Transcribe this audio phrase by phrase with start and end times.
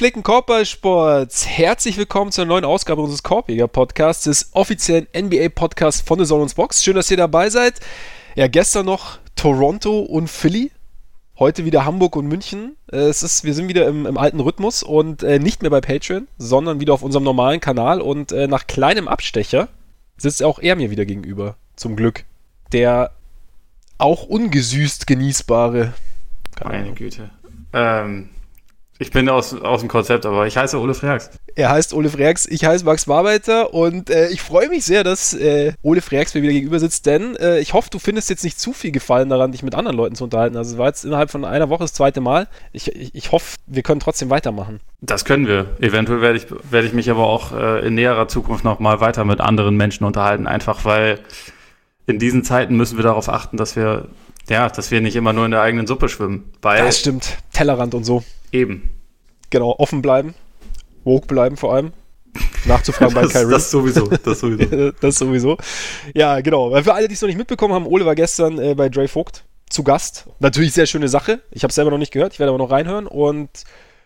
[0.00, 6.18] Gepflegten Korbballsports, herzlich willkommen zur neuen Ausgabe unseres Korbjäger Podcasts, des offiziellen NBA Podcasts von
[6.18, 6.82] The Zone Box.
[6.82, 7.80] Schön, dass ihr dabei seid.
[8.34, 10.70] Ja, gestern noch Toronto und Philly.
[11.38, 12.78] Heute wieder Hamburg und München.
[12.90, 15.82] Äh, es ist, wir sind wieder im, im alten Rhythmus und äh, nicht mehr bei
[15.82, 18.00] Patreon, sondern wieder auf unserem normalen Kanal.
[18.00, 19.68] Und äh, nach kleinem Abstecher
[20.16, 21.56] sitzt auch er mir wieder gegenüber.
[21.76, 22.24] Zum Glück.
[22.72, 23.10] Der
[23.98, 25.92] auch ungesüßt genießbare.
[26.64, 27.28] Meine Güte.
[27.74, 28.30] Ähm,
[29.00, 31.30] ich bin aus, aus dem Konzept, aber ich heiße Ole Freaks.
[31.54, 35.32] Er heißt Ole Freaks, ich heiße Max Barbeiter und äh, ich freue mich sehr, dass
[35.32, 38.60] äh, Ole Freaks mir wieder gegenüber sitzt, denn äh, ich hoffe, du findest jetzt nicht
[38.60, 40.58] zu viel Gefallen daran, dich mit anderen Leuten zu unterhalten.
[40.58, 42.46] Also es war jetzt innerhalb von einer Woche das zweite Mal.
[42.72, 44.80] Ich, ich, ich hoffe, wir können trotzdem weitermachen.
[45.00, 45.78] Das können wir.
[45.80, 49.40] Eventuell werde ich, werde ich mich aber auch äh, in näherer Zukunft nochmal weiter mit
[49.40, 51.20] anderen Menschen unterhalten, einfach weil
[52.06, 54.08] in diesen Zeiten müssen wir darauf achten, dass wir
[54.50, 56.52] ja, dass wir nicht immer nur in der eigenen Suppe schwimmen.
[56.60, 57.38] Weil das stimmt.
[57.52, 58.24] Tellerrand und so.
[58.52, 58.90] Eben.
[59.50, 60.34] Genau, offen bleiben.
[61.04, 61.92] Woke bleiben vor allem.
[62.66, 63.52] Nachzufragen das, bei Kyrie.
[63.52, 64.90] Das sowieso, das sowieso.
[65.00, 65.56] das sowieso.
[66.14, 66.70] Ja, genau.
[66.70, 69.08] Weil für alle, die es noch nicht mitbekommen haben, Ole war gestern äh, bei Dre
[69.08, 70.26] Vogt zu Gast.
[70.40, 71.40] Natürlich sehr schöne Sache.
[71.50, 73.06] Ich habe es selber noch nicht gehört, ich werde aber noch reinhören.
[73.06, 73.50] Und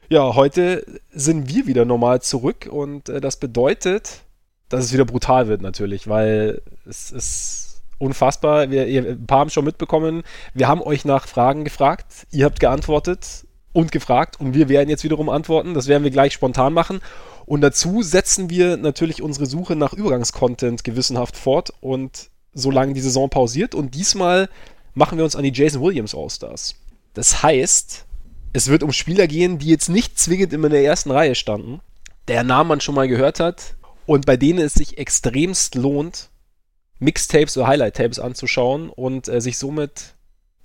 [0.08, 4.20] ja, heute sind wir wieder normal zurück und äh, das bedeutet,
[4.68, 8.70] dass es wieder brutal wird natürlich, weil es ist unfassbar.
[8.70, 12.60] Wir, ihr, ein paar haben schon mitbekommen, wir haben euch nach Fragen gefragt, ihr habt
[12.60, 15.74] geantwortet und gefragt und wir werden jetzt wiederum antworten.
[15.74, 17.00] Das werden wir gleich spontan machen.
[17.44, 23.28] Und dazu setzen wir natürlich unsere Suche nach Übergangscontent gewissenhaft fort und solange die Saison
[23.28, 23.74] pausiert.
[23.74, 24.48] Und diesmal
[24.94, 26.76] machen wir uns an die Jason Williams All-Stars.
[27.12, 28.06] Das heißt,
[28.54, 31.80] es wird um Spieler gehen, die jetzt nicht zwingend immer in der ersten Reihe standen,
[32.28, 33.74] der Namen man schon mal gehört hat
[34.06, 36.30] und bei denen es sich extremst lohnt,
[37.00, 40.13] Mixtapes oder Highlight-Tapes anzuschauen und äh, sich somit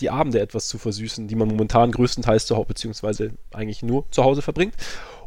[0.02, 4.24] die Abende etwas zu versüßen, die man momentan größtenteils zu Hause, beziehungsweise eigentlich nur zu
[4.24, 4.74] Hause verbringt.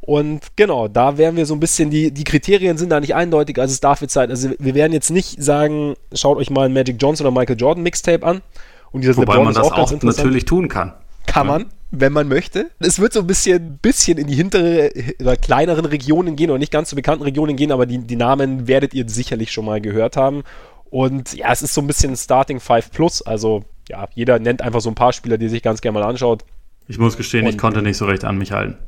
[0.00, 3.58] Und genau, da werden wir so ein bisschen, die, die Kriterien sind da nicht eindeutig,
[3.60, 6.72] also es darf jetzt sein, also wir werden jetzt nicht sagen, schaut euch mal ein
[6.72, 8.42] Magic Johnson oder Michael Jordan Mixtape an.
[8.90, 10.92] Und dieser Wobei man das auch, auch natürlich tun kann.
[11.26, 12.70] Kann man, wenn man möchte.
[12.80, 14.90] Es wird so ein bisschen, bisschen in die hintere
[15.20, 18.66] oder kleineren Regionen gehen oder nicht ganz so bekannten Regionen gehen, aber die, die Namen
[18.66, 20.42] werdet ihr sicherlich schon mal gehört haben.
[20.90, 24.80] Und ja, es ist so ein bisschen Starting 5 Plus, also ja, jeder nennt einfach
[24.80, 26.44] so ein paar Spieler, die sich ganz gerne mal anschaut.
[26.88, 28.78] Ich muss gestehen, und, ich konnte nicht so recht an mich halten.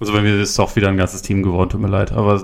[0.00, 2.12] Also bei mir ist es doch wieder ein ganzes Team geworden, tut mir leid.
[2.12, 2.34] Aber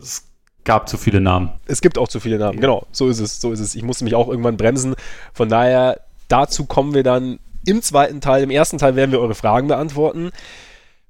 [0.00, 0.28] es
[0.64, 1.50] gab zu viele Namen.
[1.66, 2.86] Es gibt auch zu viele Namen, genau.
[2.92, 3.74] So ist es, so ist es.
[3.74, 4.94] Ich musste mich auch irgendwann bremsen.
[5.32, 8.42] Von daher, dazu kommen wir dann im zweiten Teil.
[8.42, 10.30] Im ersten Teil werden wir eure Fragen beantworten.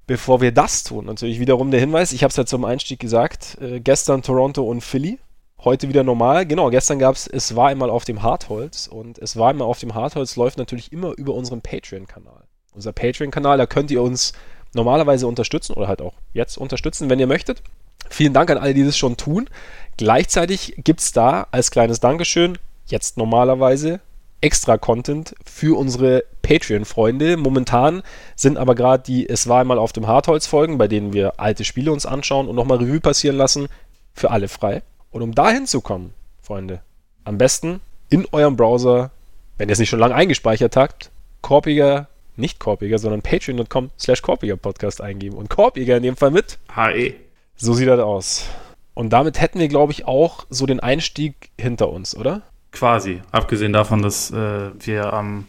[0.05, 3.57] Bevor wir das tun, natürlich wiederum der Hinweis, ich habe es ja zum Einstieg gesagt,
[3.59, 5.19] äh, gestern Toronto und Philly
[5.63, 6.45] heute wieder normal.
[6.45, 9.79] Genau, gestern gab es, es war einmal auf dem Hartholz und es war einmal auf
[9.79, 12.43] dem Hartholz läuft natürlich immer über unseren Patreon-Kanal.
[12.73, 14.33] Unser Patreon-Kanal, da könnt ihr uns
[14.73, 17.63] normalerweise unterstützen oder halt auch jetzt unterstützen, wenn ihr möchtet.
[18.09, 19.49] Vielen Dank an alle, die das schon tun.
[19.97, 23.99] Gleichzeitig gibt es da als kleines Dankeschön jetzt normalerweise
[24.39, 27.37] extra Content für unsere Patreon-Freunde.
[27.37, 28.03] Momentan
[28.35, 31.91] sind aber gerade die Es war einmal auf dem Hartholz-Folgen, bei denen wir alte Spiele
[31.91, 33.67] uns anschauen und nochmal Revue passieren lassen,
[34.13, 34.83] für alle frei.
[35.11, 36.81] Und um da hinzukommen, Freunde,
[37.23, 39.11] am besten in eurem Browser,
[39.57, 44.57] wenn ihr es nicht schon lange eingespeichert habt, Korpiger, nicht Korpiger, sondern patreon.com slash Korpiger
[44.57, 45.37] Podcast eingeben.
[45.37, 47.15] Und Korpiger in dem Fall mit HE.
[47.55, 48.45] So sieht das aus.
[48.93, 52.43] Und damit hätten wir, glaube ich, auch so den Einstieg hinter uns, oder?
[52.71, 53.21] Quasi.
[53.31, 55.47] Abgesehen davon, dass äh, wir am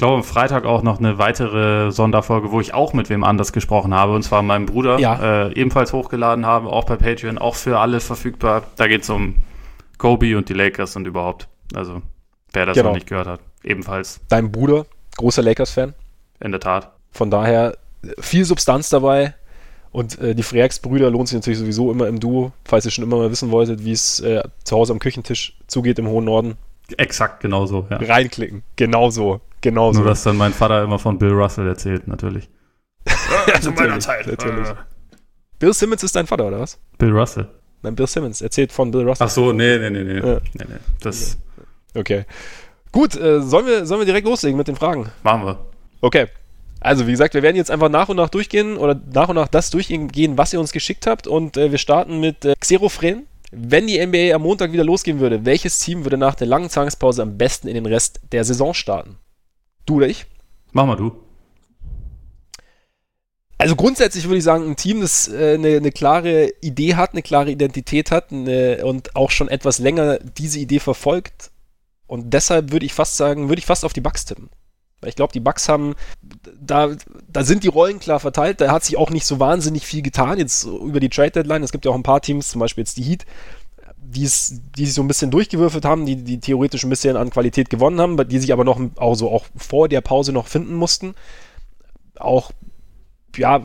[0.00, 3.94] glaube, am Freitag auch noch eine weitere Sonderfolge, wo ich auch mit wem anders gesprochen
[3.94, 5.46] habe, und zwar meinem Bruder, ja.
[5.46, 8.62] äh, ebenfalls hochgeladen habe, auch bei Patreon, auch für alle verfügbar.
[8.76, 9.36] Da geht es um
[9.98, 11.48] Kobe und die Lakers und überhaupt.
[11.74, 12.00] Also,
[12.52, 12.88] wer das genau.
[12.88, 14.20] noch nicht gehört hat, ebenfalls.
[14.28, 14.86] Dein Bruder,
[15.18, 15.94] großer Lakers-Fan.
[16.40, 16.90] In der Tat.
[17.12, 17.76] Von daher
[18.18, 19.34] viel Substanz dabei.
[19.92, 23.16] Und äh, die Freaks-Brüder lohnt sich natürlich sowieso immer im Duo, falls ihr schon immer
[23.16, 26.56] mal wissen wolltet, wie es äh, zu Hause am Küchentisch zugeht im hohen Norden.
[26.98, 27.96] Exakt genauso, ja.
[27.98, 29.40] Reinklicken, genauso.
[29.60, 32.48] Genau Nur, dass dann mein Vater immer von Bill Russell erzählt, natürlich.
[33.46, 34.26] ja, zu meiner Zeit.
[34.26, 34.68] Natürlich.
[35.58, 36.78] Bill Simmons ist dein Vater, oder was?
[36.96, 37.46] Bill Russell.
[37.82, 39.26] Nein, Bill Simmons erzählt von Bill Russell.
[39.26, 40.18] Ach so, nee, nee, nee, nee.
[40.18, 40.40] Ja.
[40.54, 40.76] nee, nee.
[41.00, 41.36] Das
[41.94, 42.24] okay.
[42.92, 45.10] Gut, äh, sollen, wir, sollen wir direkt loslegen mit den Fragen?
[45.22, 45.58] Machen wir.
[46.00, 46.26] Okay.
[46.80, 49.48] Also, wie gesagt, wir werden jetzt einfach nach und nach durchgehen oder nach und nach
[49.48, 51.26] das durchgehen, was ihr uns geschickt habt.
[51.26, 53.26] Und äh, wir starten mit äh, Xerofren.
[53.50, 57.22] Wenn die NBA am Montag wieder losgehen würde, welches Team würde nach der langen Zwangspause
[57.22, 59.16] am besten in den Rest der Saison starten?
[59.86, 60.26] Du oder ich?
[60.72, 61.12] Mach mal du.
[63.58, 67.22] Also grundsätzlich würde ich sagen, ein Team, das äh, eine, eine, klare Idee hat, eine
[67.22, 71.50] klare Identität hat eine, und auch schon etwas länger diese Idee verfolgt.
[72.06, 74.48] Und deshalb würde ich fast sagen, würde ich fast auf die Bugs tippen.
[75.06, 75.94] Ich glaube, die Bucks haben,
[76.60, 76.90] da,
[77.28, 78.60] da sind die Rollen klar verteilt.
[78.60, 81.62] Da hat sich auch nicht so wahnsinnig viel getan jetzt über die Trade Deadline.
[81.62, 83.24] Es gibt ja auch ein paar Teams, zum Beispiel jetzt die Heat,
[83.96, 88.00] die sich so ein bisschen durchgewürfelt haben, die, die theoretisch ein bisschen an Qualität gewonnen
[88.00, 91.14] haben, die sich aber noch auch so auch vor der Pause noch finden mussten.
[92.18, 92.50] Auch,
[93.36, 93.62] ja,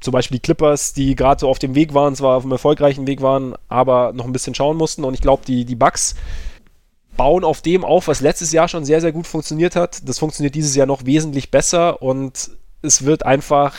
[0.00, 3.06] zum Beispiel die Clippers, die gerade so auf dem Weg waren, zwar auf einem erfolgreichen
[3.06, 5.04] Weg waren, aber noch ein bisschen schauen mussten.
[5.04, 6.14] Und ich glaube, die, die Bucks
[7.16, 10.08] bauen auf dem auf, was letztes Jahr schon sehr, sehr gut funktioniert hat.
[10.08, 12.50] Das funktioniert dieses Jahr noch wesentlich besser und
[12.82, 13.74] es wird einfach,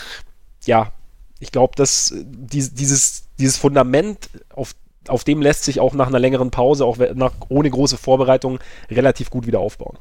[0.66, 0.92] ja,
[1.40, 4.76] ich glaube, dass dieses, dieses Fundament, auf,
[5.08, 9.30] auf dem lässt sich auch nach einer längeren Pause, auch nach, ohne große Vorbereitung, relativ
[9.30, 9.98] gut wieder aufbauen.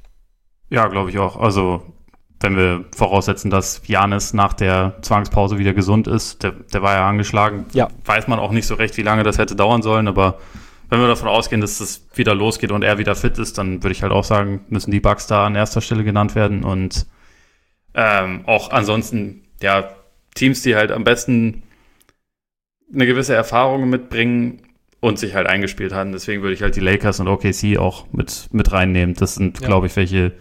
[0.71, 1.37] Ja, glaube ich auch.
[1.37, 1.83] Also,
[2.41, 7.09] wenn wir voraussetzen, dass Janis nach der Zwangspause wieder gesund ist, der, der war ja
[7.09, 7.89] angeschlagen, ja.
[8.05, 10.39] weiß man auch nicht so recht, wie lange das hätte dauern sollen, aber
[10.89, 13.93] wenn wir davon ausgehen, dass es wieder losgeht und er wieder fit ist, dann würde
[13.93, 17.07] ich halt auch sagen, müssen die Bugs da an erster Stelle genannt werden und
[17.95, 19.91] ähm, auch ansonsten, ja,
[20.35, 21.63] Teams, die halt am besten
[22.93, 24.63] eine gewisse Erfahrung mitbringen
[25.01, 26.13] und sich halt eingespielt haben.
[26.13, 29.15] Deswegen würde ich halt die Lakers und OKC auch mit, mit reinnehmen.
[29.15, 29.67] Das sind, ja.
[29.67, 30.33] glaube ich, welche,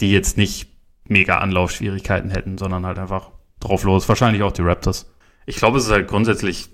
[0.00, 0.68] die jetzt nicht
[1.06, 3.30] mega Anlaufschwierigkeiten hätten, sondern halt einfach
[3.60, 4.08] drauf los.
[4.08, 5.10] Wahrscheinlich auch die Raptors.
[5.46, 6.68] Ich glaube, es ist halt grundsätzlich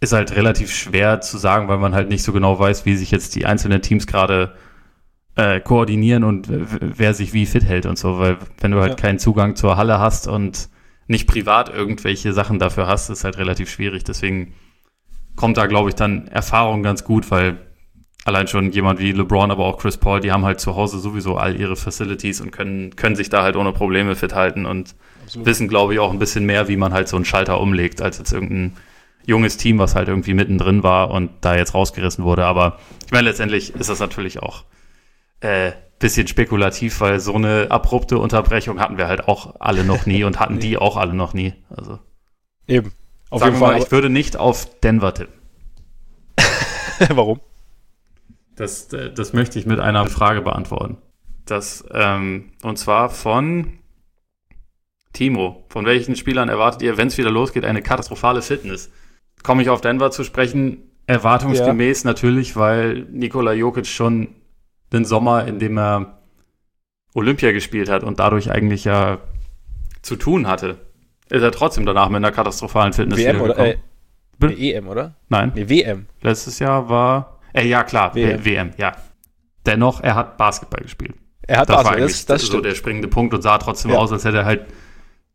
[0.00, 3.10] ist halt relativ schwer zu sagen, weil man halt nicht so genau weiß, wie sich
[3.10, 4.54] jetzt die einzelnen Teams gerade
[5.36, 8.96] äh, koordinieren und wer sich wie fit hält und so, weil wenn du halt ja.
[8.96, 10.68] keinen Zugang zur Halle hast und
[11.06, 14.04] nicht privat irgendwelche Sachen dafür hast, ist halt relativ schwierig.
[14.04, 14.54] Deswegen
[15.36, 17.58] kommt da, glaube ich, dann Erfahrung ganz gut, weil
[18.24, 21.36] allein schon jemand wie LeBron, aber auch Chris Paul, die haben halt zu Hause sowieso
[21.36, 24.94] all ihre Facilities und können, können sich da halt ohne Probleme fit halten und
[25.24, 25.46] Absolut.
[25.46, 28.18] wissen, glaube ich, auch ein bisschen mehr, wie man halt so einen Schalter umlegt, als
[28.18, 28.76] jetzt irgendein
[29.30, 32.44] junges Team, was halt irgendwie mittendrin war und da jetzt rausgerissen wurde.
[32.44, 34.64] Aber ich meine, letztendlich ist das natürlich auch
[35.40, 40.24] äh, bisschen spekulativ, weil so eine abrupte Unterbrechung hatten wir halt auch alle noch nie
[40.24, 40.60] und hatten nee.
[40.68, 41.54] die auch alle noch nie.
[41.70, 41.98] Also
[42.66, 42.92] eben.
[43.30, 45.34] Auf sagen jeden Fall, mal, ich würde nicht auf Denver tippen.
[47.10, 47.40] Warum?
[48.56, 50.98] Das, äh, das möchte ich mit einer Frage beantworten.
[51.46, 53.78] Das, ähm, und zwar von
[55.12, 55.64] Timo.
[55.68, 58.90] Von welchen Spielern erwartet ihr, wenn es wieder losgeht, eine katastrophale Fitness?
[59.42, 60.90] Komme ich auf Denver zu sprechen.
[61.06, 62.10] Erwartungsgemäß ja.
[62.10, 64.28] natürlich, weil Nikola Jokic schon
[64.92, 66.18] den Sommer, in dem er
[67.14, 69.18] Olympia gespielt hat und dadurch eigentlich ja
[70.02, 70.78] zu tun hatte,
[71.28, 73.76] ist er trotzdem danach mit einer katastrophalen Fitness WM oder äh,
[74.40, 75.16] EM, oder?
[75.28, 75.52] Nein.
[75.54, 76.06] Nee, WM.
[76.22, 77.40] Letztes Jahr war.
[77.52, 78.44] Äh, ja, klar, WM.
[78.44, 78.96] WM, ja.
[79.66, 81.14] Dennoch, er hat Basketball gespielt.
[81.42, 83.90] Er hat das Basketball, war eigentlich das, das so der springende Punkt und sah trotzdem
[83.92, 83.98] ja.
[83.98, 84.66] aus, als hätte er halt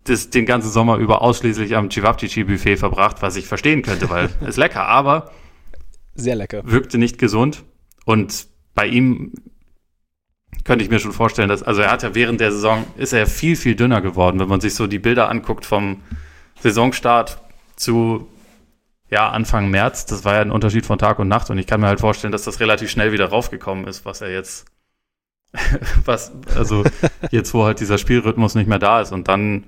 [0.06, 4.58] das, den ganzen Sommer über ausschließlich am Chivapchichi-Buffet verbracht, was ich verstehen könnte, weil ist
[4.58, 5.32] lecker, aber
[6.16, 6.62] sehr lecker.
[6.64, 7.64] Wirkte nicht gesund.
[8.06, 9.34] Und bei ihm
[10.64, 13.28] könnte ich mir schon vorstellen, dass, also er hat ja während der Saison, ist er
[13.28, 16.02] viel, viel dünner geworden, wenn man sich so die Bilder anguckt vom
[16.62, 17.40] Saisonstart
[17.76, 18.28] zu
[19.10, 21.82] ja, Anfang März, das war ja ein Unterschied von Tag und Nacht und ich kann
[21.82, 24.66] mir halt vorstellen, dass das relativ schnell wieder raufgekommen ist, was er jetzt,
[26.06, 26.84] was, also
[27.32, 29.66] jetzt, wo halt dieser Spielrhythmus nicht mehr da ist und dann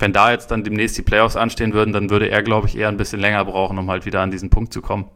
[0.00, 2.88] wenn da jetzt dann demnächst die Playoffs anstehen würden, dann würde er, glaube ich, eher
[2.88, 5.10] ein bisschen länger brauchen, um halt wieder an diesen Punkt zu kommen.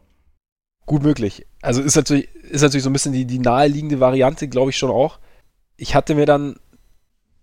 [0.86, 1.46] Gut möglich.
[1.62, 4.90] Also ist natürlich, ist natürlich so ein bisschen die, die naheliegende Variante, glaube ich schon
[4.90, 5.18] auch.
[5.76, 6.56] Ich hatte mir dann,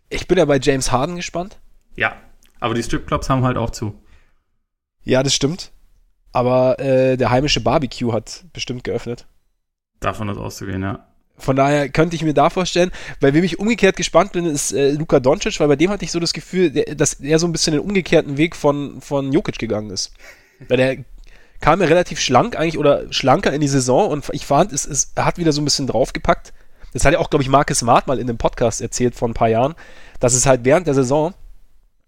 [0.10, 1.60] ich bin ja bei James Harden gespannt.
[1.96, 2.16] Ja,
[2.60, 3.96] aber die Stripclubs haben halt auch zu.
[5.04, 5.72] Ja, das stimmt.
[6.32, 9.26] Aber äh, der heimische Barbecue hat bestimmt geöffnet.
[10.00, 11.11] Davon ist auszugehen, ja.
[11.42, 14.92] Von daher könnte ich mir da vorstellen, weil wem ich umgekehrt gespannt bin, ist äh,
[14.92, 17.52] Luka Doncic, weil bei dem hatte ich so das Gefühl, der, dass er so ein
[17.52, 20.14] bisschen den umgekehrten Weg von, von Jokic gegangen ist.
[20.68, 20.98] Weil der
[21.60, 25.12] kam ja relativ schlank eigentlich oder schlanker in die Saison und ich fand, es, es
[25.16, 26.54] er hat wieder so ein bisschen draufgepackt.
[26.94, 29.34] Das hat ja auch, glaube ich, Marcus Smart mal in einem Podcast erzählt vor ein
[29.34, 29.76] paar Jahren,
[30.20, 31.34] dass es halt während der Saison,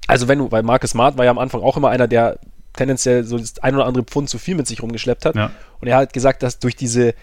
[0.07, 2.39] also wenn du, weil Marcus Smart war ja am Anfang auch immer einer, der
[2.73, 5.35] tendenziell so das ein oder andere Pfund zu viel mit sich rumgeschleppt hat.
[5.35, 5.51] Ja.
[5.79, 7.13] Und er hat gesagt, dass durch diese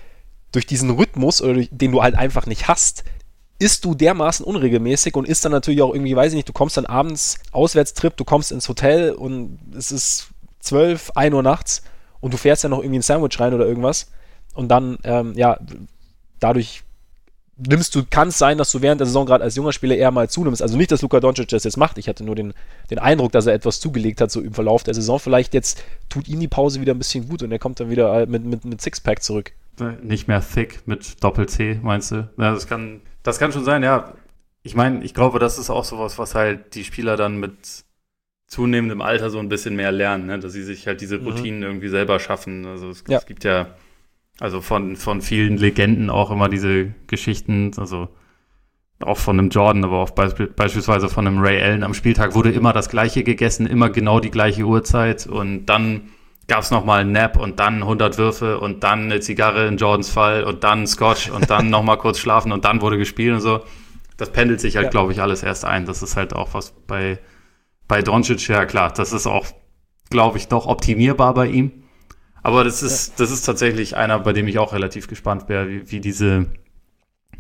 [0.53, 3.05] durch diesen Rhythmus, oder durch, den du halt einfach nicht hast,
[3.59, 6.77] isst du dermaßen unregelmäßig und ist dann natürlich auch irgendwie, weiß ich nicht, du kommst
[6.77, 10.29] dann abends Auswärtstrip, du kommst ins Hotel und es ist
[10.61, 11.83] 12, 1 Uhr nachts
[12.21, 14.11] und du fährst ja noch irgendwie ein Sandwich rein oder irgendwas
[14.55, 15.59] und dann, ähm, ja,
[16.41, 16.83] dadurch
[17.59, 20.11] nimmst du, kann es sein, dass du während der Saison gerade als junger Spieler eher
[20.11, 20.63] mal zunimmst.
[20.63, 21.99] Also nicht, dass Luka Doncic das jetzt macht.
[21.99, 22.55] Ich hatte nur den,
[22.89, 25.19] den Eindruck, dass er etwas zugelegt hat, so im Verlauf der Saison.
[25.19, 28.25] Vielleicht jetzt tut ihm die Pause wieder ein bisschen gut und er kommt dann wieder
[28.25, 29.53] mit, mit, mit Sixpack zurück
[30.03, 32.31] nicht mehr thick mit Doppel-C, meinst du?
[32.37, 34.15] Ja, das kann, das kann schon sein, ja.
[34.63, 37.85] Ich meine, ich glaube, das ist auch sowas, was halt die Spieler dann mit
[38.47, 40.39] zunehmendem Alter so ein bisschen mehr lernen, ne?
[40.39, 41.27] dass sie sich halt diese mhm.
[41.27, 41.67] Routinen mhm.
[41.67, 42.67] irgendwie selber schaffen.
[42.67, 43.19] Also es, ja.
[43.19, 43.75] es, gibt ja,
[44.39, 48.09] also von, von vielen Legenden auch immer diese Geschichten, also
[49.03, 52.51] auch von einem Jordan, aber auch beisp beispielsweise von einem Ray Allen am Spieltag wurde
[52.51, 56.11] immer das gleiche gegessen, immer genau die gleiche Uhrzeit und dann
[56.51, 60.11] gab es nochmal einen Nap und dann 100 Würfe und dann eine Zigarre in Jordans
[60.11, 63.61] Fall und dann Scotch und dann nochmal kurz schlafen und dann wurde gespielt und so.
[64.17, 64.91] Das pendelt sich halt, ja.
[64.91, 65.87] glaube ich, alles erst ein.
[65.87, 67.21] Das ist halt auch was bei,
[67.87, 69.47] bei Doncic, ja klar, das ist auch,
[70.11, 71.85] glaube ich, noch optimierbar bei ihm.
[72.43, 73.15] Aber das ist, ja.
[73.19, 76.47] das ist tatsächlich einer, bei dem ich auch relativ gespannt wäre, wie, wie diese,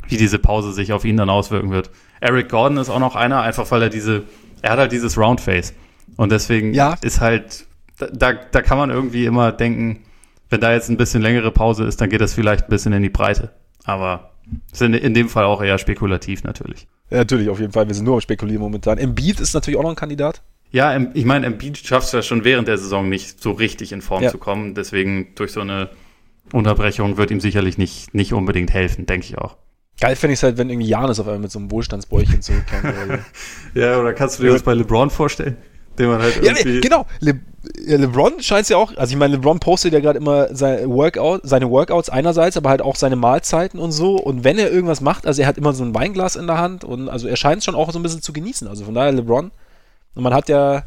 [0.06, 1.90] wie diese Pause sich auf ihn dann auswirken wird.
[2.20, 4.22] Eric Gordon ist auch noch einer, einfach weil er diese,
[4.62, 5.74] er hat halt dieses Roundface.
[6.16, 6.96] Und deswegen ja.
[7.02, 7.66] ist halt,
[8.06, 10.00] da, da kann man irgendwie immer denken,
[10.48, 13.02] wenn da jetzt ein bisschen längere Pause ist, dann geht das vielleicht ein bisschen in
[13.02, 13.50] die Breite.
[13.84, 14.32] Aber
[14.78, 16.86] in, in dem Fall auch eher spekulativ natürlich.
[17.10, 17.86] Ja, natürlich, auf jeden Fall.
[17.88, 18.98] Wir sind nur am Spekulieren momentan.
[18.98, 20.42] Embiid ist natürlich auch noch ein Kandidat.
[20.72, 24.02] Ja, ich meine, Embiid schafft es ja schon während der Saison nicht so richtig in
[24.02, 24.30] Form ja.
[24.30, 24.74] zu kommen.
[24.74, 25.90] Deswegen durch so eine
[26.52, 29.56] Unterbrechung wird ihm sicherlich nicht, nicht unbedingt helfen, denke ich auch.
[30.00, 32.94] Geil fände ich es halt, wenn irgendwie Janis auf einmal mit so einem Wohlstandsbäuchchen zurückkommt.
[33.74, 35.56] ja, oder kannst du dir das bei LeBron vorstellen?
[36.00, 37.06] Den man halt ja, nee, genau.
[37.20, 37.38] Le
[37.74, 41.42] LeBron scheint es ja auch, also ich meine, LeBron postet ja gerade immer seine, Workout,
[41.44, 44.16] seine Workouts einerseits, aber halt auch seine Mahlzeiten und so.
[44.16, 46.84] Und wenn er irgendwas macht, also er hat immer so ein Weinglas in der Hand
[46.84, 48.66] und also er scheint es schon auch so ein bisschen zu genießen.
[48.66, 49.50] Also von daher LeBron.
[50.14, 50.84] Und man hat ja,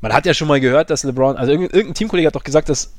[0.00, 2.68] man hat ja schon mal gehört, dass LeBron, also irgendein, irgendein Teamkollege hat doch gesagt,
[2.68, 2.94] dass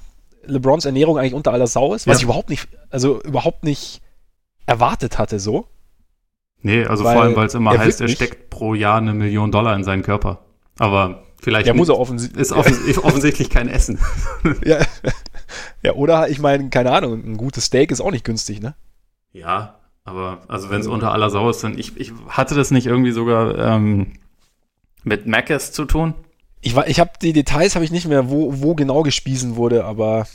[0.46, 2.20] LeBrons Ernährung eigentlich unter aller Sau ist, was ja.
[2.20, 4.01] ich überhaupt nicht, also überhaupt nicht
[4.66, 5.68] erwartet hatte so.
[6.62, 9.51] Nee, also weil vor allem, weil es immer heißt, er steckt pro Jahr eine Million
[9.51, 10.39] Dollar in seinen Körper.
[10.78, 14.00] Aber vielleicht ja, muss er offensi ist offens offensichtlich kein Essen.
[14.63, 14.79] ja.
[15.81, 18.75] ja, oder ich meine, keine Ahnung, ein gutes Steak ist auch nicht günstig, ne?
[19.31, 22.88] Ja, aber also wenn es unter aller Sau ist, dann ich, ich hatte das nicht
[22.88, 24.13] irgendwie sogar ähm,
[25.03, 26.13] mit Maccas zu tun?
[26.62, 30.25] Ich, ich habe die Details habe ich nicht mehr, wo, wo genau gespiesen wurde, aber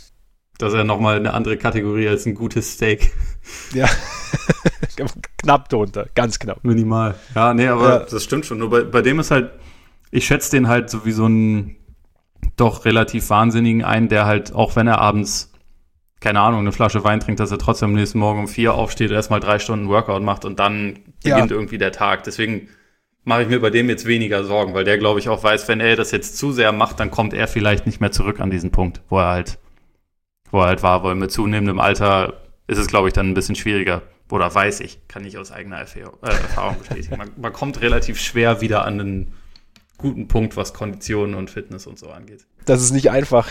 [0.58, 3.12] das ist ja nochmal eine andere Kategorie als ein gutes Steak.
[3.75, 3.87] Ja.
[5.37, 6.64] knapp drunter, ganz knapp.
[6.64, 7.14] Minimal.
[7.34, 7.99] Ja, nee, aber ja.
[7.99, 8.56] das stimmt schon.
[8.56, 9.50] Nur bei, bei dem ist halt,
[10.14, 11.76] ich schätze den halt so wie so einen
[12.56, 15.52] doch relativ Wahnsinnigen ein, der halt, auch wenn er abends,
[16.21, 19.11] keine Ahnung, eine Flasche Wein trinkt, dass er trotzdem am nächsten Morgen um vier aufsteht,
[19.11, 21.56] erstmal drei Stunden Workout macht und dann beginnt ja.
[21.56, 22.23] irgendwie der Tag.
[22.23, 22.68] Deswegen
[23.25, 25.80] mache ich mir bei dem jetzt weniger Sorgen, weil der, glaube ich, auch weiß, wenn
[25.80, 28.71] er das jetzt zu sehr macht, dann kommt er vielleicht nicht mehr zurück an diesen
[28.71, 29.59] Punkt, wo er halt
[30.52, 32.35] wo er halt war, weil mit zunehmendem Alter
[32.68, 34.02] ist es, glaube ich, dann ein bisschen schwieriger.
[34.30, 37.16] Oder weiß ich, kann ich aus eigener äh, Erfahrung bestätigen.
[37.16, 39.33] Man, man kommt relativ schwer wieder an einen
[39.98, 42.46] guten Punkt, was Konditionen und Fitness und so angeht.
[42.64, 43.48] Das ist nicht einfach,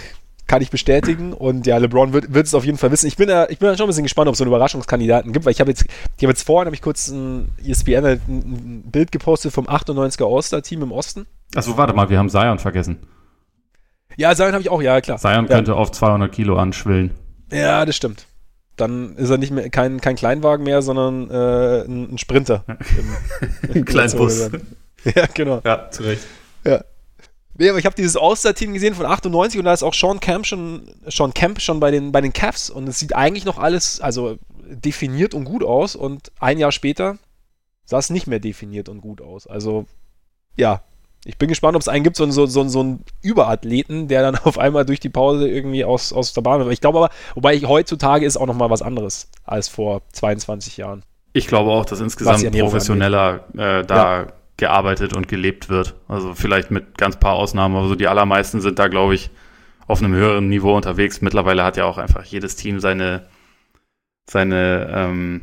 [0.48, 1.34] kann ich bestätigen.
[1.34, 3.08] Und ja, LeBron wird, wird es auf jeden Fall wissen.
[3.08, 5.46] Ich bin, ja, ich bin schon ein bisschen gespannt, ob es so einen Überraschungskandidaten gibt,
[5.46, 8.84] weil ich habe jetzt, ich habe jetzt vorhin, habe ich kurz ein ESPN ein, ein
[8.92, 11.26] Bild gepostet vom 98er All-Star-Team im Osten.
[11.56, 12.98] Achso, warte mal, wir haben Zion vergessen.
[14.16, 15.18] Ja, Zion habe ich auch, ja, klar.
[15.18, 15.56] Zion ja.
[15.56, 17.12] könnte auf 200 Kilo anschwillen.
[17.52, 18.28] Ja, das stimmt.
[18.76, 22.64] Dann ist er nicht mehr kein, kein Kleinwagen mehr, sondern äh, ein, ein Sprinter.
[23.74, 24.50] ein Kleinbus.
[25.16, 25.62] Ja, genau.
[25.66, 26.24] Ja, zu Recht.
[26.66, 26.84] Ja.
[27.56, 30.46] Nee, aber ich habe dieses All-Star-Team gesehen von 98 und da ist auch Sean Camp
[30.46, 34.02] schon, Sean Camp schon bei den, bei den Cavs und es sieht eigentlich noch alles,
[34.02, 37.18] also definiert und gut aus und ein Jahr später
[37.86, 39.46] sah es nicht mehr definiert und gut aus.
[39.46, 39.86] Also,
[40.56, 40.82] ja,
[41.26, 44.36] ich bin gespannt, ob es einen gibt, so, so, so, so einen Überathleten, der dann
[44.44, 46.72] auf einmal durch die Pause irgendwie aus, aus der Bahn wird.
[46.74, 51.04] Ich glaube aber, wobei ich, heutzutage ist auch nochmal was anderes als vor 22 Jahren.
[51.34, 54.28] Ich glaube auch, dass insgesamt professioneller äh, da ja.
[54.58, 55.96] Gearbeitet und gelebt wird.
[56.08, 59.32] Also vielleicht mit ganz paar Ausnahmen, aber so die allermeisten sind da, glaube ich,
[59.88, 61.22] auf einem höheren Niveau unterwegs.
[61.22, 63.28] Mittlerweile hat ja auch einfach jedes Team seine,
[64.30, 65.42] seine ähm,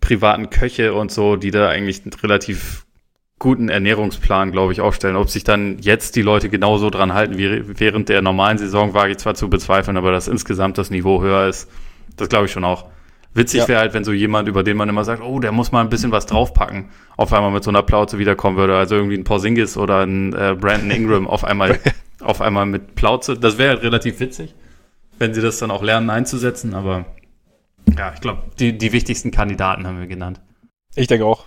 [0.00, 2.86] privaten Köche und so, die da eigentlich relativ
[3.38, 5.16] guten Ernährungsplan, glaube ich, aufstellen.
[5.16, 9.12] Ob sich dann jetzt die Leute genauso dran halten wie während der normalen Saison, wage
[9.12, 11.70] ich zwar zu bezweifeln, aber dass insgesamt das Niveau höher ist,
[12.16, 12.86] das glaube ich schon auch.
[13.38, 13.68] Witzig ja.
[13.68, 15.88] wäre halt, wenn so jemand, über den man immer sagt, oh, der muss mal ein
[15.88, 18.76] bisschen was draufpacken, auf einmal mit so einer Plauze wiederkommen würde.
[18.76, 21.78] Also irgendwie ein Porzingis oder ein äh, Brandon Ingram auf einmal,
[22.20, 23.38] auf einmal mit Plauze.
[23.38, 24.56] Das wäre halt relativ witzig,
[25.20, 27.06] wenn sie das dann auch lernen einzusetzen, aber
[27.96, 30.40] ja, ich glaube, die, die wichtigsten Kandidaten haben wir genannt.
[30.96, 31.46] Ich denke auch.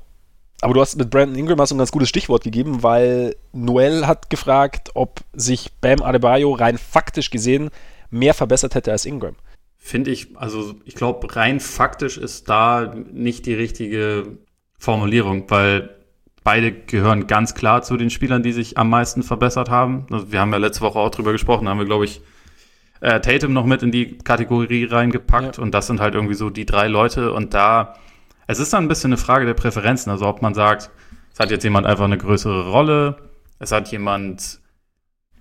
[0.62, 4.30] Aber du hast mit Brandon Ingram hast ein ganz gutes Stichwort gegeben, weil Noel hat
[4.30, 7.70] gefragt, ob sich Bam Adebayo rein faktisch gesehen
[8.12, 9.36] mehr verbessert hätte als Ingram.
[9.84, 14.38] Finde ich, also ich glaube, rein faktisch ist da nicht die richtige
[14.78, 15.90] Formulierung, weil
[16.44, 20.06] beide gehören ganz klar zu den Spielern, die sich am meisten verbessert haben.
[20.12, 22.22] Also wir haben ja letzte Woche auch drüber gesprochen, da haben wir, glaube ich,
[23.02, 25.64] äh, Tatum noch mit in die Kategorie reingepackt ja.
[25.64, 27.96] und das sind halt irgendwie so die drei Leute und da
[28.46, 30.12] es ist dann ein bisschen eine Frage der Präferenzen.
[30.12, 30.92] Also ob man sagt,
[31.34, 33.18] es hat jetzt jemand einfach eine größere Rolle,
[33.58, 34.61] es hat jemand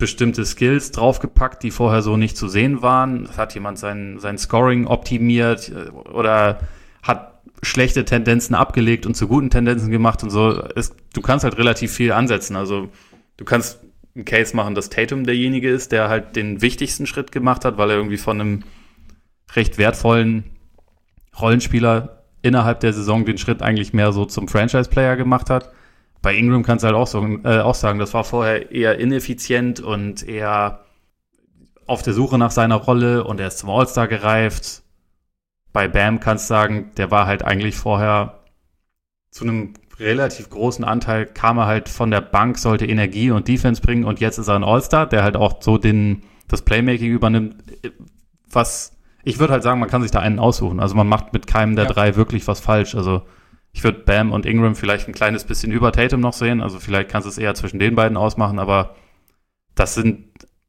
[0.01, 4.87] bestimmte Skills draufgepackt, die vorher so nicht zu sehen waren, hat jemand sein, sein Scoring
[4.87, 6.59] optimiert äh, oder
[7.03, 10.63] hat schlechte Tendenzen abgelegt und zu guten Tendenzen gemacht und so.
[10.75, 12.55] Es, du kannst halt relativ viel ansetzen.
[12.55, 12.89] Also
[13.37, 13.79] du kannst
[14.15, 17.91] einen Case machen, dass Tatum derjenige ist, der halt den wichtigsten Schritt gemacht hat, weil
[17.91, 18.63] er irgendwie von einem
[19.55, 20.45] recht wertvollen
[21.39, 25.71] Rollenspieler innerhalb der Saison den Schritt eigentlich mehr so zum Franchise-Player gemacht hat.
[26.21, 29.79] Bei Ingram kannst du halt auch, so, äh, auch sagen, das war vorher eher ineffizient
[29.79, 30.85] und eher
[31.87, 34.83] auf der Suche nach seiner Rolle und er ist zum All-Star gereift.
[35.73, 38.39] Bei Bam kannst du sagen, der war halt eigentlich vorher
[39.31, 43.81] zu einem relativ großen Anteil kam er halt von der Bank, sollte Energie und Defense
[43.81, 47.55] bringen und jetzt ist er ein All-Star, der halt auch so den, das Playmaking übernimmt,
[48.49, 50.79] was ich würde halt sagen, man kann sich da einen aussuchen.
[50.79, 51.91] Also man macht mit keinem der ja.
[51.91, 52.95] drei wirklich was falsch.
[52.95, 53.23] Also
[53.73, 56.61] ich würde Bam und Ingram vielleicht ein kleines bisschen über Tatum noch sehen.
[56.61, 58.95] Also vielleicht kannst du es eher zwischen den beiden ausmachen, aber
[59.75, 60.25] das sind,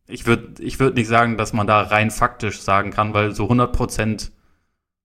[0.07, 3.45] ich würde ich würd nicht sagen, dass man da rein faktisch sagen kann, weil so
[3.45, 4.33] 100 Prozent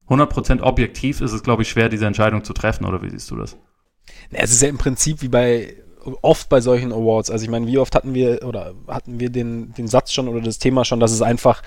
[0.07, 3.35] 100% objektiv ist es, glaube ich, schwer, diese Entscheidung zu treffen, oder wie siehst du
[3.35, 3.57] das?
[4.31, 5.75] Es ist ja im Prinzip wie bei
[6.21, 7.29] oft bei solchen Awards.
[7.29, 10.39] Also ich meine, wie oft hatten wir oder hatten wir den, den Satz schon oder
[10.39, 11.61] das Thema schon, dass es einfach,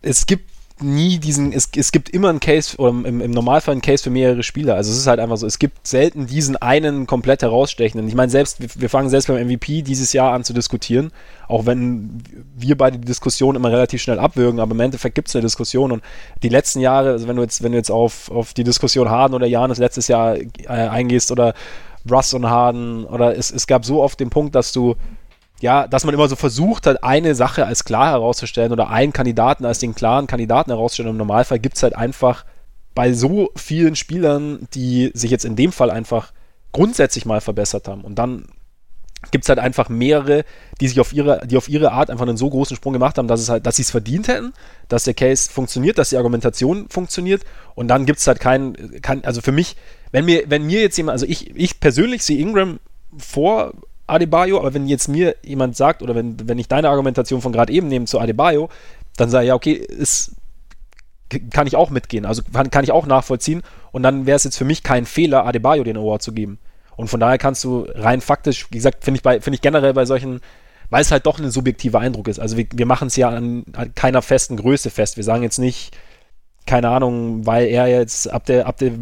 [0.00, 3.80] es gibt nie diesen, es, es gibt immer einen Case, oder im, im Normalfall einen
[3.80, 4.74] Case für mehrere Spieler.
[4.74, 8.06] Also es ist halt einfach so, es gibt selten diesen einen komplett herausstechenden.
[8.08, 11.12] Ich meine, selbst, wir, wir fangen selbst beim MVP dieses Jahr an zu diskutieren,
[11.48, 12.22] auch wenn
[12.56, 15.92] wir beide die Diskussion immer relativ schnell abwürgen, aber im Endeffekt gibt es eine Diskussion
[15.92, 16.02] und
[16.42, 19.34] die letzten Jahre, also wenn du jetzt, wenn du jetzt auf, auf die Diskussion Harden
[19.34, 21.54] oder Janis letztes Jahr äh, eingehst oder
[22.10, 24.94] Russ und Harden oder es, es gab so oft den Punkt, dass du
[25.60, 29.64] ja, dass man immer so versucht hat, eine Sache als klar herauszustellen oder einen Kandidaten
[29.64, 31.12] als den klaren Kandidaten herauszustellen.
[31.12, 32.44] Im Normalfall gibt es halt einfach
[32.94, 36.32] bei so vielen Spielern, die sich jetzt in dem Fall einfach
[36.72, 38.02] grundsätzlich mal verbessert haben.
[38.02, 38.46] Und dann
[39.30, 40.44] gibt es halt einfach mehrere,
[40.80, 43.28] die sich auf ihre, die auf ihre Art einfach einen so großen Sprung gemacht haben,
[43.28, 44.52] dass es halt, dass sie es verdient hätten,
[44.88, 47.42] dass der Case funktioniert, dass die Argumentation funktioniert.
[47.74, 49.76] Und dann gibt es halt keinen, kein, also für mich,
[50.12, 52.78] wenn mir, wenn mir jetzt jemand, also ich, ich persönlich sehe Ingram
[53.16, 53.72] vor
[54.06, 57.72] Adebayo, aber wenn jetzt mir jemand sagt, oder wenn, wenn ich deine Argumentation von gerade
[57.72, 58.68] eben nehme zu Adebayo,
[59.16, 60.32] dann sage ich, ja, okay, ist,
[61.50, 64.56] kann ich auch mitgehen, also kann, kann ich auch nachvollziehen und dann wäre es jetzt
[64.56, 66.58] für mich kein Fehler, Adebayo den Award zu geben.
[66.96, 70.06] Und von daher kannst du rein faktisch, wie gesagt, finde ich, find ich generell bei
[70.06, 70.40] solchen,
[70.88, 72.38] weil es halt doch ein subjektiver Eindruck ist.
[72.38, 75.16] Also wir, wir machen es ja an, an, keiner festen Größe fest.
[75.16, 75.96] Wir sagen jetzt nicht,
[76.64, 78.92] keine Ahnung, weil er jetzt ab der, ab der,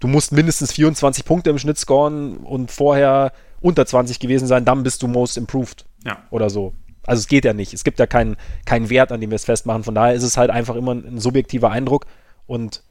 [0.00, 4.82] du musst mindestens 24 Punkte im Schnitt scoren und vorher unter 20 gewesen sein, dann
[4.82, 5.86] bist du most improved.
[6.04, 6.24] Ja.
[6.30, 6.74] Oder so.
[7.06, 7.72] Also es geht ja nicht.
[7.74, 9.84] Es gibt ja keinen, keinen Wert, an dem wir es festmachen.
[9.84, 12.06] Von daher ist es halt einfach immer ein, subjektiver Eindruck.
[12.46, 12.82] Und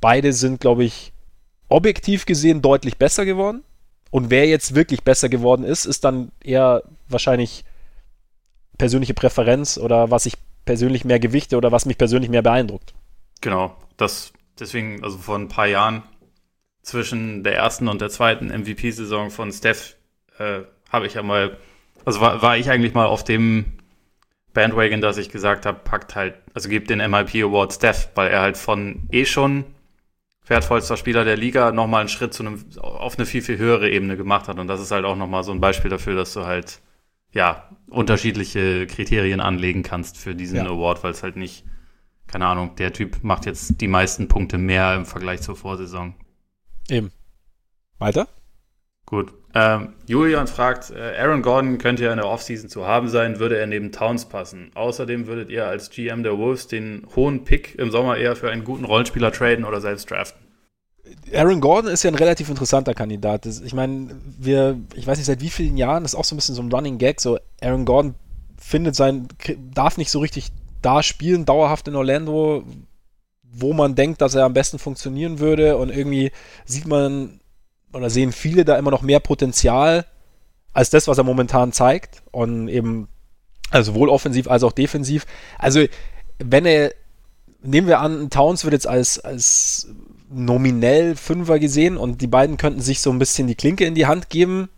[0.00, 1.12] beide sind, glaube ich,
[1.68, 3.62] objektiv gesehen deutlich besser geworden.
[4.10, 7.64] Und wer jetzt wirklich besser geworden ist, ist dann eher wahrscheinlich
[8.76, 12.94] persönliche Präferenz oder was ich persönlich mehr gewichte oder was mich persönlich mehr beeindruckt.
[13.40, 16.02] Genau, das deswegen, also vor ein paar Jahren
[16.82, 19.96] zwischen der ersten und der zweiten MVP-Saison von Steph
[20.38, 21.56] äh, habe ich ja mal,
[22.04, 23.78] also war, war ich eigentlich mal auf dem
[24.52, 28.40] Bandwagon, dass ich gesagt habe, packt halt, also gibt den MIP Award Steph, weil er
[28.40, 29.64] halt von eh schon
[30.46, 34.16] wertvollster Spieler der Liga nochmal einen Schritt zu einem, auf eine viel, viel höhere Ebene
[34.16, 34.58] gemacht hat.
[34.58, 36.80] Und das ist halt auch nochmal so ein Beispiel dafür, dass du halt,
[37.32, 40.66] ja, unterschiedliche Kriterien anlegen kannst für diesen ja.
[40.66, 41.64] Award, weil es halt nicht,
[42.26, 46.14] keine Ahnung, der Typ macht jetzt die meisten Punkte mehr im Vergleich zur Vorsaison.
[46.90, 47.12] Eben.
[47.98, 48.28] Weiter?
[49.06, 49.32] Gut.
[49.54, 53.58] Ähm, Julian fragt, äh, Aaron Gordon könnte ja in der Offseason zu haben sein, würde
[53.58, 54.70] er neben Towns passen.
[54.74, 58.64] Außerdem würdet ihr als GM der Wolves den hohen Pick im Sommer eher für einen
[58.64, 60.40] guten Rollenspieler traden oder selbst draften.
[61.34, 63.44] Aaron Gordon ist ja ein relativ interessanter Kandidat.
[63.46, 66.38] Ich meine, wir, ich weiß nicht seit wie vielen Jahren, das ist auch so ein
[66.38, 68.14] bisschen so ein Running Gag, so Aaron Gordon
[68.56, 69.28] findet sein,
[69.74, 72.64] darf nicht so richtig da spielen, dauerhaft in Orlando,
[73.42, 76.32] wo man denkt, dass er am besten funktionieren würde und irgendwie
[76.64, 77.40] sieht man
[77.92, 80.06] oder sehen viele da immer noch mehr Potenzial
[80.72, 82.22] als das, was er momentan zeigt.
[82.30, 83.08] Und eben,
[83.70, 85.26] also sowohl offensiv als auch defensiv.
[85.58, 85.84] Also,
[86.38, 86.92] wenn er,
[87.62, 89.88] nehmen wir an, Towns wird jetzt als, als
[90.30, 94.06] nominell Fünfer gesehen und die beiden könnten sich so ein bisschen die Klinke in die
[94.06, 94.70] Hand geben.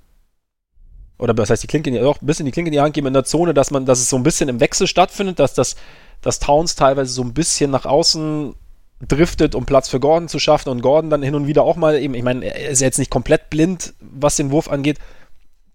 [1.17, 2.95] Oder was heißt die Klinke in die, doch, ein bisschen die Klinke in die Hand
[2.95, 5.55] geben in der Zone, dass man, dass es so ein bisschen im Wechsel stattfindet, dass
[5.55, 5.77] das,
[6.21, 8.57] dass Towns teilweise so ein bisschen nach außen
[9.01, 11.99] driftet, um Platz für Gordon zu schaffen und Gordon dann hin und wieder auch mal
[11.99, 14.99] eben, ich meine, er ist jetzt nicht komplett blind, was den Wurf angeht,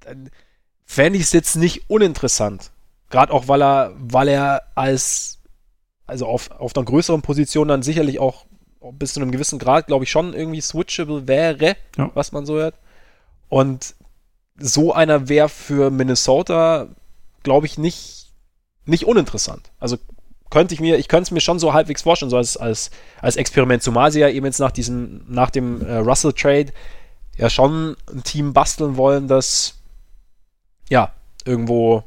[0.02, 0.30] dann
[0.86, 2.72] fände ich es jetzt nicht uninteressant.
[3.10, 5.40] Gerade auch, weil er, weil er als,
[6.06, 8.46] also auf, auf einer größeren Position dann sicherlich auch
[8.94, 12.12] bis zu einem gewissen Grad, glaube ich, schon irgendwie switchable wäre, ja.
[12.14, 12.76] was man so hört.
[13.50, 13.96] Und
[14.58, 16.88] so einer wäre für Minnesota,
[17.44, 18.32] glaube ich, nicht,
[18.86, 19.72] nicht uninteressant.
[19.80, 19.98] Also
[20.50, 23.36] könnte ich mir, ich könnte es mir schon so halbwegs vorstellen, so als, als, als
[23.36, 26.72] Experiment, zumal sie ja eben jetzt nach diesem, nach dem äh, Russell-Trade
[27.38, 29.80] ja schon ein Team basteln wollen, das
[30.90, 31.14] ja
[31.46, 32.04] irgendwo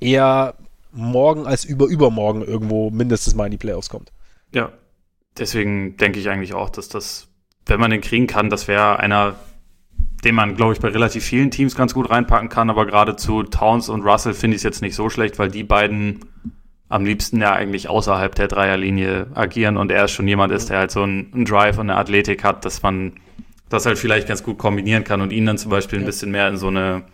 [0.00, 0.54] eher
[0.92, 4.12] morgen als über übermorgen irgendwo mindestens mal in die Playoffs kommt.
[4.52, 4.72] Ja,
[5.38, 7.28] deswegen denke ich eigentlich auch, dass das,
[7.66, 9.36] wenn man den kriegen kann, das wäre einer,
[10.24, 13.42] den man, glaube ich, bei relativ vielen Teams ganz gut reinpacken kann, aber gerade zu
[13.42, 16.24] Towns und Russell finde ich es jetzt nicht so schlecht, weil die beiden
[16.90, 20.90] am liebsten ja eigentlich außerhalb der Dreierlinie agieren und er schon jemand ist, der halt
[20.90, 23.12] so einen, Drive und eine Athletik hat, dass man
[23.68, 26.48] das halt vielleicht ganz gut kombinieren kann und ihn dann zum Beispiel ein bisschen mehr
[26.48, 27.04] in so eine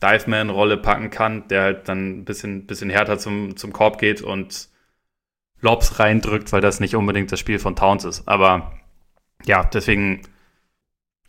[0.00, 4.68] Dive-Man-Rolle packen kann, der halt dann ein bisschen, bisschen härter zum, zum Korb geht und
[5.60, 8.28] Lobs reindrückt, weil das nicht unbedingt das Spiel von Towns ist.
[8.28, 8.72] Aber
[9.44, 10.22] ja, deswegen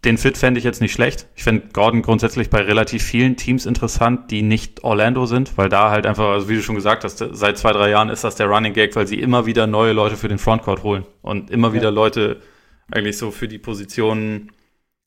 [0.03, 1.27] den Fit fände ich jetzt nicht schlecht.
[1.35, 5.91] Ich finde Gordon grundsätzlich bei relativ vielen Teams interessant, die nicht Orlando sind, weil da
[5.91, 8.47] halt einfach, also wie du schon gesagt hast, seit zwei, drei Jahren ist das der
[8.47, 11.73] Running Gag, weil sie immer wieder neue Leute für den Frontcourt holen und immer ja.
[11.75, 12.41] wieder Leute
[12.89, 14.51] eigentlich so für die Positionen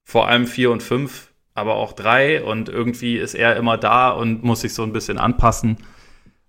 [0.05, 4.45] vor allem vier und fünf, aber auch drei und irgendwie ist er immer da und
[4.45, 5.79] muss sich so ein bisschen anpassen.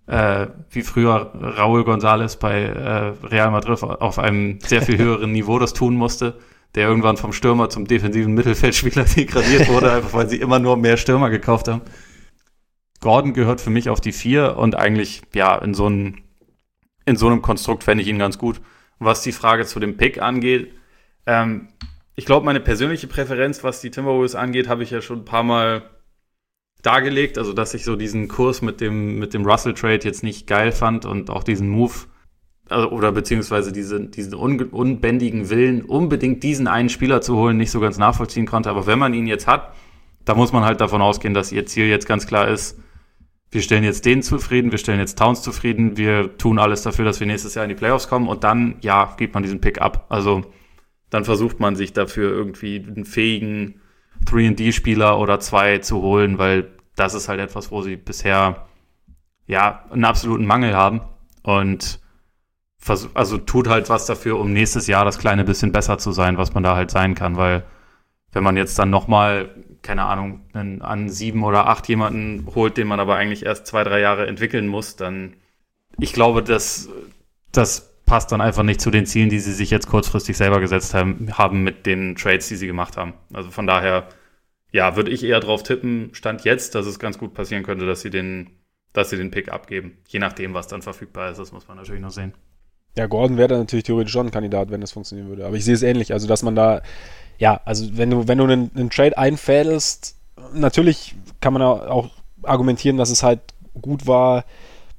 [0.06, 5.58] Äh, wie früher Raúl González bei äh, Real Madrid auf einem sehr viel höheren Niveau
[5.58, 6.38] das tun musste
[6.74, 10.96] der irgendwann vom Stürmer zum defensiven Mittelfeldspieler degradiert wurde, einfach weil sie immer nur mehr
[10.96, 11.82] Stürmer gekauft haben.
[13.00, 16.16] Gordon gehört für mich auf die vier und eigentlich, ja, in so einem,
[17.04, 18.60] in so einem Konstrukt fände ich ihn ganz gut.
[18.98, 20.72] Was die Frage zu dem Pick angeht,
[21.26, 21.68] ähm,
[22.14, 25.42] ich glaube, meine persönliche Präferenz, was die Timberwolves angeht, habe ich ja schon ein paar
[25.42, 25.82] Mal
[26.82, 27.36] dargelegt.
[27.36, 30.72] Also, dass ich so diesen Kurs mit dem, mit dem Russell Trade jetzt nicht geil
[30.72, 31.92] fand und auch diesen Move
[32.70, 37.80] oder beziehungsweise diese, diesen un, unbändigen Willen, unbedingt diesen einen Spieler zu holen, nicht so
[37.80, 38.70] ganz nachvollziehen konnte.
[38.70, 39.72] Aber wenn man ihn jetzt hat,
[40.24, 42.80] da muss man halt davon ausgehen, dass ihr Ziel jetzt ganz klar ist,
[43.50, 47.20] wir stellen jetzt den zufrieden, wir stellen jetzt Towns zufrieden, wir tun alles dafür, dass
[47.20, 50.06] wir nächstes Jahr in die Playoffs kommen und dann, ja, gibt man diesen Pick ab.
[50.08, 50.42] Also
[51.10, 53.80] dann versucht man sich dafür irgendwie einen fähigen
[54.26, 58.66] 3D-Spieler oder zwei zu holen, weil das ist halt etwas, wo sie bisher
[59.46, 61.02] ja einen absoluten Mangel haben.
[61.42, 62.00] Und
[63.14, 66.54] also tut halt was dafür, um nächstes Jahr das kleine bisschen besser zu sein, was
[66.54, 67.64] man da halt sein kann, weil
[68.32, 69.48] wenn man jetzt dann nochmal,
[69.82, 73.82] keine Ahnung, einen, an sieben oder acht jemanden holt, den man aber eigentlich erst zwei,
[73.82, 75.34] drei Jahre entwickeln muss, dann
[75.98, 76.88] ich glaube, dass
[77.52, 80.94] das passt dann einfach nicht zu den Zielen, die sie sich jetzt kurzfristig selber gesetzt
[80.94, 83.14] haben, haben mit den Trades, die sie gemacht haben.
[83.32, 84.08] Also von daher,
[84.70, 88.02] ja, würde ich eher drauf tippen, stand jetzt, dass es ganz gut passieren könnte, dass
[88.02, 88.50] sie den,
[88.92, 89.98] dass sie den Pick abgeben.
[90.06, 92.34] Je nachdem, was dann verfügbar ist, das muss man natürlich noch sehen.
[92.96, 95.46] Ja, Gordon wäre dann natürlich theoretisch schon ein Kandidat, wenn das funktionieren würde.
[95.46, 96.12] Aber ich sehe es ähnlich.
[96.12, 96.82] Also, dass man da,
[97.38, 100.16] ja, also wenn du, wenn du einen, einen Trade einfädelst,
[100.54, 102.10] natürlich kann man auch
[102.42, 103.40] argumentieren, dass es halt
[103.80, 104.44] gut war,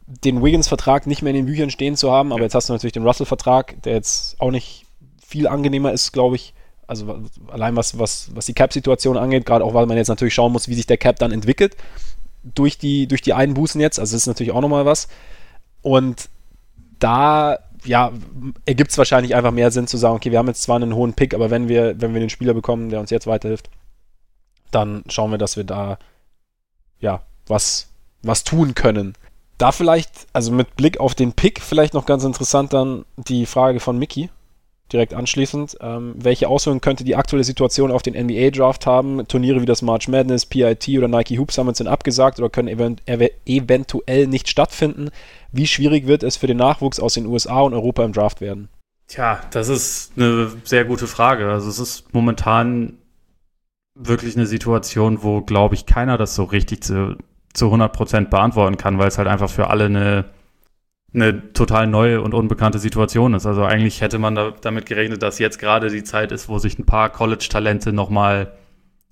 [0.07, 2.93] den Wiggins-Vertrag nicht mehr in den Büchern stehen zu haben, aber jetzt hast du natürlich
[2.93, 4.85] den Russell-Vertrag, der jetzt auch nicht
[5.25, 6.53] viel angenehmer ist, glaube ich.
[6.85, 10.53] Also allein was, was, was die Cap-Situation angeht, gerade auch weil man jetzt natürlich schauen
[10.53, 11.75] muss, wie sich der Cap dann entwickelt
[12.43, 13.99] durch die, durch die Einbußen jetzt.
[13.99, 15.09] Also das ist natürlich auch nochmal was.
[15.81, 16.29] Und
[16.99, 18.11] da ja,
[18.65, 21.13] ergibt es wahrscheinlich einfach mehr Sinn zu sagen, okay, wir haben jetzt zwar einen hohen
[21.13, 23.69] Pick, aber wenn wir, wenn wir den Spieler bekommen, der uns jetzt weiterhilft,
[24.71, 25.97] dann schauen wir, dass wir da
[26.99, 27.89] ja was,
[28.23, 29.13] was tun können.
[29.57, 33.79] Da vielleicht, also mit Blick auf den Pick, vielleicht noch ganz interessant dann die Frage
[33.79, 34.29] von Mickey
[34.91, 35.77] direkt anschließend.
[35.81, 39.27] Ähm, welche Auswirkungen könnte die aktuelle Situation auf den NBA-Draft haben?
[39.27, 43.01] Turniere wie das March Madness, PIT oder Nike Hoop Summit sind abgesagt oder können event
[43.45, 45.09] eventuell nicht stattfinden.
[45.51, 48.69] Wie schwierig wird es für den Nachwuchs aus den USA und Europa im Draft werden?
[49.07, 51.49] Tja, das ist eine sehr gute Frage.
[51.49, 52.97] Also es ist momentan
[53.95, 57.17] wirklich eine Situation, wo, glaube ich, keiner das so richtig zu,
[57.53, 60.25] zu 100 Prozent beantworten kann, weil es halt einfach für alle eine
[61.13, 63.45] eine total neue und unbekannte Situation ist.
[63.45, 66.77] Also eigentlich hätte man da, damit gerechnet, dass jetzt gerade die Zeit ist, wo sich
[66.77, 68.53] ein paar College-Talente nochmal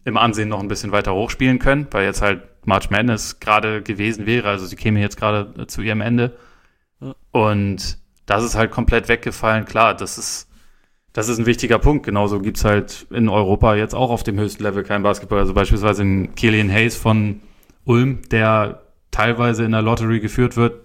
[0.04, 4.26] im Ansehen noch ein bisschen weiter hochspielen können, weil jetzt halt March Madness gerade gewesen
[4.26, 4.50] wäre.
[4.50, 6.38] Also sie käme jetzt gerade zu ihrem Ende.
[7.32, 9.66] Und das ist halt komplett weggefallen.
[9.66, 10.50] Klar, das ist,
[11.14, 12.06] das ist ein wichtiger Punkt.
[12.06, 15.40] Genauso gibt es halt in Europa jetzt auch auf dem höchsten Level kein Basketball.
[15.40, 17.42] Also beispielsweise in Killian Hayes von
[17.84, 18.82] Ulm, der
[19.12, 20.85] teilweise in der Lottery geführt wird,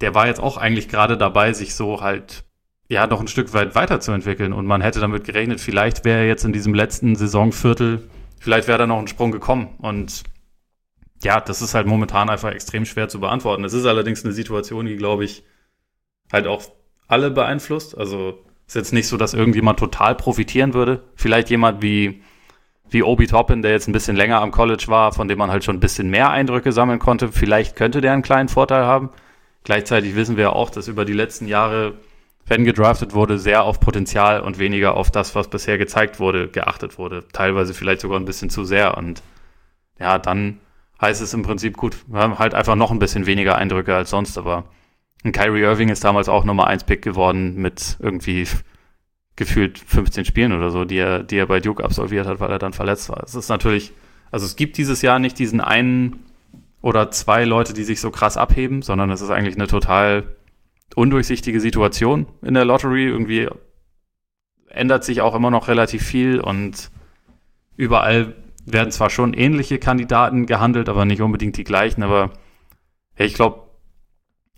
[0.00, 2.44] der war jetzt auch eigentlich gerade dabei, sich so halt
[2.88, 4.52] ja noch ein Stück weit weiterzuentwickeln.
[4.52, 8.78] Und man hätte damit gerechnet, vielleicht wäre er jetzt in diesem letzten Saisonviertel, vielleicht wäre
[8.78, 9.74] da noch ein Sprung gekommen.
[9.78, 10.24] Und
[11.22, 13.64] ja, das ist halt momentan einfach extrem schwer zu beantworten.
[13.64, 15.44] Es ist allerdings eine Situation, die, glaube ich,
[16.32, 16.62] halt auch
[17.08, 17.96] alle beeinflusst.
[17.96, 21.04] Also ist jetzt nicht so, dass irgendjemand total profitieren würde.
[21.14, 22.22] Vielleicht jemand wie,
[22.88, 25.64] wie Obi Toppin, der jetzt ein bisschen länger am College war, von dem man halt
[25.64, 27.28] schon ein bisschen mehr Eindrücke sammeln konnte.
[27.28, 29.10] Vielleicht könnte der einen kleinen Vorteil haben.
[29.64, 31.94] Gleichzeitig wissen wir auch, dass über die letzten Jahre,
[32.46, 36.98] wenn gedraftet wurde, sehr auf Potenzial und weniger auf das, was bisher gezeigt wurde, geachtet
[36.98, 37.26] wurde.
[37.32, 38.96] Teilweise vielleicht sogar ein bisschen zu sehr.
[38.98, 39.22] Und
[39.98, 40.60] ja, dann
[41.00, 44.10] heißt es im Prinzip gut, wir haben halt einfach noch ein bisschen weniger Eindrücke als
[44.10, 44.64] sonst, aber
[45.24, 48.46] ein Kyrie Irving ist damals auch Nummer 1 Pick geworden mit irgendwie
[49.36, 52.58] gefühlt 15 Spielen oder so, die er, die er bei Duke absolviert hat, weil er
[52.58, 53.22] dann verletzt war.
[53.24, 53.92] Es ist natürlich,
[54.30, 56.24] also es gibt dieses Jahr nicht diesen einen
[56.84, 60.36] oder zwei Leute, die sich so krass abheben, sondern es ist eigentlich eine total
[60.94, 63.06] undurchsichtige Situation in der Lottery.
[63.06, 63.48] Irgendwie
[64.68, 66.90] ändert sich auch immer noch relativ viel und
[67.78, 68.34] überall
[68.66, 72.32] werden zwar schon ähnliche Kandidaten gehandelt, aber nicht unbedingt die gleichen, aber
[73.16, 73.62] ich glaube,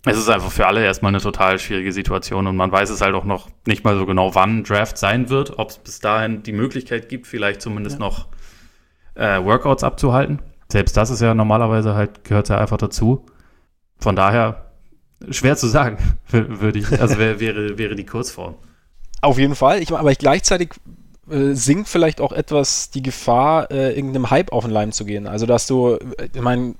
[0.03, 3.15] es ist einfach für alle erstmal eine total schwierige Situation und man weiß es halt
[3.15, 6.51] auch noch nicht mal so genau, wann Draft sein wird, ob es bis dahin die
[6.51, 8.05] Möglichkeit gibt, vielleicht zumindest ja.
[8.05, 8.27] noch
[9.15, 10.41] äh, Workouts abzuhalten.
[10.71, 13.25] Selbst das ist ja normalerweise halt, gehört ja einfach dazu.
[13.97, 14.71] Von daher
[15.29, 15.97] schwer zu sagen,
[16.29, 18.55] würde ich, also wäre, wäre, wäre die Kurzform.
[19.21, 19.81] Auf jeden Fall.
[19.81, 20.71] Ich, aber ich gleichzeitig
[21.29, 25.27] äh, sinkt vielleicht auch etwas die Gefahr, äh, irgendeinem Hype auf den Leim zu gehen.
[25.27, 26.75] Also, dass du, äh, ich meine,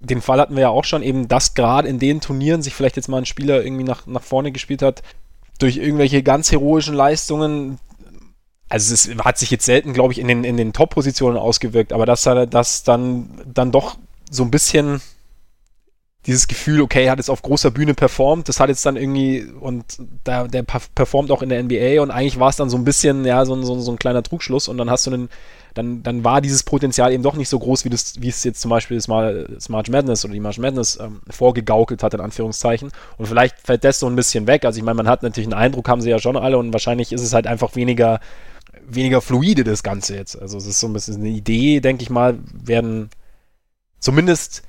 [0.00, 2.96] den Fall hatten wir ja auch schon, eben, dass gerade in den Turnieren sich vielleicht
[2.96, 5.02] jetzt mal ein Spieler irgendwie nach, nach vorne gespielt hat,
[5.58, 7.78] durch irgendwelche ganz heroischen Leistungen.
[8.72, 12.06] Also es hat sich jetzt selten, glaube ich, in den, in den Top-Positionen ausgewirkt, aber
[12.06, 13.98] dass er das dann, dann doch
[14.30, 15.02] so ein bisschen
[16.24, 19.44] dieses Gefühl, okay, er hat jetzt auf großer Bühne performt, das hat jetzt dann irgendwie,
[19.60, 19.84] und
[20.24, 23.26] der, der performt auch in der NBA und eigentlich war es dann so ein bisschen,
[23.26, 25.28] ja, so, so, so ein kleiner Trugschluss und dann hast du einen
[25.74, 28.60] dann, dann war dieses Potenzial eben doch nicht so groß, wie, das, wie es jetzt
[28.60, 32.20] zum Beispiel das, Mal, das March Madness oder die March Madness ähm, vorgegaukelt hat, in
[32.20, 32.90] Anführungszeichen.
[33.16, 34.66] Und vielleicht fällt das so ein bisschen weg.
[34.66, 37.12] Also ich meine, man hat natürlich einen Eindruck, haben sie ja schon alle und wahrscheinlich
[37.12, 38.20] ist es halt einfach weniger,
[38.80, 40.40] weniger fluide, das Ganze jetzt.
[40.40, 43.10] Also es ist so ein bisschen eine Idee, denke ich mal, werden
[43.98, 44.62] zumindest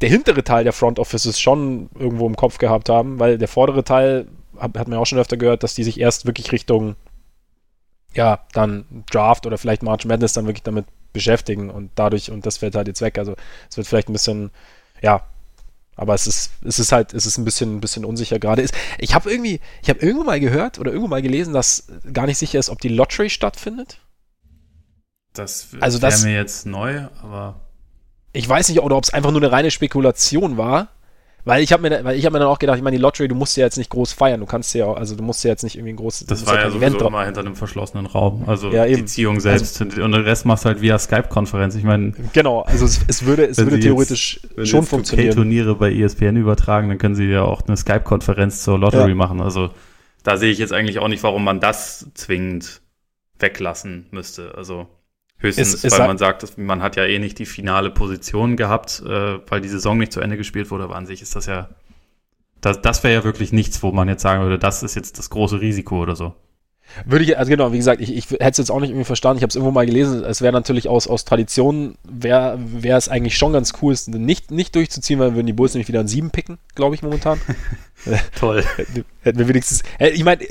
[0.00, 3.84] der hintere Teil der Front Offices schon irgendwo im Kopf gehabt haben, weil der vordere
[3.84, 4.26] Teil,
[4.58, 6.96] hat, hat man auch schon öfter gehört, dass die sich erst wirklich Richtung
[8.14, 12.58] ja, dann Draft oder vielleicht March Madness dann wirklich damit beschäftigen und dadurch, und das
[12.58, 13.18] fällt halt jetzt weg.
[13.18, 13.34] Also
[13.68, 14.50] es wird vielleicht ein bisschen,
[15.02, 15.22] ja,
[15.96, 18.66] aber es ist, es ist halt, es ist ein bisschen, ein bisschen unsicher gerade.
[18.98, 22.38] Ich habe irgendwie, ich habe irgendwo mal gehört oder irgendwo mal gelesen, dass gar nicht
[22.38, 23.98] sicher ist, ob die Lottery stattfindet.
[25.32, 27.60] Das also wäre mir jetzt neu, aber.
[28.32, 30.88] Ich weiß nicht, oder ob es einfach nur eine reine Spekulation war.
[31.46, 33.28] Weil ich habe mir, weil ich habe mir dann auch gedacht, ich meine, die Lottery,
[33.28, 35.62] du musst ja jetzt nicht groß feiern, du kannst ja, also du musst ja jetzt
[35.62, 36.26] nicht irgendwie ein großes.
[36.26, 39.40] Das, das war ja sowieso Event immer hinter einem verschlossenen Raum, also ja, die Ziehung
[39.40, 41.74] selbst also, und den Rest machst du halt via Skype-Konferenz.
[41.74, 45.28] Ich meine, genau, also es, es würde, es würde theoretisch jetzt, schon funktionieren.
[45.28, 49.14] Wenn Turniere bei ESPN übertragen, dann können sie ja auch eine Skype-Konferenz zur Lottery ja.
[49.14, 49.42] machen.
[49.42, 49.70] Also
[50.22, 52.80] da sehe ich jetzt eigentlich auch nicht, warum man das zwingend
[53.38, 54.54] weglassen müsste.
[54.56, 54.86] Also
[55.44, 58.56] Höchstens, es, es weil man sagt, dass, man hat ja eh nicht die finale Position
[58.56, 61.46] gehabt, äh, weil die Saison nicht zu Ende gespielt wurde, aber an sich ist das
[61.46, 61.68] ja,
[62.60, 65.30] das, das wäre ja wirklich nichts, wo man jetzt sagen würde, das ist jetzt das
[65.30, 66.34] große Risiko oder so.
[67.04, 69.38] Würde ich, also genau, wie gesagt, ich, ich hätte es jetzt auch nicht irgendwie verstanden.
[69.38, 70.24] Ich habe es irgendwo mal gelesen.
[70.24, 74.50] Es wäre natürlich aus, aus Tradition, wäre wär es eigentlich schon ganz cool, es nicht,
[74.50, 77.40] nicht durchzuziehen, weil würden die Bulls nämlich wieder an sieben picken, glaube ich, momentan.
[78.38, 78.64] Toll.
[79.22, 79.82] Hätten wir wenigstens.
[79.98, 80.44] Äh, ich meine,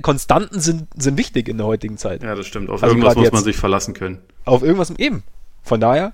[0.00, 2.22] Konstanten sind, sind wichtig in der heutigen Zeit.
[2.22, 2.70] Ja, das stimmt.
[2.70, 4.18] Auf also irgendwas muss jetzt, man sich verlassen können.
[4.44, 5.24] Auf irgendwas eben.
[5.62, 6.12] Von daher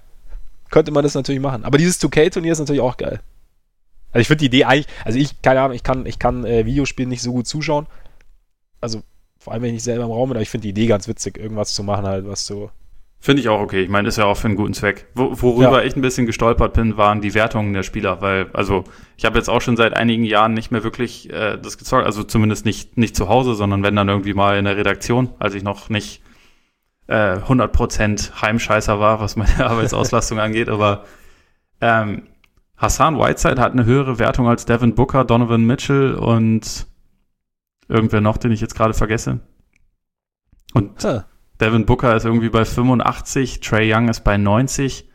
[0.71, 1.65] könnte man das natürlich machen.
[1.65, 3.21] Aber dieses 2K-Turnier ist natürlich auch geil.
[4.13, 6.65] Also ich finde die Idee eigentlich, also ich, keine Ahnung, ich kann, ich kann äh,
[6.65, 7.87] Videospielen nicht so gut zuschauen.
[8.81, 9.03] Also
[9.49, 11.09] vor allem, wenn ich nicht selber im Raum bin, aber ich finde die Idee ganz
[11.09, 12.71] witzig, irgendwas zu machen halt, was so.
[13.19, 13.83] Finde ich auch okay.
[13.83, 15.07] Ich meine, ist ja auch für einen guten Zweck.
[15.15, 15.87] Wo, worüber ja.
[15.87, 18.85] ich ein bisschen gestolpert bin, waren die Wertungen der Spieler, weil, also,
[19.17, 22.25] ich habe jetzt auch schon seit einigen Jahren nicht mehr wirklich äh, das gezockt, also
[22.25, 25.63] zumindest nicht, nicht zu Hause, sondern wenn dann irgendwie mal in der Redaktion, als ich
[25.63, 26.21] noch nicht
[27.07, 31.07] äh, 100% Heimscheißer war, was meine Arbeitsauslastung angeht, aber
[31.81, 32.25] ähm,
[32.77, 36.87] Hassan Whiteside hat eine höhere Wertung als Devin Booker, Donovan Mitchell und
[37.89, 39.41] Irgendwer noch, den ich jetzt gerade vergesse.
[40.75, 41.27] Und ah.
[41.61, 45.09] Devin Booker ist irgendwie bei 85, Trey Young ist bei 90,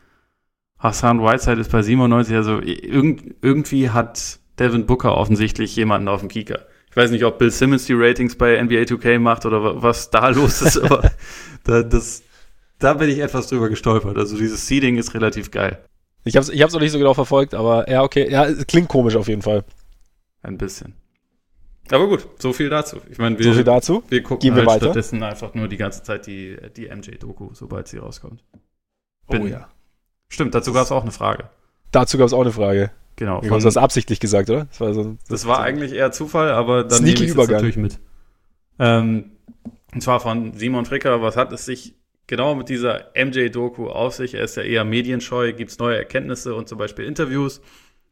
[0.78, 2.36] Hassan Whiteside ist bei 97.
[2.36, 6.66] Also irg irgendwie hat Devin Booker offensichtlich jemanden auf dem Kieker.
[6.90, 10.28] Ich weiß nicht, ob Bill Simmons die Ratings bei NBA 2K macht oder was da
[10.30, 11.10] los ist, aber
[11.64, 12.22] da, das,
[12.78, 14.16] da bin ich etwas drüber gestolpert.
[14.18, 15.82] Also dieses Seeding ist relativ geil.
[16.24, 18.30] Ich habe es ich hab's noch nicht so genau verfolgt, aber ja, okay.
[18.30, 19.64] Ja, klingt komisch auf jeden Fall.
[20.42, 20.94] Ein bisschen.
[21.90, 22.98] Aber gut, so viel dazu.
[23.10, 24.02] Ich meine, wir, so viel dazu.
[24.08, 24.86] wir gucken Gehen wir halt weiter.
[24.86, 28.42] stattdessen einfach nur die ganze Zeit die, die MJ-Doku, sobald sie rauskommt.
[29.26, 29.68] Oh Bin, oh ja.
[30.28, 31.50] Stimmt, dazu gab es auch eine Frage.
[31.90, 32.90] Dazu gab es auch eine Frage.
[33.16, 33.40] Genau.
[33.40, 34.64] Du hast das absichtlich gesagt, oder?
[34.64, 37.48] Das war, so, das, das war so eigentlich eher Zufall, aber dann nehme ich das
[37.48, 38.00] natürlich mit.
[38.78, 39.32] Ähm,
[39.92, 41.94] und zwar von Simon Fricker, was hat es sich
[42.26, 44.34] genau mit dieser MJ-Doku auf sich?
[44.34, 47.60] Er ist ja eher medienscheu, gibt es neue Erkenntnisse und zum Beispiel Interviews.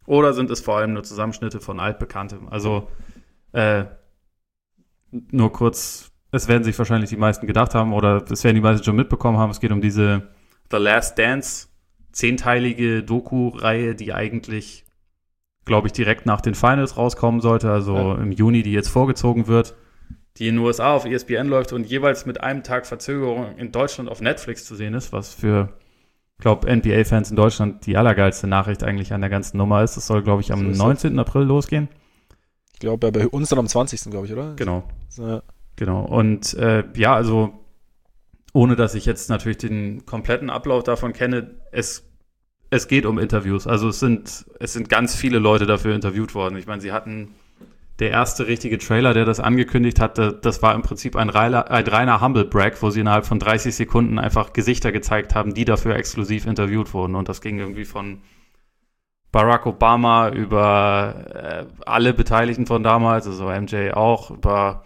[0.07, 2.49] Oder sind es vor allem nur Zusammenschnitte von Altbekanntem?
[2.49, 2.89] Also
[3.53, 3.85] äh,
[5.11, 8.85] nur kurz, es werden sich wahrscheinlich die meisten gedacht haben oder es werden die meisten
[8.85, 10.29] schon mitbekommen haben, es geht um diese
[10.71, 11.69] The Last Dance,
[12.13, 14.85] zehnteilige Doku-Reihe, die eigentlich,
[15.65, 18.15] glaube ich, direkt nach den Finals rauskommen sollte, also ja.
[18.17, 19.75] im Juni, die jetzt vorgezogen wird,
[20.39, 24.09] die in den USA auf ESPN läuft und jeweils mit einem Tag Verzögerung in Deutschland
[24.09, 25.75] auf Netflix zu sehen ist, was für
[26.43, 29.97] glaube, NBA-Fans in Deutschland die allergeilste Nachricht eigentlich an der ganzen Nummer ist.
[29.97, 31.17] Das soll, glaube ich, am so 19.
[31.17, 31.27] Das.
[31.27, 31.89] April losgehen.
[32.83, 34.11] Ich glaube, bei uns dann am 20.
[34.11, 34.55] glaube ich, oder?
[34.57, 34.83] Genau.
[35.09, 35.41] So.
[35.77, 36.05] Genau.
[36.05, 37.53] Und äh, ja, also
[38.53, 42.11] ohne dass ich jetzt natürlich den kompletten Ablauf davon kenne, es,
[42.71, 43.69] es geht um Interviews.
[43.69, 46.57] Also es sind, es sind ganz viele Leute dafür interviewt worden.
[46.57, 47.29] Ich meine, sie hatten
[48.01, 51.87] der erste richtige Trailer, der das angekündigt hatte, das war im Prinzip ein reiner, ein
[51.87, 55.95] reiner Humble Brag, wo sie innerhalb von 30 Sekunden einfach Gesichter gezeigt haben, die dafür
[55.95, 57.15] exklusiv interviewt wurden.
[57.15, 58.23] Und das ging irgendwie von
[59.33, 64.85] Barack Obama über äh, alle Beteiligten von damals, also MJ auch, über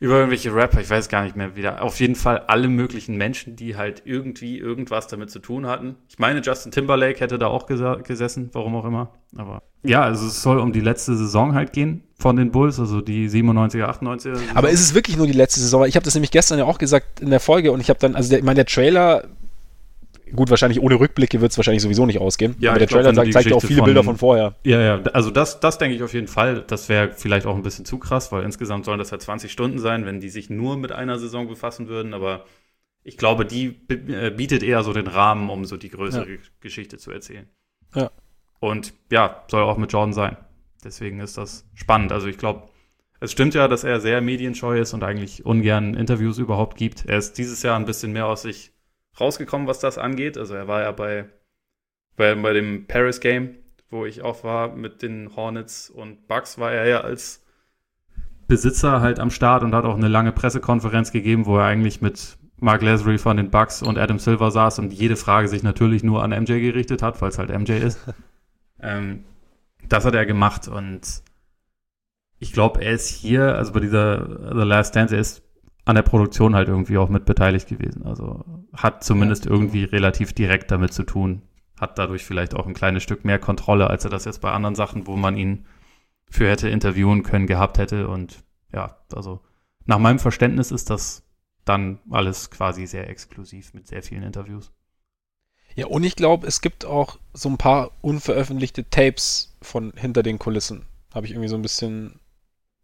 [0.00, 1.82] über irgendwelche Rapper, ich weiß gar nicht mehr wieder.
[1.82, 5.96] Auf jeden Fall alle möglichen Menschen, die halt irgendwie irgendwas damit zu tun hatten.
[6.08, 9.12] Ich meine, Justin Timberlake hätte da auch gesessen, warum auch immer.
[9.36, 13.00] Aber ja, also es soll um die letzte Saison halt gehen von den Bulls, also
[13.00, 14.20] die 97er, 98er.
[14.20, 14.56] Saison.
[14.56, 15.84] Aber ist es wirklich nur die letzte Saison?
[15.84, 18.14] Ich habe das nämlich gestern ja auch gesagt in der Folge und ich habe dann,
[18.14, 19.24] also der, ich meine, der Trailer
[20.34, 22.56] Gut, wahrscheinlich ohne Rückblicke wird es wahrscheinlich sowieso nicht ausgehen.
[22.58, 24.54] Ja, aber der Trailer sagt, zeigt ja auch viele von, Bilder von vorher.
[24.64, 26.64] Ja, ja, also das, das denke ich auf jeden Fall.
[26.66, 29.78] Das wäre vielleicht auch ein bisschen zu krass, weil insgesamt sollen das halt 20 Stunden
[29.78, 32.14] sein, wenn die sich nur mit einer Saison befassen würden.
[32.14, 32.44] Aber
[33.02, 36.36] ich glaube, die äh, bietet eher so den Rahmen, um so die größere ja.
[36.60, 37.48] Geschichte zu erzählen.
[37.94, 38.10] Ja.
[38.60, 40.36] Und ja, soll auch mit Jordan sein.
[40.84, 42.12] Deswegen ist das spannend.
[42.12, 42.68] Also ich glaube,
[43.20, 47.04] es stimmt ja, dass er sehr medienscheu ist und eigentlich ungern Interviews überhaupt gibt.
[47.06, 48.72] Er ist dieses Jahr ein bisschen mehr aus sich
[49.20, 50.36] rausgekommen, was das angeht.
[50.38, 51.26] Also er war ja bei,
[52.16, 53.56] bei, bei dem Paris Game,
[53.90, 57.44] wo ich auch war mit den Hornets und Bucks, war er ja als
[58.46, 62.38] Besitzer halt am Start und hat auch eine lange Pressekonferenz gegeben, wo er eigentlich mit
[62.56, 66.22] Mark Lazary von den Bucks und Adam Silver saß und jede Frage sich natürlich nur
[66.22, 67.98] an MJ gerichtet hat, weil es halt MJ ist.
[68.80, 69.24] ähm,
[69.88, 71.22] das hat er gemacht und
[72.40, 75.42] ich glaube, er ist hier, also bei dieser The Last Dance, er ist
[75.88, 78.04] an der Produktion halt irgendwie auch mit beteiligt gewesen.
[78.04, 81.40] Also hat zumindest irgendwie relativ direkt damit zu tun.
[81.80, 84.74] Hat dadurch vielleicht auch ein kleines Stück mehr Kontrolle, als er das jetzt bei anderen
[84.74, 85.64] Sachen, wo man ihn
[86.28, 88.06] für hätte interviewen können, gehabt hätte.
[88.06, 89.40] Und ja, also
[89.86, 91.22] nach meinem Verständnis ist das
[91.64, 94.70] dann alles quasi sehr exklusiv mit sehr vielen Interviews.
[95.74, 100.38] Ja, und ich glaube, es gibt auch so ein paar unveröffentlichte Tapes von hinter den
[100.38, 100.84] Kulissen.
[101.14, 102.20] Habe ich irgendwie so ein bisschen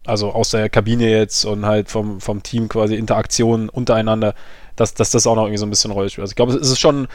[0.06, 4.34] also aus der Kabine jetzt und halt vom, vom Team quasi Interaktion untereinander,
[4.76, 6.22] dass, dass das auch noch irgendwie so ein bisschen Rolle spielt.
[6.22, 7.08] Also ich glaube, es ist schon,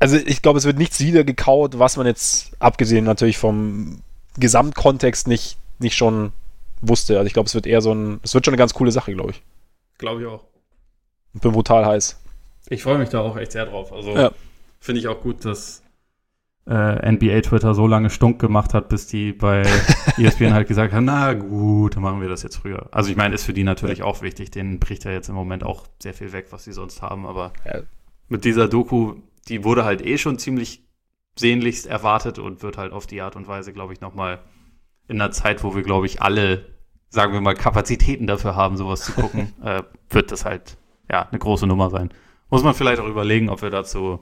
[0.00, 4.00] also ich glaube, es wird nichts wiedergekaut, was man jetzt, abgesehen natürlich vom
[4.36, 6.32] Gesamtkontext, nicht, nicht schon
[6.80, 7.18] wusste.
[7.18, 9.14] Also ich glaube, es wird eher so ein, es wird schon eine ganz coole Sache,
[9.14, 9.42] glaube ich.
[9.98, 10.44] Glaube ich auch.
[11.34, 12.20] Ich bin brutal heiß.
[12.68, 13.92] Ich freue mich da auch echt sehr drauf.
[13.92, 14.32] Also ja.
[14.80, 15.83] finde ich auch gut, dass
[16.66, 19.62] äh, NBA-Twitter so lange stunk gemacht hat, bis die bei
[20.18, 22.88] ESPN halt gesagt haben, na gut, dann machen wir das jetzt früher.
[22.90, 25.64] Also ich meine, ist für die natürlich auch wichtig, denen bricht ja jetzt im Moment
[25.64, 27.80] auch sehr viel weg, was sie sonst haben, aber ja.
[28.28, 29.16] mit dieser Doku,
[29.48, 30.84] die wurde halt eh schon ziemlich
[31.36, 34.40] sehnlichst erwartet und wird halt auf die Art und Weise, glaube ich, nochmal
[35.08, 36.64] in einer Zeit, wo wir, glaube ich, alle,
[37.10, 40.78] sagen wir mal, Kapazitäten dafür haben, sowas zu gucken, äh, wird das halt,
[41.10, 42.10] ja, eine große Nummer sein.
[42.48, 44.20] Muss man vielleicht auch überlegen, ob wir dazu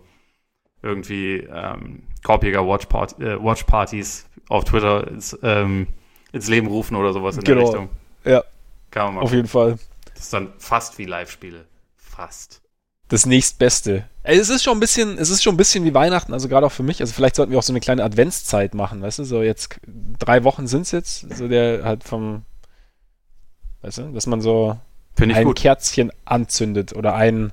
[0.82, 5.86] irgendwie ähm, Korbjäger Watch, Part äh, Watch Partys auf Twitter ins, ähm,
[6.32, 7.60] ins Leben rufen oder sowas in genau.
[7.60, 7.88] der Richtung.
[8.24, 8.44] Ja.
[8.90, 9.20] Kann man mal.
[9.20, 9.36] Auf gucken.
[9.36, 9.78] jeden Fall.
[10.14, 11.64] Das ist dann fast wie Live-Spiele.
[11.96, 12.60] Fast.
[13.08, 14.08] Das nächstbeste.
[14.22, 16.72] Es ist schon ein bisschen, es ist schon ein bisschen wie Weihnachten, also gerade auch
[16.72, 17.00] für mich.
[17.00, 19.24] Also vielleicht sollten wir auch so eine kleine Adventszeit machen, weißt du?
[19.24, 19.80] So jetzt
[20.18, 22.44] drei Wochen sind es jetzt, so der halt vom,
[23.82, 24.78] weißt du, dass man so
[25.20, 25.58] ein gut.
[25.58, 27.52] Kerzchen anzündet oder ein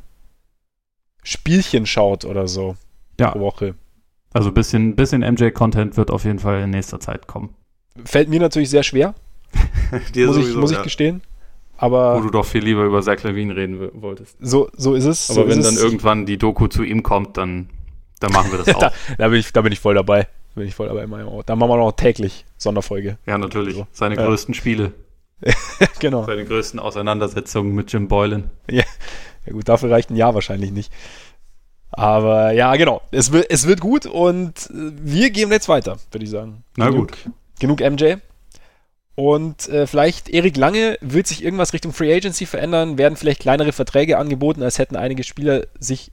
[1.23, 2.77] Spielchen schaut oder so
[3.19, 3.31] ja.
[3.31, 3.75] pro Woche.
[4.33, 7.55] Also ein bisschen, bisschen MJ-Content wird auf jeden Fall in nächster Zeit kommen.
[8.05, 9.15] Fällt mir natürlich sehr schwer.
[10.13, 11.21] Dir muss sowieso, ich, muss ich gestehen.
[11.77, 14.35] Aber Wo du doch viel lieber über Zach Levine reden wolltest.
[14.41, 15.31] So, so ist es.
[15.31, 15.81] Aber so wenn dann es.
[15.81, 17.69] irgendwann die Doku zu ihm kommt, dann,
[18.19, 18.79] dann machen wir das auch.
[18.79, 20.23] da, da, bin ich, da bin ich voll dabei.
[20.23, 21.05] Da bin ich voll dabei.
[21.45, 23.17] Da machen wir noch täglich Sonderfolge.
[23.25, 23.75] Ja, natürlich.
[23.75, 23.87] So.
[23.93, 24.25] Seine ja.
[24.25, 24.91] größten Spiele.
[25.99, 26.25] genau.
[26.25, 28.49] Seine größten Auseinandersetzungen mit Jim Boylan.
[28.69, 28.83] Ja.
[29.45, 30.91] ja, gut, dafür reicht ein Jahr wahrscheinlich nicht.
[31.91, 33.01] Aber ja, genau.
[33.11, 36.63] Es wird, es wird gut und wir gehen jetzt weiter, würde ich sagen.
[36.77, 37.33] Na genug, gut.
[37.59, 38.15] Genug MJ.
[39.15, 43.73] Und äh, vielleicht Erik Lange wird sich irgendwas Richtung Free Agency verändern, werden vielleicht kleinere
[43.73, 46.11] Verträge angeboten, als hätten einige Spieler sich,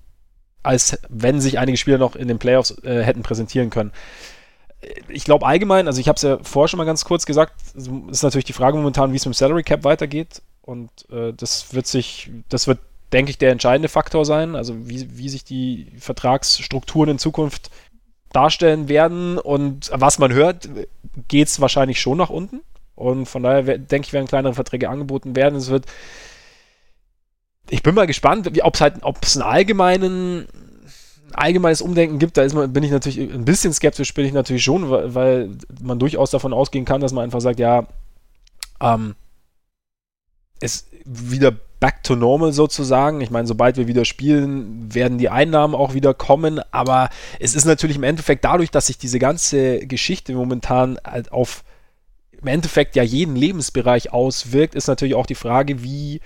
[0.65, 3.93] als wenn sich einige Spieler noch in den Playoffs äh, hätten präsentieren können.
[5.09, 8.23] ich glaube allgemein, also ich habe es ja vorher schon mal ganz kurz gesagt, ist
[8.23, 10.43] natürlich die Frage momentan, wie es mit dem Salary Cap weitergeht.
[10.63, 12.81] Und äh, das wird sich, das wird,
[13.13, 14.57] denke ich, der entscheidende Faktor sein.
[14.57, 17.71] Also wie, wie sich die Vertragsstrukturen in Zukunft
[18.33, 19.39] darstellen werden.
[19.39, 20.69] Und was man hört,
[21.29, 22.61] geht es wahrscheinlich schon nach unten.
[22.95, 25.57] Und von daher denke ich, werden kleinere Verträge angeboten werden.
[25.57, 25.87] Es wird.
[27.69, 30.47] Ich bin mal gespannt, ob es halt, ob es einen allgemeinen
[31.33, 34.65] allgemeines Umdenken gibt, da ist man, bin ich natürlich ein bisschen skeptisch, bin ich natürlich
[34.65, 35.51] schon, weil, weil
[35.83, 37.87] man durchaus davon ausgehen kann, dass man einfach sagt, ja,
[38.81, 39.15] ähm,
[40.61, 43.21] es wieder back to normal sozusagen.
[43.21, 47.65] Ich meine, sobald wir wieder spielen, werden die Einnahmen auch wieder kommen, aber es ist
[47.65, 51.65] natürlich im Endeffekt dadurch, dass sich diese ganze Geschichte momentan halt auf
[52.41, 56.21] im Endeffekt ja jeden Lebensbereich auswirkt, ist natürlich auch die Frage, wie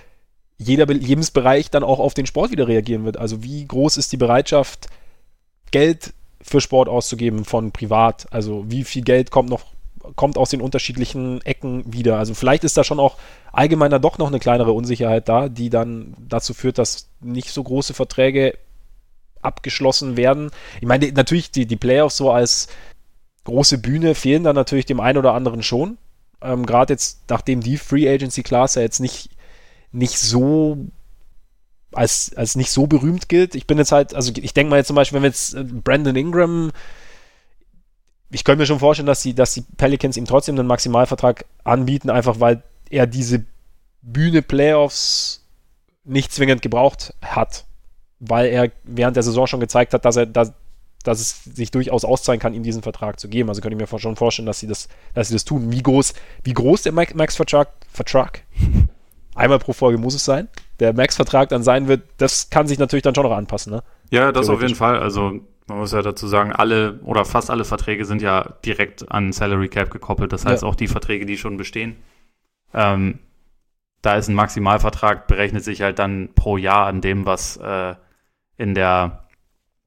[0.59, 3.17] jeder Lebensbereich dann auch auf den Sport wieder reagieren wird.
[3.17, 4.89] Also wie groß ist die Bereitschaft,
[5.71, 8.27] Geld für Sport auszugeben von privat?
[8.31, 9.65] Also wie viel Geld kommt noch
[10.17, 12.19] kommt aus den unterschiedlichen Ecken wieder.
[12.19, 13.17] Also vielleicht ist da schon auch
[13.53, 17.95] allgemeiner doch noch eine kleinere Unsicherheit da, die dann dazu führt, dass nicht so große
[17.95, 18.57] Verträge
[19.43, 20.51] abgeschlossen werden.
[20.81, 22.69] Ich meine, natürlich die, die Playoffs so als
[23.45, 25.99] große Bühne fehlen dann natürlich dem einen oder anderen schon.
[26.43, 29.31] Ähm, Gerade jetzt, nachdem die Free Agency Class ja jetzt nicht,
[29.93, 30.87] nicht so
[31.93, 33.55] als, als nicht so berühmt gilt.
[33.55, 35.65] Ich bin jetzt halt, also ich denke mal jetzt zum Beispiel, wenn wir jetzt äh,
[35.65, 36.71] Brandon Ingram,
[38.31, 42.11] ich könnte mir schon vorstellen, dass die, dass die Pelicans ihm trotzdem einen Maximalvertrag anbieten,
[42.11, 43.45] einfach weil er diese
[44.03, 45.47] Bühne Playoffs
[46.05, 47.65] nicht zwingend gebraucht hat,
[48.19, 50.53] weil er während der Saison schon gezeigt hat, dass er, dass,
[51.03, 53.49] dass es sich durchaus auszahlen kann, ihm diesen Vertrag zu geben.
[53.49, 55.73] Also könnte ich mir schon vorstellen, dass sie das, dass sie das tun.
[55.73, 56.15] Wie groß,
[56.45, 58.43] wie groß der Max-Vertrag, Vertrag,
[59.35, 63.03] einmal pro Folge muss es sein, der Max-Vertrag dann sein wird, das kann sich natürlich
[63.03, 63.83] dann schon noch anpassen, ne?
[64.11, 64.99] Ja, das auf jeden Fall.
[64.99, 65.41] Also
[65.71, 69.69] man muss ja dazu sagen, alle oder fast alle Verträge sind ja direkt an Salary
[69.69, 70.33] Cap gekoppelt.
[70.33, 70.69] Das heißt ja.
[70.69, 71.97] auch die Verträge, die schon bestehen.
[72.75, 73.21] Ähm,
[74.03, 77.95] da ist ein Maximalvertrag, berechnet sich halt dann pro Jahr an dem, was äh,
[78.57, 79.29] in der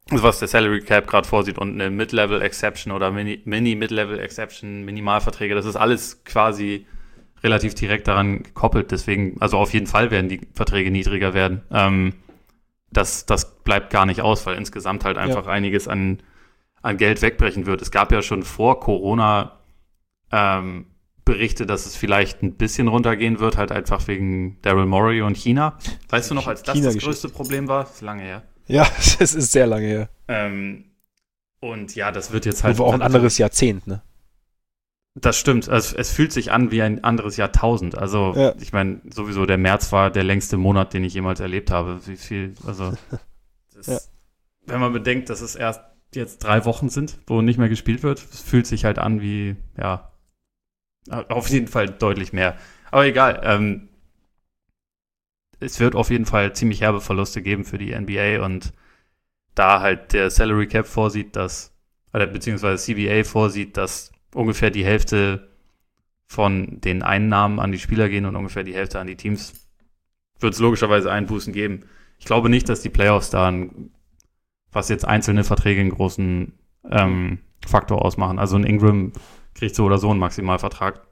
[0.10, 5.66] was der Salary Cap gerade vorsieht und eine Mid-Level Exception oder Mini-Mid-Level Exception, Minimalverträge, das
[5.66, 6.86] ist alles quasi
[7.42, 8.92] relativ direkt daran gekoppelt.
[8.92, 11.62] Deswegen, also auf jeden Fall werden die Verträge niedriger werden.
[11.72, 12.14] Ähm,
[12.94, 15.52] das, das bleibt gar nicht aus, weil insgesamt halt einfach ja.
[15.52, 16.20] einiges an,
[16.82, 17.82] an Geld wegbrechen wird.
[17.82, 19.60] Es gab ja schon vor Corona
[20.32, 20.86] ähm,
[21.26, 25.78] Berichte, dass es vielleicht ein bisschen runtergehen wird, halt einfach wegen Daryl Morey und China.
[26.10, 27.84] Weißt du noch, als das das größte Problem war?
[27.84, 28.44] Das ist lange her.
[28.68, 30.10] Ja, es ist sehr lange her.
[30.28, 30.86] Ähm,
[31.60, 32.76] und ja, das wird jetzt halt.
[32.76, 34.02] Aber auch ein anderes Jahrzehnt, ne?
[35.16, 35.70] Das stimmt.
[35.70, 37.98] Also es fühlt sich an wie ein anderes Jahrtausend.
[37.98, 38.56] Also ja.
[38.60, 42.06] ich meine, sowieso der März war der längste Monat, den ich jemals erlebt habe.
[42.08, 42.94] Wie viel, also
[43.76, 44.00] das, ja.
[44.66, 45.82] wenn man bedenkt, dass es erst
[46.16, 49.56] jetzt drei Wochen sind, wo nicht mehr gespielt wird, es fühlt sich halt an wie,
[49.78, 50.12] ja,
[51.10, 52.58] auf jeden Fall deutlich mehr.
[52.90, 53.42] Aber egal.
[53.44, 53.90] Ähm,
[55.60, 58.74] es wird auf jeden Fall ziemlich herbe Verluste geben für die NBA und
[59.56, 61.74] da halt der Salary Cap vorsieht, dass,
[62.14, 65.50] oder beziehungsweise CBA vorsieht, dass ungefähr die Hälfte
[66.28, 69.54] von den Einnahmen an die Spieler gehen und ungefähr die Hälfte an die Teams,
[70.40, 71.86] wird es logischerweise Einbußen geben.
[72.20, 73.92] Ich glaube nicht, dass die Playoffs da, ein,
[74.72, 76.54] was jetzt einzelne Verträge einen großen
[76.90, 78.40] ähm, Faktor ausmachen.
[78.40, 79.14] Also ein Ingram
[79.54, 81.06] kriegt so oder so einen Maximalvertrag.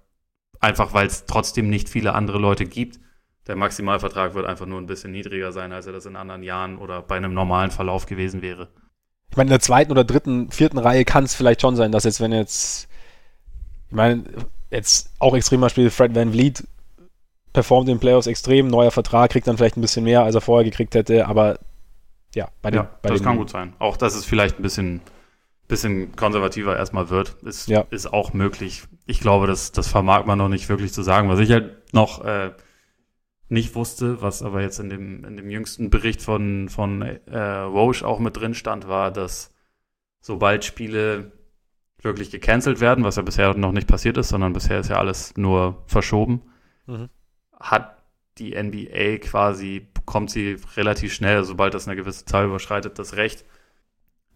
[0.59, 2.99] Einfach weil es trotzdem nicht viele andere Leute gibt.
[3.47, 6.77] Der Maximalvertrag wird einfach nur ein bisschen niedriger sein, als er das in anderen Jahren
[6.77, 8.69] oder bei einem normalen Verlauf gewesen wäre.
[9.31, 12.03] Ich meine, in der zweiten oder dritten, vierten Reihe kann es vielleicht schon sein, dass
[12.03, 12.87] jetzt, wenn jetzt
[13.91, 14.23] ich meine,
[14.69, 16.65] jetzt auch extremer Spiel, Fred Van Vliet
[17.51, 20.39] performt in den Playoffs extrem, neuer Vertrag, kriegt dann vielleicht ein bisschen mehr, als er
[20.39, 21.59] vorher gekriegt hätte, aber
[22.33, 23.73] ja, bei den, ja, bei das den, kann gut sein.
[23.79, 25.01] Auch, dass es vielleicht ein bisschen,
[25.67, 27.81] bisschen konservativer erstmal wird, ist, ja.
[27.89, 28.83] ist auch möglich.
[29.05, 31.27] Ich glaube, das, das vermag man noch nicht wirklich zu sagen.
[31.27, 32.51] Was ich halt noch äh,
[33.49, 38.07] nicht wusste, was aber jetzt in dem, in dem jüngsten Bericht von, von äh, Roche
[38.07, 39.53] auch mit drin stand, war, dass
[40.21, 41.33] sobald Spiele
[42.01, 45.35] wirklich gecancelt werden, was ja bisher noch nicht passiert ist, sondern bisher ist ja alles
[45.37, 46.41] nur verschoben,
[46.87, 47.09] mhm.
[47.59, 47.97] hat
[48.37, 53.45] die NBA quasi, bekommt sie relativ schnell, sobald das eine gewisse Zahl überschreitet, das Recht,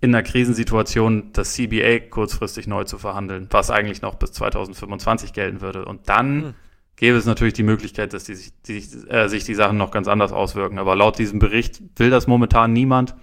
[0.01, 5.61] in einer Krisensituation das CBA kurzfristig neu zu verhandeln, was eigentlich noch bis 2025 gelten
[5.61, 5.85] würde.
[5.85, 6.53] Und dann mhm.
[6.95, 8.37] gäbe es natürlich die Möglichkeit, dass die,
[8.67, 8.77] die,
[9.09, 10.79] äh, sich die Sachen noch ganz anders auswirken.
[10.79, 13.15] Aber laut diesem Bericht will das momentan niemand.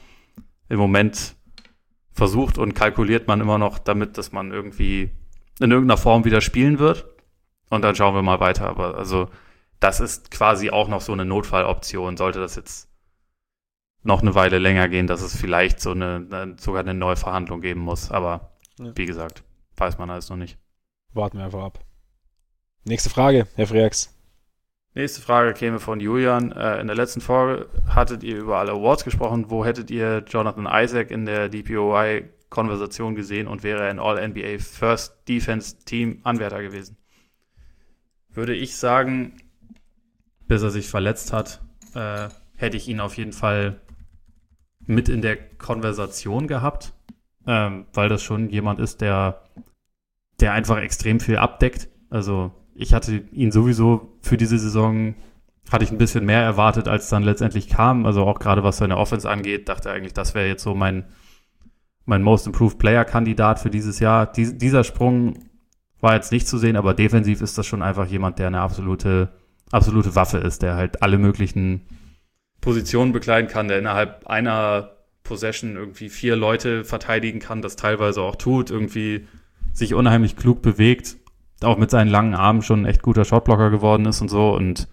[0.68, 1.36] Im Moment
[2.12, 5.10] versucht und kalkuliert man immer noch damit, dass man irgendwie
[5.60, 7.06] in irgendeiner Form wieder spielen wird.
[7.70, 8.68] Und dann schauen wir mal weiter.
[8.68, 9.28] Aber also,
[9.80, 12.16] das ist quasi auch noch so eine Notfalloption.
[12.16, 12.88] Sollte das jetzt
[14.02, 17.80] noch eine Weile länger gehen, dass es vielleicht so eine, sogar eine neue Verhandlung geben
[17.80, 18.10] muss.
[18.10, 18.92] Aber ja.
[18.96, 19.42] wie gesagt,
[19.76, 20.58] weiß man alles noch nicht.
[21.14, 21.78] Warten wir einfach ab.
[22.84, 24.11] Nächste Frage, Herr Freaks.
[24.95, 26.53] Nächste Frage käme von Julian.
[26.53, 29.49] Äh, in der letzten Folge hattet ihr über alle Awards gesprochen.
[29.49, 35.78] Wo hättet ihr Jonathan Isaac in der DPOI-Konversation gesehen und wäre ein All-NBA First Defense
[35.86, 36.99] Team Anwärter gewesen?
[38.28, 39.38] Würde ich sagen,
[40.47, 41.62] bis er sich verletzt hat,
[41.95, 43.80] äh, hätte ich ihn auf jeden Fall
[44.86, 46.93] mit in der Konversation gehabt,
[47.47, 49.43] ähm, weil das schon jemand ist, der,
[50.40, 51.88] der einfach extrem viel abdeckt.
[52.11, 55.14] Also ich hatte ihn sowieso für diese Saison,
[55.70, 58.06] hatte ich ein bisschen mehr erwartet, als dann letztendlich kam.
[58.06, 61.04] Also auch gerade was seine Offense angeht, dachte eigentlich, das wäre jetzt so mein,
[62.04, 64.26] mein Most Improved Player Kandidat für dieses Jahr.
[64.26, 65.34] Dies, dieser Sprung
[66.00, 69.30] war jetzt nicht zu sehen, aber defensiv ist das schon einfach jemand, der eine absolute,
[69.70, 71.82] absolute Waffe ist, der halt alle möglichen
[72.60, 74.90] Positionen bekleiden kann, der innerhalb einer
[75.22, 79.26] Possession irgendwie vier Leute verteidigen kann, das teilweise auch tut, irgendwie
[79.72, 81.16] sich unheimlich klug bewegt
[81.64, 84.54] auch mit seinen langen Armen schon ein echt guter Shotblocker geworden ist und so.
[84.54, 84.88] Und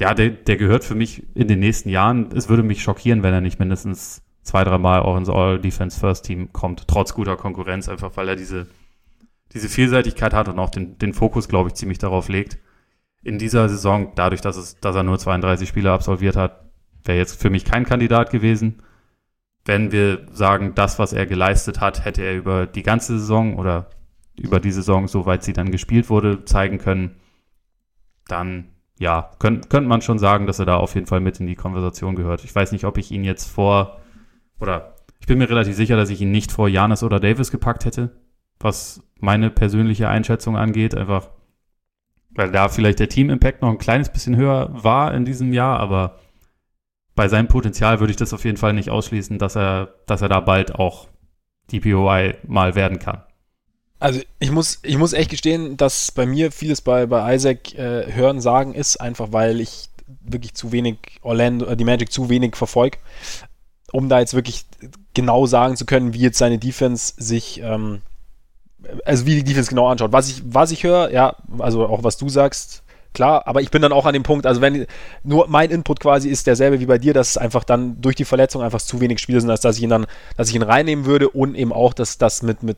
[0.00, 2.30] ja, der, der gehört für mich in den nächsten Jahren.
[2.32, 7.14] Es würde mich schockieren, wenn er nicht mindestens zwei, dreimal auch ins All-Defense-First-Team kommt, trotz
[7.14, 8.66] guter Konkurrenz, einfach weil er diese,
[9.52, 12.58] diese Vielseitigkeit hat und auch den, den Fokus, glaube ich, ziemlich darauf legt.
[13.22, 16.64] In dieser Saison, dadurch, dass, es, dass er nur 32 Spiele absolviert hat,
[17.04, 18.82] wäre jetzt für mich kein Kandidat gewesen.
[19.64, 23.90] Wenn wir sagen, das, was er geleistet hat, hätte er über die ganze Saison oder
[24.38, 27.16] über die Saison, soweit sie dann gespielt wurde, zeigen können,
[28.26, 28.68] dann
[28.98, 31.54] ja, könnte könnt man schon sagen, dass er da auf jeden Fall mit in die
[31.54, 32.44] Konversation gehört.
[32.44, 34.00] Ich weiß nicht, ob ich ihn jetzt vor,
[34.60, 37.84] oder ich bin mir relativ sicher, dass ich ihn nicht vor Janis oder Davis gepackt
[37.84, 38.10] hätte,
[38.58, 40.96] was meine persönliche Einschätzung angeht.
[40.96, 41.30] Einfach,
[42.30, 46.18] weil da vielleicht der Team-Impact noch ein kleines bisschen höher war in diesem Jahr, aber
[47.14, 50.28] bei seinem Potenzial würde ich das auf jeden Fall nicht ausschließen, dass er, dass er
[50.28, 51.08] da bald auch
[51.72, 53.22] DPOI mal werden kann.
[54.00, 58.12] Also ich muss, ich muss echt gestehen, dass bei mir vieles bei, bei Isaac äh,
[58.12, 59.88] Hören sagen ist, einfach weil ich
[60.20, 62.98] wirklich zu wenig Orlando, äh, die Magic zu wenig verfolge,
[63.92, 64.64] um da jetzt wirklich
[65.14, 68.02] genau sagen zu können, wie jetzt seine Defense sich, ähm,
[69.04, 70.12] also wie die Defense genau anschaut.
[70.12, 72.84] Was ich, was ich höre, ja, also auch was du sagst,
[73.14, 74.86] klar, aber ich bin dann auch an dem Punkt, also wenn
[75.24, 78.24] nur mein Input quasi ist derselbe wie bei dir, dass es einfach dann durch die
[78.24, 81.04] Verletzung einfach zu wenig Spiele sind, als dass ich ihn dann, dass ich ihn reinnehmen
[81.04, 82.76] würde und eben auch, dass das mit, mit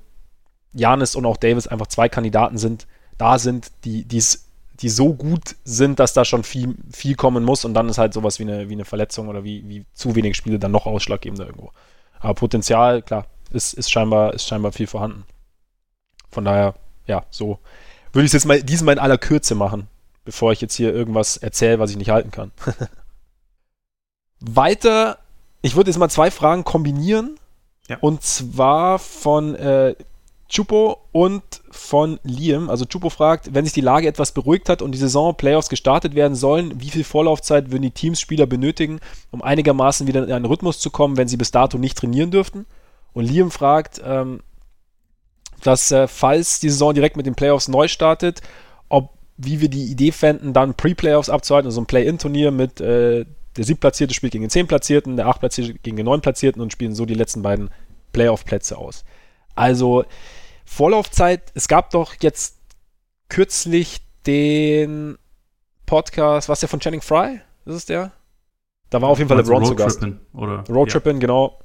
[0.73, 2.87] Janis und auch Davis einfach zwei Kandidaten sind,
[3.19, 4.47] da sind, die, die's,
[4.81, 8.15] die so gut sind, dass da schon viel, viel kommen muss und dann ist halt
[8.15, 11.47] sowas wie eine, wie eine Verletzung oder wie, wie zu wenig Spiele dann noch ausschlaggebender
[11.47, 11.73] irgendwo.
[12.19, 15.25] Aber Potenzial, klar, ist, ist, scheinbar, ist scheinbar viel vorhanden.
[16.31, 16.75] Von daher,
[17.07, 17.59] ja, so
[18.13, 19.89] würde ich es jetzt mal diesmal in aller Kürze machen,
[20.25, 22.53] bevor ich jetzt hier irgendwas erzähle, was ich nicht halten kann.
[24.41, 25.19] Weiter,
[25.63, 27.39] ich würde jetzt mal zwei Fragen kombinieren.
[27.89, 27.99] Ja.
[28.01, 29.95] Und zwar von äh,
[30.51, 32.69] Chupo und von Liam.
[32.69, 36.15] Also Chupo fragt, wenn sich die Lage etwas beruhigt hat und die Saison Playoffs gestartet
[36.15, 40.45] werden sollen, wie viel Vorlaufzeit würden die Teams Spieler benötigen, um einigermaßen wieder in einen
[40.45, 42.67] Rhythmus zu kommen, wenn sie bis dato nicht trainieren dürften?
[43.13, 44.41] Und Liam fragt, ähm,
[45.63, 48.41] dass äh, falls die Saison direkt mit den Playoffs neu startet,
[48.89, 53.25] ob wie wir die Idee fänden, dann Pre-Playoffs abzuhalten, also ein Play-In-Turnier mit äh,
[53.57, 57.15] der siebtplatzierte spielt gegen den zehnplatzierten, der achtplatzierte gegen den neunplatzierten und spielen so die
[57.15, 57.71] letzten beiden
[58.13, 59.05] Playoff-Plätze aus.
[59.55, 60.05] Also
[60.71, 62.57] Vorlaufzeit, es gab doch jetzt
[63.29, 65.19] kürzlich den
[65.85, 67.41] Podcast, was der von Channing Fry?
[67.67, 68.13] Ist es der?
[68.89, 70.01] Da war auf jeden Fall LeBron zu Gast.
[70.33, 70.65] Oder?
[70.71, 71.21] Roadtrippin, ja.
[71.21, 71.59] genau.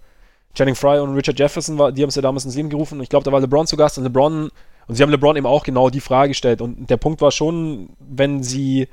[0.56, 3.00] Channing Fry und Richard Jefferson, war, die haben es ja damals ins Leben gerufen.
[3.00, 4.50] Ich glaube, da war LeBron zu Gast und LeBron,
[4.88, 6.60] und sie haben LeBron eben auch genau die Frage gestellt.
[6.60, 8.88] Und der Punkt war schon, wenn sie,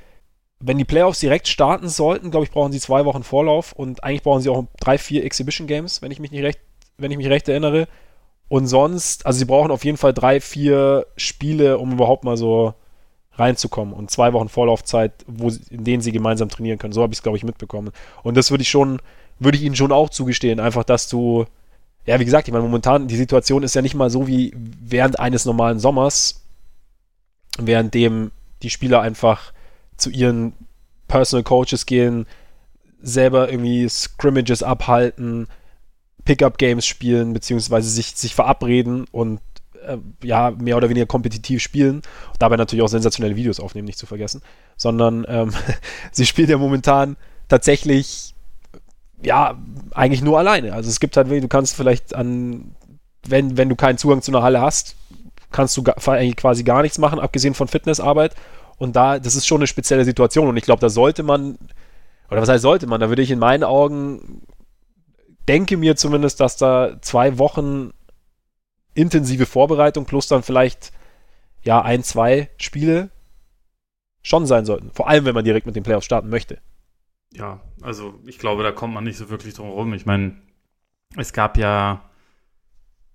[0.61, 4.23] wenn die Playoffs direkt starten sollten, glaube ich, brauchen sie zwei Wochen Vorlauf und eigentlich
[4.23, 6.61] brauchen sie auch drei, vier Exhibition Games, wenn ich mich nicht recht,
[6.99, 7.89] wenn ich mich recht erinnere.
[8.49, 12.75] Und sonst, also sie brauchen auf jeden Fall drei, vier Spiele, um überhaupt mal so
[13.35, 16.93] reinzukommen und zwei Wochen Vorlaufzeit, wo, in denen sie gemeinsam trainieren können.
[16.93, 17.93] So habe ich es, glaube ich, mitbekommen.
[18.23, 19.01] Und das würde ich schon,
[19.39, 21.47] würde ich ihnen schon auch zugestehen, einfach, dass du,
[22.05, 25.19] ja, wie gesagt, ich meine, momentan, die Situation ist ja nicht mal so wie während
[25.19, 26.43] eines normalen Sommers,
[27.59, 28.33] währenddem
[28.63, 29.53] die Spieler einfach
[29.97, 30.53] zu ihren
[31.09, 32.27] Personal Coaches gehen,
[33.01, 35.49] selber irgendwie Scrimmages abhalten,
[36.25, 39.41] Pickup-Games spielen, beziehungsweise sich, sich verabreden und
[39.87, 42.03] äh, ja, mehr oder weniger kompetitiv spielen.
[42.39, 44.43] Dabei natürlich auch sensationelle Videos aufnehmen, nicht zu vergessen.
[44.77, 45.53] Sondern ähm,
[46.13, 47.17] sie spielt ja momentan
[47.49, 48.35] tatsächlich
[49.23, 49.57] ja,
[49.93, 50.73] eigentlich nur alleine.
[50.73, 52.75] Also es gibt halt, du kannst vielleicht an,
[53.27, 54.97] wenn, wenn du keinen Zugang zu einer Halle hast,
[55.53, 58.35] kannst du eigentlich quasi gar nichts machen, abgesehen von Fitnessarbeit.
[58.79, 60.49] Und da, das ist schon eine spezielle Situation.
[60.49, 61.57] Und ich glaube, da sollte man,
[62.31, 64.43] oder was heißt sollte man, da würde ich in meinen Augen
[65.49, 67.93] denke mir zumindest, dass da zwei Wochen
[68.95, 70.93] intensive Vorbereitung plus dann vielleicht
[71.63, 73.11] ja ein, zwei Spiele
[74.23, 74.91] schon sein sollten.
[74.93, 76.59] Vor allem, wenn man direkt mit den Playoffs starten möchte.
[77.33, 79.95] Ja, also ich glaube, da kommt man nicht so wirklich drum herum.
[79.95, 80.37] Ich meine,
[81.17, 82.03] es gab ja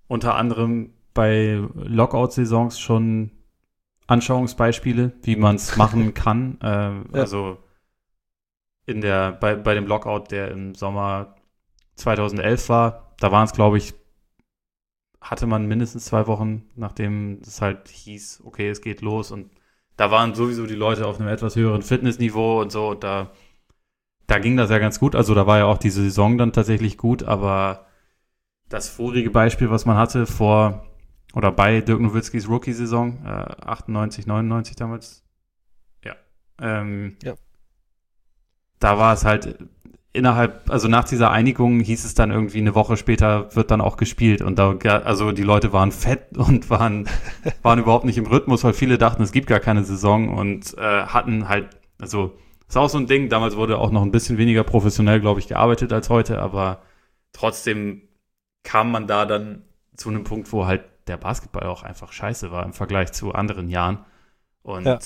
[0.07, 3.31] unter anderem bei Lockout-Saisons schon
[4.07, 6.59] Anschauungsbeispiele, wie man es machen kann.
[6.61, 7.03] Äh, ja.
[7.13, 7.57] Also
[8.85, 11.35] in der, bei, bei dem Lockout, der im Sommer
[11.97, 13.93] 2011 war, da waren es, glaube ich,
[15.19, 19.31] hatte man mindestens zwei Wochen, nachdem es halt hieß, okay, es geht los.
[19.31, 19.51] Und
[19.97, 22.89] da waren sowieso die Leute auf einem etwas höheren Fitnessniveau und so.
[22.89, 23.31] Und da,
[24.27, 25.15] da ging das ja ganz gut.
[25.15, 27.87] Also da war ja auch diese Saison dann tatsächlich gut, aber
[28.69, 30.85] das vorige Beispiel, was man hatte vor
[31.33, 33.27] oder bei Dirk Nowitzkis Rookie-Saison, äh,
[33.65, 35.23] 98, 99 damals,
[36.03, 36.15] ja,
[36.59, 37.35] ähm, ja,
[38.79, 39.57] da war es halt
[40.17, 43.95] innerhalb, also nach dieser Einigung hieß es dann irgendwie eine Woche später wird dann auch
[43.95, 44.41] gespielt.
[44.41, 44.71] Und da,
[45.05, 47.07] also die Leute waren fett und waren,
[47.61, 50.81] waren überhaupt nicht im Rhythmus, weil viele dachten, es gibt gar keine Saison und äh,
[50.81, 52.37] hatten halt, also
[52.67, 55.47] ist auch so ein Ding, damals wurde auch noch ein bisschen weniger professionell, glaube ich,
[55.47, 56.81] gearbeitet als heute, aber
[57.31, 58.01] trotzdem
[58.63, 59.63] kam man da dann
[59.95, 63.69] zu einem Punkt, wo halt der Basketball auch einfach scheiße war im Vergleich zu anderen
[63.69, 63.99] Jahren.
[64.63, 64.99] Und ja.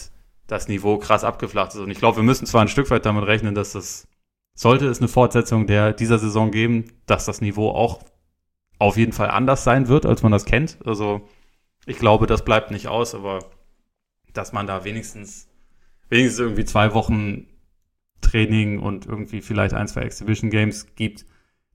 [0.47, 1.80] das Niveau krass abgeflacht ist.
[1.80, 4.07] Und ich glaube, wir müssen zwar ein Stück weit damit rechnen, dass das
[4.54, 8.04] sollte es eine Fortsetzung der dieser Saison geben, dass das Niveau auch
[8.80, 10.80] auf jeden Fall anders sein wird, als man das kennt.
[10.86, 11.22] Also
[11.86, 13.45] ich glaube, das bleibt nicht aus, aber
[14.34, 15.47] dass man da wenigstens,
[16.10, 17.47] wenigstens irgendwie zwei Wochen
[18.22, 21.26] Training und irgendwie vielleicht ein, zwei Exhibition Games gibt,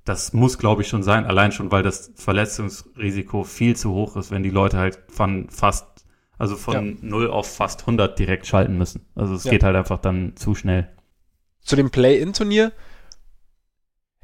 [0.05, 1.27] das muss, glaube ich, schon sein.
[1.27, 6.07] Allein schon, weil das Verletzungsrisiko viel zu hoch ist, wenn die Leute halt von fast,
[6.39, 6.97] also von ja.
[7.03, 9.07] 0 auf fast 100 direkt schalten müssen.
[9.15, 9.51] Also es ja.
[9.51, 10.89] geht halt einfach dann zu schnell
[11.67, 12.73] zu dem Play-In-Turnier.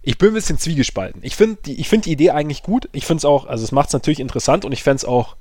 [0.00, 1.22] Ich bin ein bisschen zwiegespalten.
[1.22, 2.88] Ich finde die, find die Idee eigentlich gut.
[2.92, 5.36] Ich finde es auch, also es macht es natürlich interessant und ich fände es auch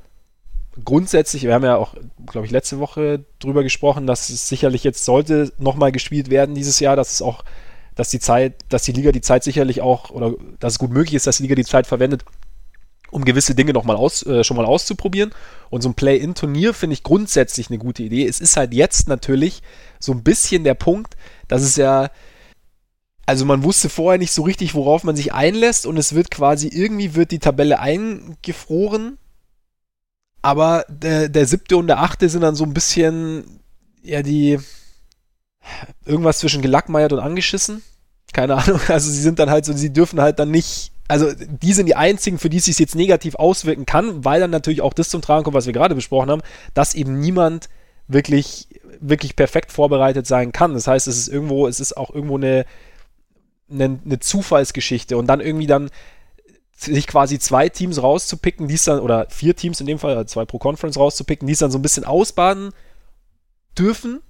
[0.84, 1.96] grundsätzlich, wir haben ja auch,
[2.28, 6.80] glaube ich, letzte Woche drüber gesprochen, dass es sicherlich jetzt sollte nochmal gespielt werden dieses
[6.80, 7.44] Jahr, dass es auch,
[7.96, 11.16] dass die Zeit, dass die Liga die Zeit sicherlich auch, oder dass es gut möglich
[11.16, 12.24] ist, dass die Liga die Zeit verwendet,
[13.12, 15.32] um gewisse Dinge noch mal aus, äh, schon mal auszuprobieren.
[15.70, 18.26] Und so ein Play-In-Turnier finde ich grundsätzlich eine gute Idee.
[18.26, 19.62] Es ist halt jetzt natürlich
[20.00, 21.16] so ein bisschen der Punkt,
[21.52, 22.10] dass es ja,
[23.26, 26.70] also man wusste vorher nicht so richtig, worauf man sich einlässt und es wird quasi,
[26.70, 29.18] irgendwie wird die Tabelle eingefroren,
[30.42, 33.60] aber der, der siebte und der achte sind dann so ein bisschen,
[34.02, 34.60] ja, die,
[36.06, 37.84] irgendwas zwischen gelackmeiert und angeschissen.
[38.32, 41.74] Keine Ahnung, also sie sind dann halt so, sie dürfen halt dann nicht also die
[41.74, 44.94] sind die einzigen, für die es sich jetzt negativ auswirken kann, weil dann natürlich auch
[44.94, 46.42] das zum Tragen kommt, was wir gerade besprochen haben,
[46.74, 47.68] dass eben niemand
[48.08, 48.70] wirklich,
[49.02, 50.74] wirklich perfekt vorbereitet sein kann.
[50.74, 52.66] Das heißt, es ist irgendwo, es ist auch irgendwo eine,
[53.70, 55.90] eine, eine Zufallsgeschichte und dann irgendwie dann
[56.76, 60.46] sich quasi zwei Teams rauszupicken, die es dann, oder vier Teams in dem Fall, zwei
[60.46, 62.72] pro Conference rauszupicken, die es dann so ein bisschen ausbaden
[63.78, 64.22] dürfen,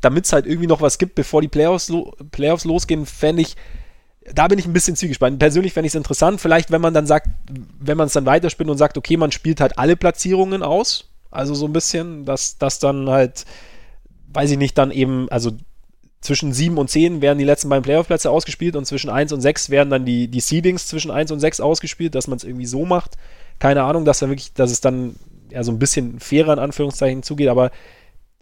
[0.00, 1.92] damit es halt irgendwie noch was gibt, bevor die Playoffs,
[2.30, 3.56] Playoffs losgehen, fände ich
[4.34, 5.38] da bin ich ein bisschen zwiegespalten.
[5.38, 7.28] Persönlich fände ich es interessant, vielleicht, wenn man dann sagt,
[7.78, 11.10] wenn man es dann weiterspinnt und sagt, okay, man spielt halt alle Platzierungen aus.
[11.30, 13.44] Also so ein bisschen, dass das dann halt,
[14.36, 15.52] weiß ich nicht, dann eben, also
[16.20, 19.70] zwischen 7 und 10 werden die letzten beiden Playoff-Plätze ausgespielt und zwischen 1 und 6
[19.70, 22.84] werden dann die, die Seedings zwischen 1 und 6 ausgespielt, dass man es irgendwie so
[22.84, 23.16] macht.
[23.58, 25.16] Keine Ahnung, dass dann wirklich, dass es dann
[25.50, 27.70] ja so ein bisschen fairer in Anführungszeichen zugeht, aber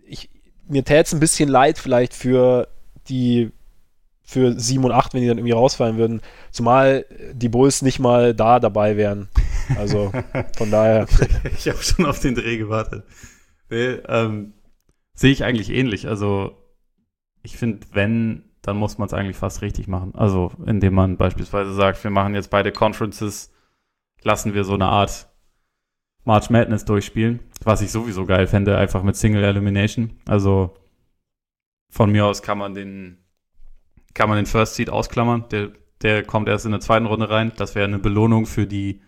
[0.06, 0.30] ich,
[0.66, 2.68] mir täte es ein bisschen leid vielleicht für
[3.08, 3.50] die
[4.26, 6.22] für 7 und 8, wenn die dann irgendwie rausfallen würden.
[6.50, 9.28] Zumal die Bulls nicht mal da dabei wären.
[9.78, 10.12] Also
[10.56, 11.06] von daher.
[11.58, 13.04] ich habe schon auf den Dreh gewartet.
[13.68, 14.54] Nee, ähm,
[15.14, 16.08] sehe ich eigentlich ähnlich.
[16.08, 16.56] Also
[17.42, 20.14] ich finde, wenn, dann muss man es eigentlich fast richtig machen.
[20.14, 23.52] Also indem man beispielsweise sagt, wir machen jetzt beide Conferences,
[24.22, 25.28] lassen wir so eine Art
[26.24, 30.18] March Madness durchspielen, was ich sowieso geil fände, einfach mit Single Elimination.
[30.26, 30.74] Also
[31.90, 33.24] von mir aus kann man den
[34.14, 35.44] kann man den First Seed ausklammern.
[35.50, 37.52] Der, der kommt erst in der zweiten Runde rein.
[37.56, 39.02] Das wäre eine Belohnung für die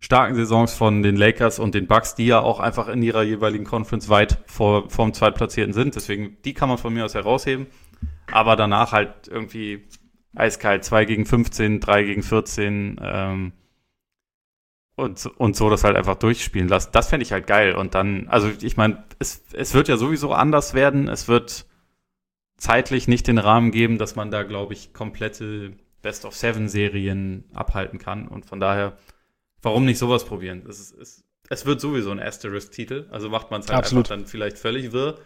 [0.00, 3.64] starken Saisons von den Lakers und den Bucks, die ja auch einfach in ihrer jeweiligen
[3.64, 5.96] Conference weit vor, vom Zweitplatzierten sind.
[5.96, 7.66] Deswegen, die kann man von mir aus herausheben.
[8.30, 9.84] Aber danach halt irgendwie
[10.34, 13.52] eiskalt 2 gegen 15, 3 gegen 14 ähm,
[14.94, 16.90] und, und so das halt einfach durchspielen lassen.
[16.92, 17.74] Das fände ich halt geil.
[17.74, 21.08] Und dann, also ich meine, es, es wird ja sowieso anders werden.
[21.08, 21.66] Es wird
[22.56, 25.72] zeitlich nicht den Rahmen geben, dass man da, glaube ich, komplette
[26.02, 28.28] Best-of-Seven-Serien abhalten kann.
[28.28, 28.98] Und von daher,
[29.62, 30.64] warum nicht sowas probieren?
[30.68, 34.10] Es, ist, es, es wird sowieso ein Asterisk-Titel, also macht man es halt Absolut.
[34.10, 35.18] einfach dann vielleicht völlig wirr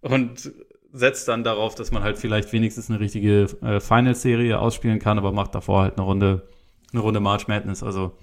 [0.00, 0.52] und
[0.92, 5.32] setzt dann darauf, dass man halt vielleicht wenigstens eine richtige äh, Final-Serie ausspielen kann, aber
[5.32, 6.48] macht davor halt eine Runde,
[6.92, 7.82] eine Runde March Madness.
[7.82, 8.16] Also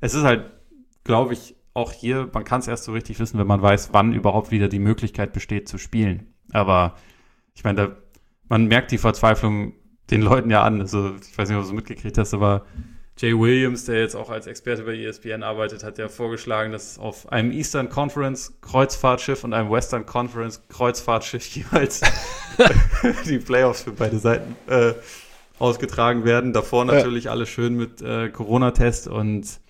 [0.00, 0.50] es ist halt
[1.04, 4.12] glaube ich, auch hier, man kann es erst so richtig wissen, wenn man weiß, wann
[4.12, 6.34] überhaupt wieder die Möglichkeit besteht zu spielen.
[6.52, 6.96] Aber
[7.54, 7.96] ich meine,
[8.48, 9.74] man merkt die Verzweiflung
[10.10, 10.80] den Leuten ja an.
[10.80, 12.66] Also, ich weiß nicht, ob du es mitgekriegt hast, aber
[13.18, 17.30] Jay Williams, der jetzt auch als Experte bei ESPN arbeitet, hat ja vorgeschlagen, dass auf
[17.30, 22.00] einem Eastern Conference Kreuzfahrtschiff und einem Western Conference Kreuzfahrtschiff jeweils
[23.26, 24.94] die Playoffs für beide Seiten äh,
[25.58, 26.52] ausgetragen werden.
[26.52, 27.30] Davor natürlich ja.
[27.30, 29.60] alles schön mit äh, Corona-Test und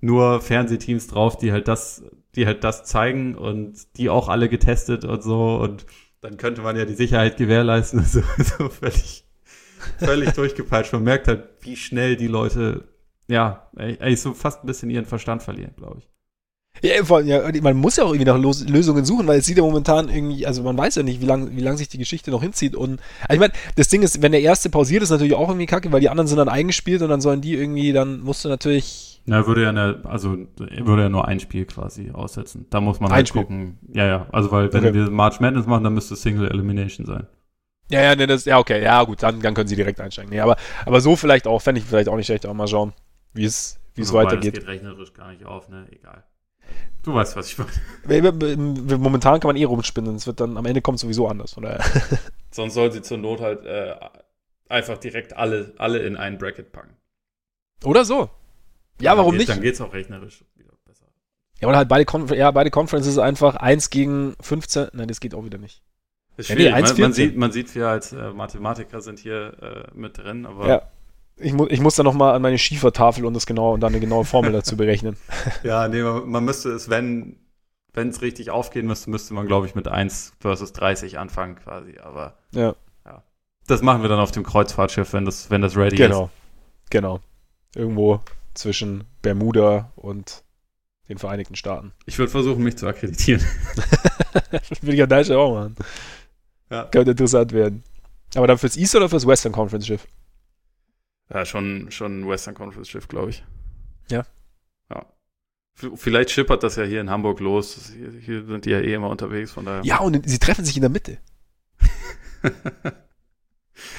[0.00, 2.02] nur Fernsehteams drauf, die halt das,
[2.34, 5.86] die halt das zeigen und die auch alle getestet und so und
[6.22, 8.04] dann könnte man ja die Sicherheit gewährleisten.
[8.06, 9.24] So, so völlig
[9.98, 10.92] völlig durchgepeitscht.
[10.92, 12.84] Man merkt halt, wie schnell die Leute,
[13.28, 16.08] ja, eigentlich so fast ein bisschen ihren Verstand verlieren, glaube ich.
[16.80, 19.46] Ja, vor allem, ja, man muss ja auch irgendwie nach Los Lösungen suchen, weil es
[19.46, 21.98] sieht ja momentan irgendwie, also man weiß ja nicht, wie lange wie lang sich die
[21.98, 22.74] Geschichte noch hinzieht.
[22.74, 25.66] Und also ich meine, das Ding ist, wenn der erste pausiert, ist natürlich auch irgendwie
[25.66, 28.48] kacke, weil die anderen sind dann eingespielt und dann sollen die irgendwie, dann musst du
[28.48, 29.22] natürlich.
[29.26, 32.66] Na, würde ja eine, also würde ja nur ein Spiel quasi aussetzen.
[32.70, 33.42] Da muss man halt Spiel.
[33.42, 33.78] gucken.
[33.92, 34.26] Ja, ja.
[34.32, 34.94] Also weil wenn okay.
[34.94, 37.28] wir March Madness machen, dann müsste es Single Elimination sein.
[37.90, 40.30] Ja, ja, nee, das, ja, okay, ja, gut, dann, dann können sie direkt einsteigen.
[40.30, 40.56] Nee, aber,
[40.86, 42.94] aber so vielleicht auch, fände ich vielleicht auch nicht schlecht, auch mal schauen,
[43.34, 44.56] wie es, wie es weitergeht.
[44.56, 46.24] Das geht rechnerisch gar nicht auf, ne, egal.
[47.02, 48.32] Du weißt, was ich meine.
[48.98, 51.82] Momentan kann man eh rumspinnen, es wird dann, am Ende kommt sowieso anders, oder?
[52.50, 53.96] Sonst soll sie zur Not halt äh,
[54.68, 56.96] einfach direkt alle, alle in einen Bracket packen.
[57.84, 58.30] Oder so.
[59.00, 59.50] Ja, ja warum geht, nicht?
[59.50, 61.06] Dann geht's auch rechnerisch wieder besser.
[61.60, 65.34] Ja, oder halt beide, Confer ja, beide Conferences einfach 1 gegen 15, nein, das geht
[65.34, 65.82] auch wieder nicht.
[66.36, 69.98] Ist ja, nee, man, man, sieht, man sieht, wir als äh, Mathematiker sind hier äh,
[69.98, 70.68] mit drin, aber.
[70.68, 70.82] Ja.
[71.36, 74.00] Ich, mu ich muss dann nochmal an meine Schiefertafel und das genau und dann eine
[74.00, 75.16] genaue Formel dazu berechnen.
[75.62, 77.36] ja, nee, man, man müsste es, wenn
[77.94, 81.98] wenn es richtig aufgehen müsste, müsste man, glaube ich, mit 1 versus 30 anfangen quasi.
[82.02, 82.74] Aber ja.
[83.04, 83.22] ja.
[83.66, 86.24] Das machen wir dann auf dem Kreuzfahrtschiff, wenn das, wenn das ready genau.
[86.24, 86.30] ist.
[86.90, 87.14] Genau.
[87.16, 87.20] Genau.
[87.74, 88.20] Irgendwo
[88.54, 90.44] zwischen Bermuda und
[91.08, 91.92] den Vereinigten Staaten.
[92.06, 93.42] Ich würde versuchen, mich zu akkreditieren.
[94.82, 95.76] Will ich an Stelle auch machen.
[96.72, 96.84] Ja.
[96.84, 97.84] Könnte interessant werden.
[98.34, 100.08] Aber dann fürs East oder fürs Western Conference Schiff?
[101.32, 103.44] Ja, schon, schon ein Western Conference Schiff, glaube ich.
[104.10, 104.24] Ja.
[104.90, 105.04] Ja.
[105.74, 107.92] Vielleicht schippert das ja hier in Hamburg los.
[108.24, 109.84] Hier, sind die ja eh immer unterwegs, von daher.
[109.84, 111.18] Ja, und sie treffen sich in der Mitte.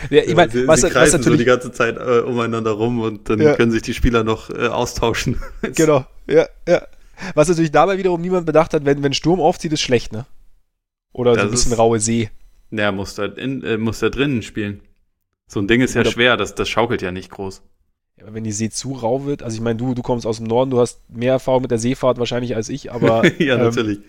[0.10, 3.02] ja, ich mein, sie, was, sie kreisen was so die ganze Zeit äh, umeinander rum
[3.02, 3.56] und dann ja.
[3.56, 5.40] können sich die Spieler noch äh, austauschen.
[5.76, 6.88] genau, ja, ja.
[7.36, 10.26] Was natürlich dabei wiederum niemand bedacht hat, wenn, wenn Sturm aufzieht, ist schlecht, ne?
[11.12, 12.32] Oder das so ein bisschen ist, raue See.
[12.76, 14.82] Ja, muss da, in, äh, muss da drinnen spielen.
[15.48, 17.62] So ein Ding ist ja, schwer, das, das schaukelt ja nicht groß.
[18.18, 20.38] Ja, aber wenn die See zu rau wird, also ich meine, du, du kommst aus
[20.38, 23.24] dem Norden, du hast mehr Erfahrung mit der Seefahrt wahrscheinlich als ich, aber.
[23.40, 24.00] ja, ähm, natürlich.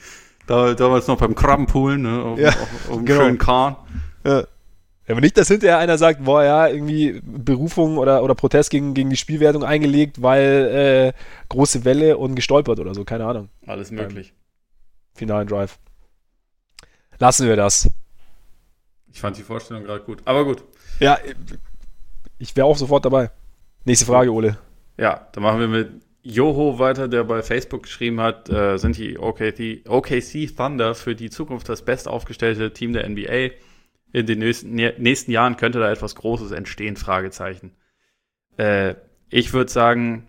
[0.47, 3.21] Da, damals noch beim Krabbenpoolen, ne, auf, ja, auf, auf einem genau.
[3.21, 3.77] schönen Kahn.
[4.25, 4.45] Ja.
[5.07, 9.11] Aber nicht, dass hinterher einer sagt, boah, ja, irgendwie Berufung oder, oder Protest gegen, gegen
[9.11, 11.19] die Spielwertung eingelegt, weil äh,
[11.51, 13.51] große Welle und gestolpert oder so, keine Ahnung.
[13.67, 14.33] Alles möglich.
[15.15, 15.79] Finalen Drive.
[17.19, 17.91] Lassen wir das.
[19.15, 20.23] Ich fand die Vorstellung gerade gut.
[20.25, 20.65] Aber gut.
[20.99, 21.19] Ja,
[22.39, 23.31] ich wäre auch sofort dabei.
[23.85, 24.59] Nächste Frage, Ole.
[24.99, 29.17] Ja, dann machen wir mit Joho weiter, der bei Facebook geschrieben hat, äh, sind die
[29.17, 33.51] OKC, OKC Thunder für die Zukunft das bestaufgestellte Team der NBA?
[34.12, 36.97] In den nächsten, nächsten Jahren könnte da etwas Großes entstehen?
[36.97, 37.77] Fragezeichen.
[38.57, 38.97] Äh,
[39.29, 40.27] ich würde sagen,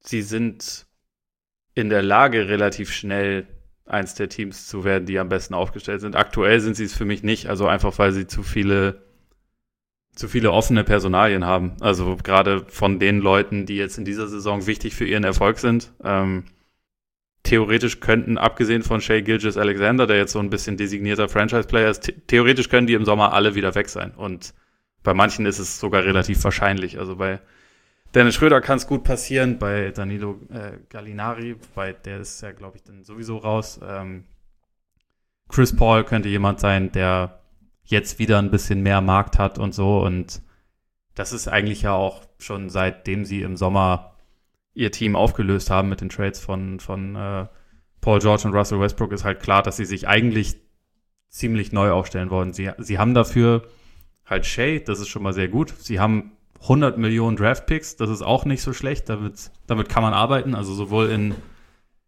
[0.00, 0.86] sie sind
[1.74, 3.48] in der Lage, relativ schnell
[3.86, 6.16] eins der Teams zu werden, die am besten aufgestellt sind.
[6.16, 9.06] Aktuell sind sie es für mich nicht, also einfach weil sie zu viele
[10.16, 11.76] zu viele offene Personalien haben.
[11.80, 15.92] Also gerade von den Leuten, die jetzt in dieser Saison wichtig für ihren Erfolg sind.
[16.02, 16.44] Ähm,
[17.42, 22.12] theoretisch könnten, abgesehen von Shay Gilgis Alexander, der jetzt so ein bisschen designierter Franchise-Player ist,
[22.26, 24.12] theoretisch können die im Sommer alle wieder weg sein.
[24.16, 24.54] Und
[25.02, 26.98] bei manchen ist es sogar relativ wahrscheinlich.
[26.98, 27.40] Also bei
[28.14, 32.76] Dennis Schröder kann es gut passieren, bei Danilo äh, Gallinari, bei der ist ja, glaube
[32.76, 33.78] ich, dann sowieso raus.
[33.86, 34.24] Ähm,
[35.48, 37.40] Chris Paul könnte jemand sein, der
[37.84, 40.00] jetzt wieder ein bisschen mehr Markt hat und so.
[40.00, 40.42] Und
[41.14, 44.16] das ist eigentlich ja auch schon seitdem sie im Sommer
[44.74, 47.46] ihr Team aufgelöst haben mit den Trades von, von äh,
[48.00, 50.56] Paul George und Russell Westbrook, ist halt klar, dass sie sich eigentlich
[51.28, 52.52] ziemlich neu aufstellen wollen.
[52.52, 53.66] Sie, sie haben dafür
[54.26, 55.70] halt Shay, das ist schon mal sehr gut.
[55.78, 59.08] Sie haben 100 Millionen Draft-Picks, das ist auch nicht so schlecht.
[59.08, 61.34] Damit, damit kann man arbeiten, also sowohl in,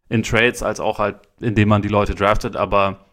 [0.09, 2.55] in Trades als auch halt, indem man die Leute draftet.
[2.55, 3.05] Aber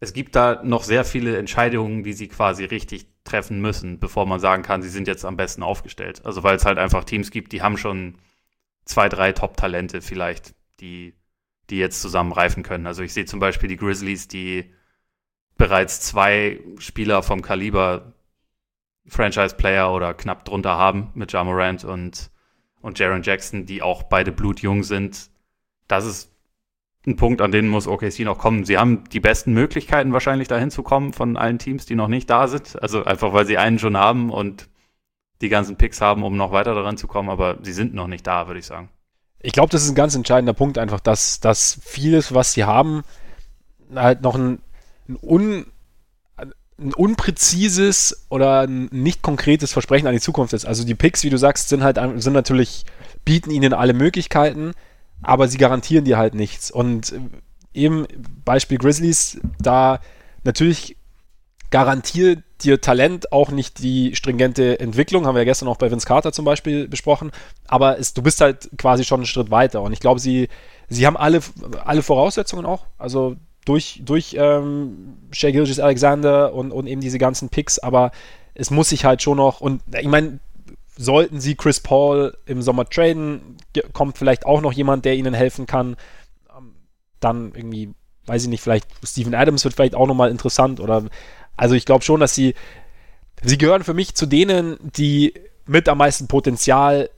[0.00, 4.40] es gibt da noch sehr viele Entscheidungen, die sie quasi richtig treffen müssen, bevor man
[4.40, 6.24] sagen kann, sie sind jetzt am besten aufgestellt.
[6.24, 8.16] Also weil es halt einfach Teams gibt, die haben schon
[8.84, 11.14] zwei, drei Top-Talente vielleicht, die,
[11.70, 12.86] die jetzt zusammen reifen können.
[12.86, 14.72] Also ich sehe zum Beispiel die Grizzlies, die
[15.56, 18.12] bereits zwei Spieler vom Kaliber
[19.06, 22.30] Franchise-Player oder knapp drunter haben mit Ja Morant und
[22.82, 25.30] und Jaron Jackson, die auch beide blutjung sind.
[25.88, 26.32] Das ist
[27.06, 28.64] ein Punkt, an den muss OKC noch kommen.
[28.64, 32.28] Sie haben die besten Möglichkeiten wahrscheinlich dahin zu kommen von allen Teams, die noch nicht
[32.28, 32.80] da sind.
[32.82, 34.68] Also einfach, weil sie einen schon haben und
[35.40, 38.26] die ganzen Picks haben, um noch weiter daran zu kommen, aber sie sind noch nicht
[38.26, 38.90] da, würde ich sagen.
[39.40, 43.02] Ich glaube, das ist ein ganz entscheidender Punkt einfach, dass, dass vieles, was sie haben,
[43.92, 44.60] halt noch ein,
[45.08, 45.66] ein, un,
[46.82, 50.64] ein unpräzises oder ein nicht konkretes Versprechen an die Zukunft ist.
[50.64, 52.84] Also die Picks, wie du sagst, sind halt sind natürlich,
[53.24, 54.72] bieten ihnen alle Möglichkeiten,
[55.22, 56.70] aber sie garantieren dir halt nichts.
[56.70, 57.14] Und
[57.74, 58.06] eben
[58.44, 60.00] Beispiel Grizzlies, da
[60.44, 60.96] natürlich
[61.70, 66.06] garantiert dir Talent auch nicht die stringente Entwicklung, haben wir ja gestern auch bei Vince
[66.06, 67.32] Carter zum Beispiel besprochen,
[67.66, 70.48] aber es, du bist halt quasi schon einen Schritt weiter und ich glaube, sie,
[70.88, 71.40] sie haben alle,
[71.84, 77.48] alle Voraussetzungen auch, also durch, durch ähm, Shea Gilgis Alexander und, und eben diese ganzen
[77.48, 78.10] Picks, aber
[78.54, 80.40] es muss sich halt schon noch, und ich meine,
[80.96, 83.56] sollten sie Chris Paul im Sommer traden,
[83.92, 85.96] kommt vielleicht auch noch jemand, der ihnen helfen kann,
[86.56, 86.74] ähm,
[87.20, 87.94] dann irgendwie,
[88.26, 91.04] weiß ich nicht, vielleicht Steven Adams wird vielleicht auch nochmal interessant oder
[91.56, 92.54] also ich glaube schon, dass sie,
[93.42, 95.34] sie gehören für mich zu denen, die
[95.66, 97.10] mit am meisten Potenzial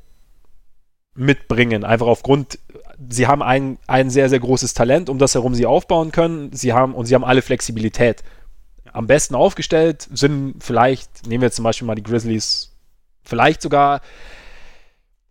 [1.15, 1.85] mitbringen.
[1.85, 2.59] Einfach aufgrund,
[3.09, 6.53] sie haben ein, ein sehr, sehr großes Talent, um das herum sie aufbauen können.
[6.53, 8.23] Sie haben, und sie haben alle Flexibilität.
[8.93, 12.73] Am besten aufgestellt sind vielleicht, nehmen wir jetzt zum Beispiel mal die Grizzlies,
[13.23, 14.01] vielleicht sogar,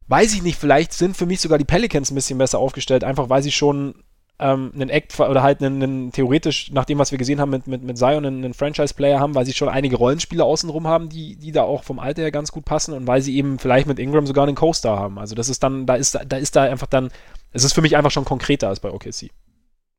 [0.08, 3.30] weiß ich nicht, vielleicht sind für mich sogar die Pelicans ein bisschen besser aufgestellt, einfach
[3.30, 3.96] weil sie schon
[4.40, 7.68] ähm, einen Act oder halt einen, einen, theoretisch, nach dem, was wir gesehen haben mit,
[7.68, 11.36] mit, mit Zion, einen, einen Franchise-Player haben, weil sie schon einige Rollenspieler außenrum haben, die,
[11.38, 14.00] die da auch vom Alter her ganz gut passen und weil sie eben vielleicht mit
[14.00, 15.20] Ingram sogar einen Co-Star haben.
[15.20, 17.10] Also das ist dann, da ist, da ist da einfach dann,
[17.54, 19.30] es ist für mich einfach schon konkreter als bei OKC.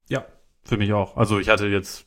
[0.09, 0.27] Ja,
[0.65, 1.17] für mich auch.
[1.17, 2.07] Also ich hatte jetzt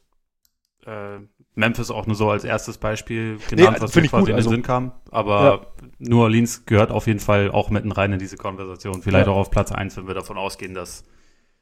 [0.86, 1.20] äh,
[1.56, 4.20] Memphis auch nur so als erstes Beispiel genannt, nee, was mir quasi gut.
[4.20, 4.92] in den also, Sinn kam.
[5.10, 5.44] Aber
[5.82, 5.88] ja.
[6.00, 9.02] New Orleans gehört auf jeden Fall auch mitten rein in diese Konversation.
[9.02, 9.34] Vielleicht ja.
[9.34, 11.04] auch auf Platz 1, wenn wir davon ausgehen, dass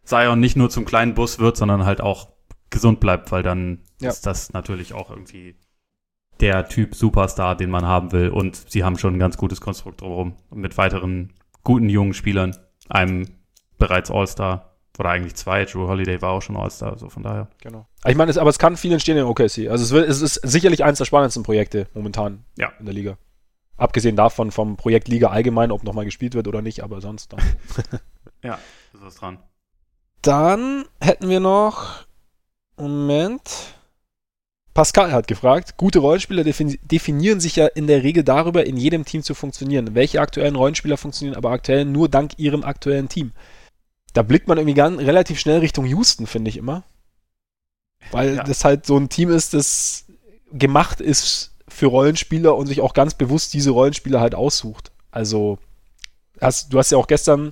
[0.03, 2.29] Zion nicht nur zum kleinen Bus wird, sondern halt auch
[2.69, 4.09] gesund bleibt, weil dann ja.
[4.09, 5.55] ist das natürlich auch irgendwie
[6.41, 8.29] der Typ Superstar, den man haben will.
[8.29, 11.33] Und sie haben schon ein ganz gutes Konstrukt drumherum mit weiteren
[11.63, 12.55] guten jungen Spielern,
[12.89, 13.27] einem
[13.77, 15.65] bereits All-Star oder eigentlich zwei.
[15.65, 17.47] Drew Holiday war auch schon All-Star, so von daher.
[17.61, 17.85] Genau.
[18.05, 19.69] Ich meine, es, aber es kann viel entstehen in OKC.
[19.69, 22.71] Also es, wird, es ist sicherlich eines der spannendsten Projekte momentan ja.
[22.79, 23.17] in der Liga.
[23.77, 27.41] Abgesehen davon vom Projekt Liga allgemein, ob nochmal gespielt wird oder nicht, aber sonst dann.
[28.43, 28.57] ja,
[28.93, 29.39] ist was dran.
[30.21, 32.05] Dann hätten wir noch.
[32.77, 33.75] Moment.
[34.73, 39.23] Pascal hat gefragt, gute Rollenspieler definieren sich ja in der Regel darüber, in jedem Team
[39.23, 39.95] zu funktionieren.
[39.95, 43.31] Welche aktuellen Rollenspieler funktionieren aber aktuell nur dank ihrem aktuellen Team?
[44.15, 46.83] Da blickt man irgendwie ganz, relativ schnell Richtung Houston, finde ich immer.
[48.11, 48.43] Weil ja.
[48.43, 50.05] das halt so ein Team ist, das
[50.53, 54.91] gemacht ist für Rollenspieler und sich auch ganz bewusst diese Rollenspieler halt aussucht.
[55.11, 55.59] Also,
[56.39, 57.51] hast, du hast ja auch gestern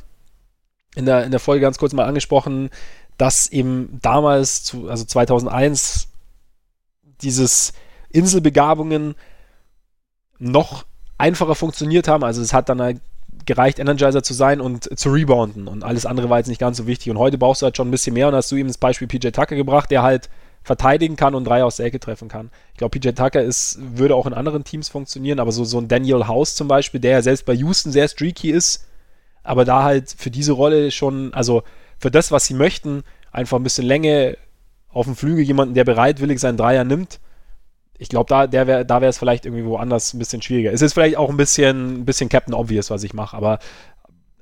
[0.96, 2.70] in der, in der Folge ganz kurz mal angesprochen,
[3.18, 6.08] dass eben damals, zu, also 2001,
[7.22, 7.74] dieses
[8.10, 9.16] Inselbegabungen
[10.40, 10.86] noch
[11.18, 12.24] einfacher funktioniert haben.
[12.24, 13.02] Also es hat dann halt
[13.46, 16.88] gereicht, Energizer zu sein und zu rebounden und alles andere war jetzt nicht ganz so
[16.88, 17.12] wichtig.
[17.12, 19.08] Und heute brauchst du halt schon ein bisschen mehr und hast du eben das Beispiel
[19.08, 20.30] PJ Tucker gebracht, der halt
[20.64, 22.50] verteidigen kann und drei aus der Ecke treffen kann.
[22.72, 25.90] Ich glaube, PJ Tucker ist, würde auch in anderen Teams funktionieren, aber so, so ein
[25.90, 28.88] Daniel House zum Beispiel, der ja selbst bei Houston sehr streaky ist,
[29.44, 31.64] aber da halt für diese Rolle schon, also
[32.00, 34.38] für das, was sie möchten, einfach ein bisschen Länge
[34.90, 37.20] auf dem Flügel, jemanden, der bereitwillig seinen Dreier nimmt.
[38.04, 40.74] Ich glaube, da, wär, da wäre es vielleicht irgendwie woanders ein bisschen schwieriger.
[40.74, 43.60] Es ist vielleicht auch ein bisschen, ein bisschen Captain Obvious, was ich mache, aber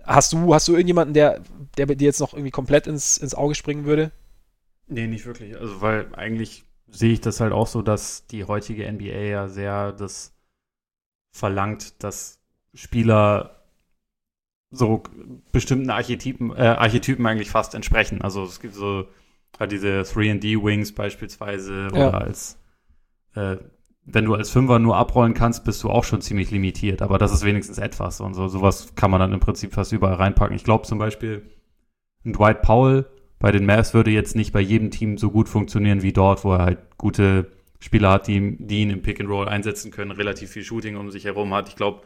[0.03, 1.41] hast du, hast du irgendjemanden, der,
[1.77, 4.11] der dir jetzt noch irgendwie komplett ins, ins Auge springen würde?
[4.87, 5.55] Nee, nicht wirklich.
[5.55, 9.91] Also, weil eigentlich sehe ich das halt auch so, dass die heutige NBA ja sehr
[9.91, 10.33] das
[11.31, 12.39] verlangt, dass
[12.73, 13.61] Spieler
[14.71, 15.03] so
[15.51, 18.23] bestimmten Archetypen, äh, Archetypen eigentlich fast entsprechen.
[18.23, 19.07] Also es gibt so
[19.59, 22.07] halt diese 3D-Wings beispielsweise ja.
[22.07, 22.57] oder als
[23.35, 23.57] äh,
[24.05, 27.01] wenn du als Fünfer nur abrollen kannst, bist du auch schon ziemlich limitiert.
[27.01, 28.19] Aber das ist wenigstens etwas.
[28.19, 30.55] Und so sowas kann man dann im Prinzip fast überall reinpacken.
[30.55, 31.43] Ich glaube zum Beispiel,
[32.25, 33.05] ein Dwight Powell
[33.39, 36.53] bei den Mavs würde jetzt nicht bei jedem Team so gut funktionieren wie dort, wo
[36.53, 40.51] er halt gute Spieler hat, die, die ihn im Pick and Roll einsetzen können, relativ
[40.51, 41.67] viel Shooting um sich herum hat.
[41.67, 42.01] Ich glaube,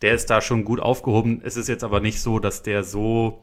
[0.00, 1.42] der ist da schon gut aufgehoben.
[1.44, 3.42] Es ist jetzt aber nicht so, dass der so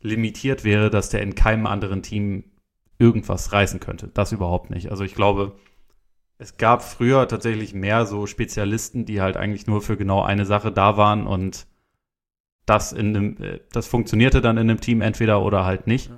[0.00, 2.44] limitiert wäre, dass der in keinem anderen Team
[2.98, 4.10] irgendwas reißen könnte.
[4.12, 4.90] Das überhaupt nicht.
[4.90, 5.52] Also ich glaube,
[6.38, 10.70] es gab früher tatsächlich mehr so Spezialisten, die halt eigentlich nur für genau eine Sache
[10.70, 11.66] da waren und
[12.64, 16.10] das in einem, äh, das funktionierte dann in einem Team entweder oder halt nicht.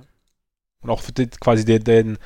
[0.81, 2.17] Und auch für den, quasi den, den,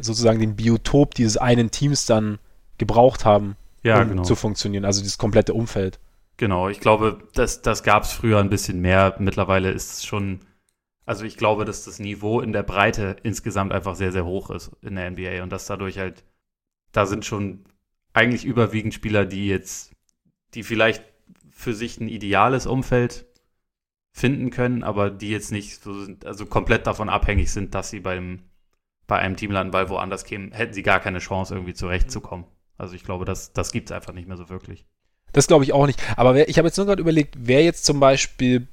[0.00, 2.38] sozusagen den Biotop dieses einen Teams dann
[2.78, 4.22] gebraucht haben, ja, um genau.
[4.22, 4.84] zu funktionieren.
[4.84, 6.00] Also dieses komplette Umfeld.
[6.36, 9.14] Genau, ich glaube, das, das gab es früher ein bisschen mehr.
[9.18, 10.40] Mittlerweile ist es schon,
[11.06, 14.72] also ich glaube, dass das Niveau in der Breite insgesamt einfach sehr, sehr hoch ist
[14.82, 16.24] in der NBA und dass dadurch halt,
[16.92, 17.64] da sind schon
[18.12, 19.92] eigentlich überwiegend Spieler, die jetzt,
[20.54, 21.02] die vielleicht
[21.50, 23.26] für sich ein ideales Umfeld
[24.12, 28.00] finden können, aber die jetzt nicht so sind, also komplett davon abhängig sind, dass sie
[28.00, 28.42] beim,
[29.06, 32.44] bei einem Team landen, weil woanders kämen, hätten sie gar keine Chance, irgendwie zurechtzukommen.
[32.76, 34.84] Also ich glaube, das, das gibt es einfach nicht mehr so wirklich.
[35.32, 36.02] Das glaube ich auch nicht.
[36.16, 38.68] Aber wer, ich habe jetzt nur gerade überlegt, wer jetzt zum Beispiel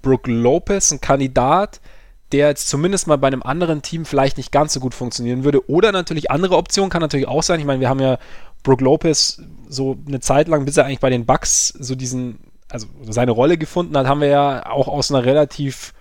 [0.00, 1.80] Brooke Lopez ein Kandidat,
[2.32, 5.68] der jetzt zumindest mal bei einem anderen Team vielleicht nicht ganz so gut funktionieren würde.
[5.68, 7.60] Oder natürlich andere Optionen kann natürlich auch sein.
[7.60, 8.18] Ich meine, wir haben ja
[8.62, 12.38] Brooke Lopez so eine Zeit lang, bis er eigentlich bei den Bucks so diesen
[12.70, 15.92] also seine Rolle gefunden hat, haben wir ja auch aus einer relativ,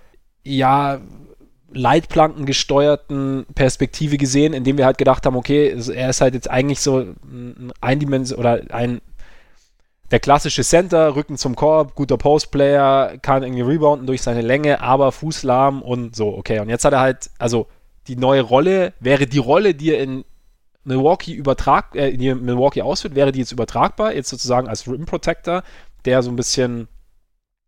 [0.43, 0.99] ja,
[1.71, 6.80] Leitplanken gesteuerten Perspektive gesehen, indem wir halt gedacht haben, okay, er ist halt jetzt eigentlich
[6.82, 9.01] so ein Eindimension oder ein
[10.12, 15.12] der klassische Center, Rücken zum Korb, guter Postplayer, kann irgendwie rebounden durch seine Länge, aber
[15.12, 16.60] Fußlahm und so, okay.
[16.60, 17.68] Und jetzt hat er halt, also
[18.07, 20.26] die neue Rolle wäre die Rolle, die er in
[20.84, 25.64] Milwaukee übertrag, äh, die Milwaukee ausführt, wäre die jetzt übertragbar, jetzt sozusagen als Rim Protector
[26.05, 26.88] der so ein bisschen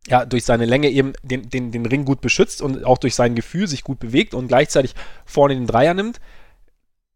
[0.07, 3.35] ja, durch seine Länge eben den, den, den Ring gut beschützt und auch durch sein
[3.35, 6.19] Gefühl sich gut bewegt und gleichzeitig vorne den Dreier nimmt.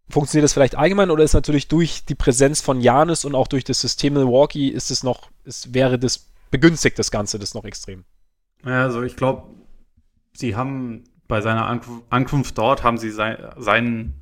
[0.09, 3.63] Funktioniert das vielleicht allgemein oder ist natürlich durch die Präsenz von Janis und auch durch
[3.63, 8.05] das System Milwaukee ist es noch, es wäre das begünstigt das Ganze das noch extrem?
[8.63, 9.49] Ja, also ich glaube,
[10.33, 11.67] sie haben bei seiner
[12.09, 14.13] Ankunft dort haben sie sein, sein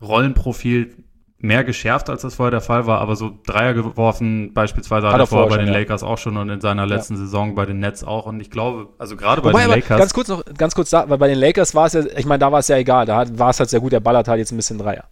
[0.00, 1.04] Rollenprofil
[1.38, 5.20] mehr geschärft, als das vorher der Fall war, aber so Dreier geworfen, beispielsweise hat, hat
[5.20, 5.80] er vorher bei den ja.
[5.80, 7.20] Lakers auch schon und in seiner letzten ja.
[7.20, 8.26] Saison bei den Nets auch.
[8.26, 9.98] Und ich glaube, also gerade bei den Lakers.
[9.98, 12.38] Ganz kurz noch, ganz kurz da, weil bei den Lakers war es ja, ich meine,
[12.38, 14.52] da war es ja egal, da war es halt sehr gut, der ballert halt jetzt
[14.52, 15.04] ein bisschen Dreier.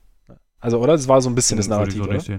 [0.60, 0.92] Also, oder?
[0.92, 2.02] Das war so ein bisschen das Narrativ.
[2.02, 2.30] So nicht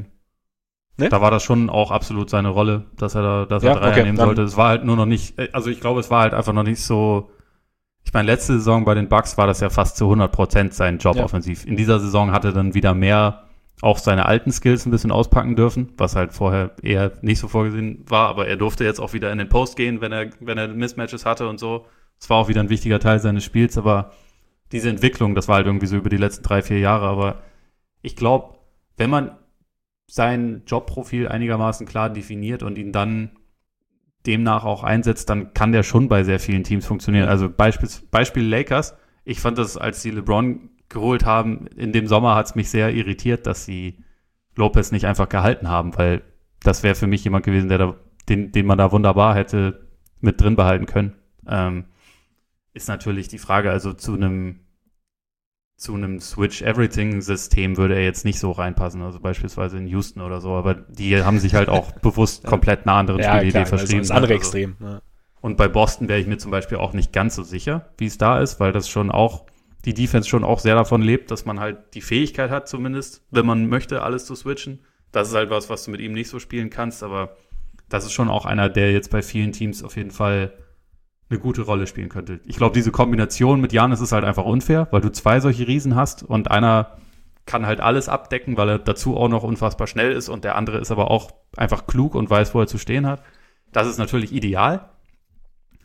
[0.98, 1.10] Nee?
[1.10, 3.92] Da war das schon auch absolut seine Rolle, dass er da, dass er ja, Dreier
[3.92, 4.44] okay, nehmen sollte.
[4.44, 6.82] Es war halt nur noch nicht, also ich glaube, es war halt einfach noch nicht
[6.82, 7.30] so.
[8.06, 11.00] Ich meine, letzte Saison bei den Bucks war das ja fast zu 100 Prozent sein
[11.00, 11.24] Job ja.
[11.26, 11.66] offensiv.
[11.66, 13.45] In dieser Saison hatte er dann wieder mehr
[13.82, 18.04] auch seine alten Skills ein bisschen auspacken dürfen, was halt vorher eher nicht so vorgesehen
[18.08, 20.68] war, aber er durfte jetzt auch wieder in den Post gehen, wenn er, wenn er
[20.70, 21.86] Mismatches hatte und so.
[22.20, 24.12] Es war auch wieder ein wichtiger Teil seines Spiels, aber
[24.72, 27.44] diese Entwicklung, das war halt irgendwie so über die letzten drei, vier Jahre, aber
[28.02, 28.56] ich glaube,
[28.98, 29.38] wenn man
[30.08, 33.32] sein Jobprofil einigermaßen klar definiert und ihn dann
[34.26, 37.28] demnach auch einsetzt, dann kann der schon bei sehr vielen Teams funktionieren.
[37.28, 38.96] Also Beispiel, Beispiel Lakers.
[39.24, 42.91] Ich fand das, als die LeBron geholt haben, in dem Sommer hat es mich sehr
[42.91, 44.04] irritiert, dass sie
[44.56, 46.24] Lopez nicht einfach gehalten haben, weil
[46.64, 47.96] das wäre für mich jemand gewesen, der da,
[48.28, 49.88] den, den man da wunderbar hätte
[50.22, 51.14] mit drin behalten können.
[51.48, 51.86] Ähm,
[52.74, 54.62] ist natürlich die Frage, also zu einem
[55.78, 60.22] zu einem Switch Everything System würde er jetzt nicht so reinpassen, also beispielsweise in Houston
[60.22, 64.00] oder so, aber die haben sich halt auch bewusst komplett eine andere ja, Spielidee verschrieben.
[64.00, 64.78] Das, das andere also, Extrem.
[64.80, 65.02] Ja.
[65.41, 68.18] Und bei Boston wäre ich mir zum Beispiel auch nicht ganz so sicher, wie es
[68.18, 69.46] da ist, weil das schon auch
[69.86, 73.46] die Defense schon auch sehr davon lebt, dass man halt die Fähigkeit hat, zumindest, wenn
[73.46, 74.80] man möchte, alles zu switchen.
[75.12, 77.38] Das ist halt was, was du mit ihm nicht so spielen kannst, aber
[77.88, 80.54] das ist schon auch einer, der jetzt bei vielen Teams auf jeden Fall
[81.30, 82.40] eine gute Rolle spielen könnte.
[82.46, 85.96] Ich glaube, diese Kombination mit Janis ist halt einfach unfair, weil du zwei solche Riesen
[85.96, 86.98] hast und einer
[87.46, 90.80] kann halt alles abdecken, weil er dazu auch noch unfassbar schnell ist und der andere
[90.80, 93.24] ist aber auch einfach klug und weiß, wo er zu stehen hat.
[93.72, 94.90] Das ist natürlich ideal,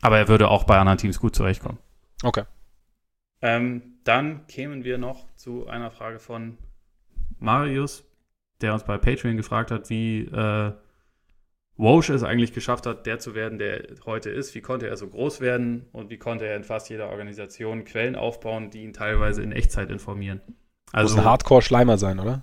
[0.01, 1.79] aber er würde auch bei anderen Teams gut zurechtkommen.
[2.23, 2.45] Okay.
[3.43, 6.59] Ähm, dann kämen wir noch zu einer Frage von
[7.39, 8.05] Marius,
[8.61, 10.73] der uns bei Patreon gefragt hat, wie äh,
[11.77, 14.55] Walsh es eigentlich geschafft hat, der zu werden, der heute ist.
[14.55, 18.17] Wie konnte er so groß werden und wie konnte er in fast jeder Organisation Quellen
[18.17, 20.43] aufbauen, die ihn teilweise in Echtzeit informieren?
[20.93, 22.43] Also Muss ein Hardcore-Schleimer sein, oder?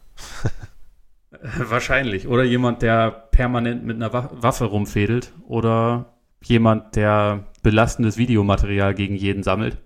[1.58, 2.28] wahrscheinlich.
[2.28, 5.34] Oder jemand, der permanent mit einer Waffe rumfädelt.
[5.48, 9.78] Oder jemand, der belastendes Videomaterial gegen jeden sammelt.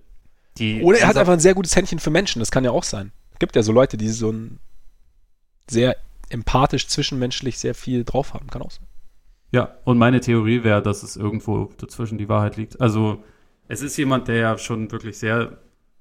[0.57, 2.83] Die Oder er hat einfach ein sehr gutes Händchen für Menschen, das kann ja auch
[2.83, 3.11] sein.
[3.33, 4.59] Es gibt ja so Leute, die so ein
[5.69, 5.95] sehr
[6.29, 8.87] empathisch, zwischenmenschlich sehr viel drauf haben, kann auch sein.
[9.51, 12.79] Ja, und meine Theorie wäre, dass es irgendwo dazwischen die Wahrheit liegt.
[12.79, 13.23] Also,
[13.67, 15.57] es ist jemand, der ja schon wirklich sehr,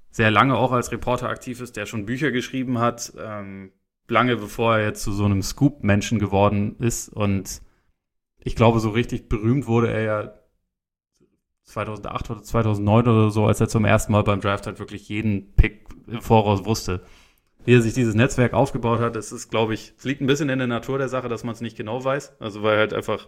[0.09, 3.71] sehr lange auch als Reporter aktiv ist, der schon Bücher geschrieben hat, ähm,
[4.07, 7.09] lange bevor er jetzt zu so einem Scoop-Menschen geworden ist.
[7.09, 7.61] Und
[8.39, 10.33] ich glaube, so richtig berühmt wurde er ja
[11.71, 15.53] 2008 oder 2009 oder so, als er zum ersten Mal beim Draft halt wirklich jeden
[15.53, 17.01] Pick im Voraus wusste.
[17.63, 20.49] Wie er sich dieses Netzwerk aufgebaut hat, das ist, glaube ich, es liegt ein bisschen
[20.49, 22.39] in der Natur der Sache, dass man es nicht genau weiß.
[22.39, 23.27] Also weil halt einfach,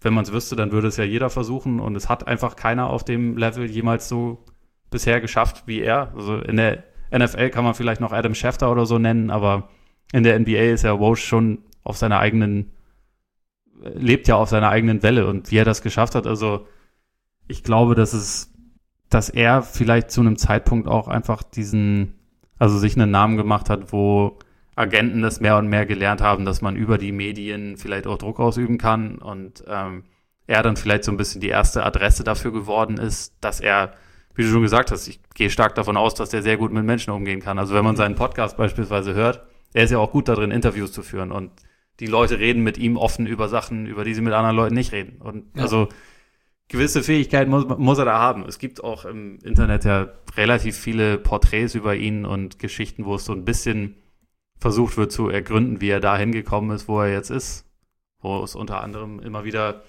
[0.00, 2.88] wenn man es wüsste, dann würde es ja jeder versuchen und es hat einfach keiner
[2.88, 4.44] auf dem Level jemals so
[4.90, 6.12] bisher geschafft wie er.
[6.14, 6.84] Also in der
[7.16, 9.68] NFL kann man vielleicht noch Adam Schefter oder so nennen, aber
[10.12, 12.72] in der NBA ist ja Walsh schon auf seiner eigenen
[13.80, 16.26] lebt ja auf seiner eigenen Welle und wie er das geschafft hat.
[16.26, 16.66] Also
[17.48, 18.52] ich glaube, dass es,
[19.08, 22.14] dass er vielleicht zu einem Zeitpunkt auch einfach diesen,
[22.58, 24.38] also sich einen Namen gemacht hat, wo
[24.76, 28.38] Agenten das mehr und mehr gelernt haben, dass man über die Medien vielleicht auch Druck
[28.38, 30.04] ausüben kann und ähm,
[30.46, 33.92] er dann vielleicht so ein bisschen die erste Adresse dafür geworden ist, dass er,
[34.34, 36.84] wie du schon gesagt hast, ich gehe stark davon aus, dass er sehr gut mit
[36.84, 37.58] Menschen umgehen kann.
[37.58, 39.42] Also wenn man seinen Podcast beispielsweise hört,
[39.74, 41.50] er ist ja auch gut darin, Interviews zu führen und
[42.00, 44.92] die Leute reden mit ihm offen über Sachen, über die sie mit anderen Leuten nicht
[44.92, 45.20] reden.
[45.20, 45.62] Und ja.
[45.62, 45.88] also
[46.68, 48.44] gewisse Fähigkeiten muss, muss er da haben.
[48.46, 53.24] Es gibt auch im Internet ja relativ viele Porträts über ihn und Geschichten, wo es
[53.24, 53.96] so ein bisschen
[54.58, 57.64] versucht wird zu ergründen, wie er da hingekommen ist, wo er jetzt ist.
[58.20, 59.82] Wo es unter anderem immer wieder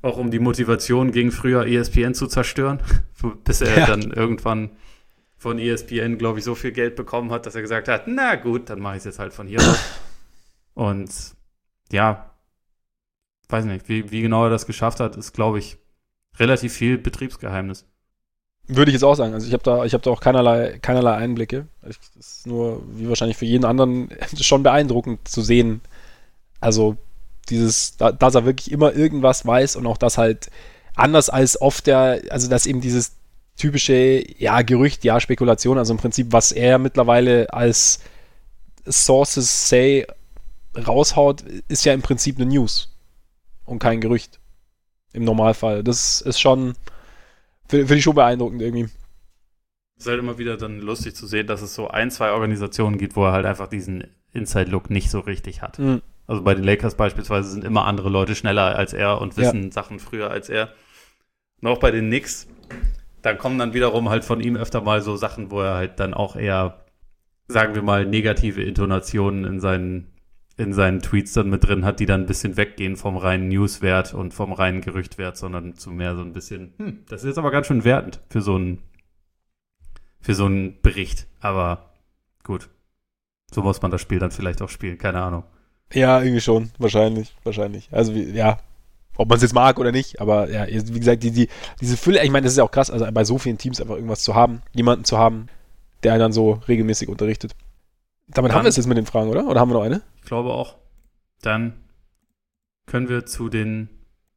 [0.00, 2.80] auch um die Motivation ging, früher ESPN zu zerstören,
[3.44, 3.86] bis er ja.
[3.86, 4.70] dann irgendwann
[5.36, 8.70] von ESPN, glaube ich, so viel Geld bekommen hat, dass er gesagt hat, na gut,
[8.70, 9.78] dann mache ich es jetzt halt von hier aus.
[10.74, 11.10] Und
[11.92, 12.34] ja,
[13.48, 15.78] weiß nicht, wie, wie genau er das geschafft hat, ist, glaube ich,
[16.38, 17.84] relativ viel Betriebsgeheimnis.
[18.66, 19.32] Würde ich jetzt auch sagen.
[19.32, 21.66] Also ich habe da, ich da auch keinerlei, keinerlei Einblicke.
[21.82, 24.10] Es ist nur, wie wahrscheinlich für jeden anderen,
[24.40, 25.80] schon beeindruckend zu sehen.
[26.60, 26.96] Also
[27.48, 30.50] dieses, dass er wirklich immer irgendwas weiß und auch das halt
[30.94, 33.12] anders als oft der, also dass eben dieses
[33.56, 38.00] typische, ja, Gerücht, ja, Spekulation, also im Prinzip, was er mittlerweile als
[38.86, 40.06] Sources say
[40.76, 42.94] raushaut, ist ja im Prinzip eine News
[43.64, 44.38] und kein Gerücht.
[45.12, 45.82] Im Normalfall.
[45.82, 46.74] Das ist schon,
[47.68, 48.88] finde ich schon beeindruckend irgendwie.
[49.96, 52.98] Es ist halt immer wieder dann lustig zu sehen, dass es so ein, zwei Organisationen
[52.98, 55.78] gibt, wo er halt einfach diesen Inside-Look nicht so richtig hat.
[55.78, 56.02] Mhm.
[56.28, 59.72] Also bei den Lakers beispielsweise sind immer andere Leute schneller als er und wissen ja.
[59.72, 60.68] Sachen früher als er.
[61.60, 62.46] Und auch bei den Knicks,
[63.22, 66.14] da kommen dann wiederum halt von ihm öfter mal so Sachen, wo er halt dann
[66.14, 66.84] auch eher,
[67.48, 70.12] sagen wir mal, negative Intonationen in seinen,
[70.58, 74.12] in seinen Tweets dann mit drin hat, die dann ein bisschen weggehen vom reinen Newswert
[74.12, 77.52] und vom reinen Gerüchtwert, sondern zu mehr so ein bisschen, hm, das ist jetzt aber
[77.52, 78.82] ganz schön wertend für so einen,
[80.20, 81.28] für so einen Bericht.
[81.40, 81.92] Aber
[82.42, 82.68] gut.
[83.52, 85.44] So muss man das Spiel dann vielleicht auch spielen, keine Ahnung.
[85.92, 86.70] Ja, irgendwie schon.
[86.78, 87.34] Wahrscheinlich.
[87.44, 87.88] Wahrscheinlich.
[87.92, 88.58] Also, ja.
[89.16, 91.48] Ob man es jetzt mag oder nicht, aber ja, wie gesagt, die, die,
[91.80, 93.96] diese Fülle, ich meine, das ist ja auch krass, also bei so vielen Teams einfach
[93.96, 95.48] irgendwas zu haben, jemanden zu haben,
[96.04, 97.52] der einen dann so regelmäßig unterrichtet.
[98.28, 99.46] Damit dann, haben wir es jetzt mit den Fragen, oder?
[99.46, 100.02] Oder haben wir noch eine?
[100.16, 100.76] Ich glaube auch.
[101.42, 101.84] Dann
[102.86, 103.88] können wir zu den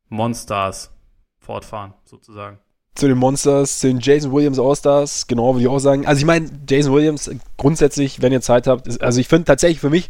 [0.10, 0.92] Monsters
[1.40, 2.60] fortfahren, sozusagen.
[2.96, 6.06] Zu den Monsters, zu den Jason Williams All-Stars, genau, würde ich auch sagen.
[6.06, 9.80] Also ich meine, Jason Williams, grundsätzlich, wenn ihr Zeit habt, ist, also ich finde tatsächlich
[9.80, 10.10] für mich,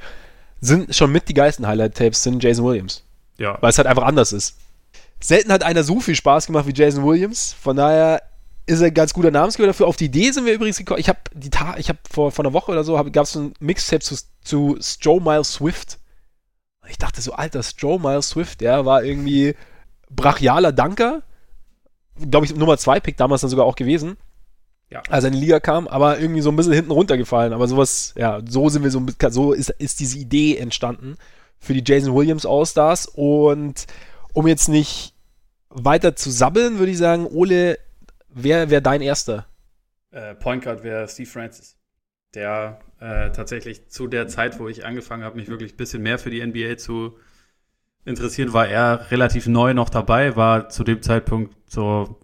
[0.60, 3.04] sind schon mit die geilsten Highlight-Tapes sind Jason Williams.
[3.38, 3.58] Ja.
[3.62, 4.58] Weil es halt einfach anders ist.
[5.20, 7.54] Selten hat einer so viel Spaß gemacht wie Jason Williams.
[7.54, 8.22] Von daher
[8.72, 9.88] ist ein ganz guter Namensgeber dafür.
[9.88, 10.99] Auf die Idee sind wir übrigens gekommen.
[10.99, 13.53] Ich habe die Ta ich habe vor, vor einer Woche oder so gab es ein
[13.59, 15.99] Mixtape zu, zu Stroh Miles Swift.
[16.88, 19.55] ich dachte so, alter, Stroh Miles Swift, der war irgendwie
[20.09, 21.24] brachialer Danker.
[22.30, 24.17] Glaube ich, Nummer 2 Pick damals dann sogar auch gewesen
[24.91, 25.01] ja.
[25.09, 27.53] als er in die Liga kam, aber irgendwie so ein bisschen hinten runtergefallen.
[27.53, 31.15] Aber sowas, ja, so sind wir so, so ist, ist diese Idee entstanden
[31.59, 33.07] für die Jason Williams All-Stars.
[33.07, 33.88] Und
[34.34, 35.13] um jetzt nicht
[35.69, 37.80] weiter zu sabbeln, würde ich sagen, Ole,
[38.34, 39.46] wer wäre dein erster?
[40.12, 41.78] Äh, Point Guard wäre Steve Francis.
[42.34, 46.18] Der äh, tatsächlich zu der Zeit, wo ich angefangen habe, mich wirklich ein bisschen mehr
[46.18, 47.18] für die NBA zu
[48.06, 52.20] interessieren, war er relativ neu noch dabei, war zu dem Zeitpunkt so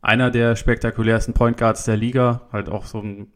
[0.00, 3.32] einer der spektakulärsten Point Guards der Liga, halt auch so ein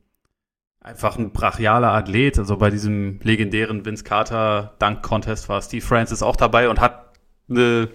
[0.85, 2.39] einfach ein brachialer Athlet.
[2.39, 7.19] Also bei diesem legendären Vince Carter Dunk Contest war Steve Francis auch dabei und hat
[7.49, 7.89] eine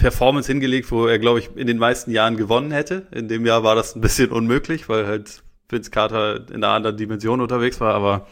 [0.00, 3.06] Performance hingelegt, wo er, glaube ich, in den meisten Jahren gewonnen hätte.
[3.12, 6.96] In dem Jahr war das ein bisschen unmöglich, weil halt Vince Carter in einer anderen
[6.96, 7.94] Dimension unterwegs war.
[7.94, 8.26] Aber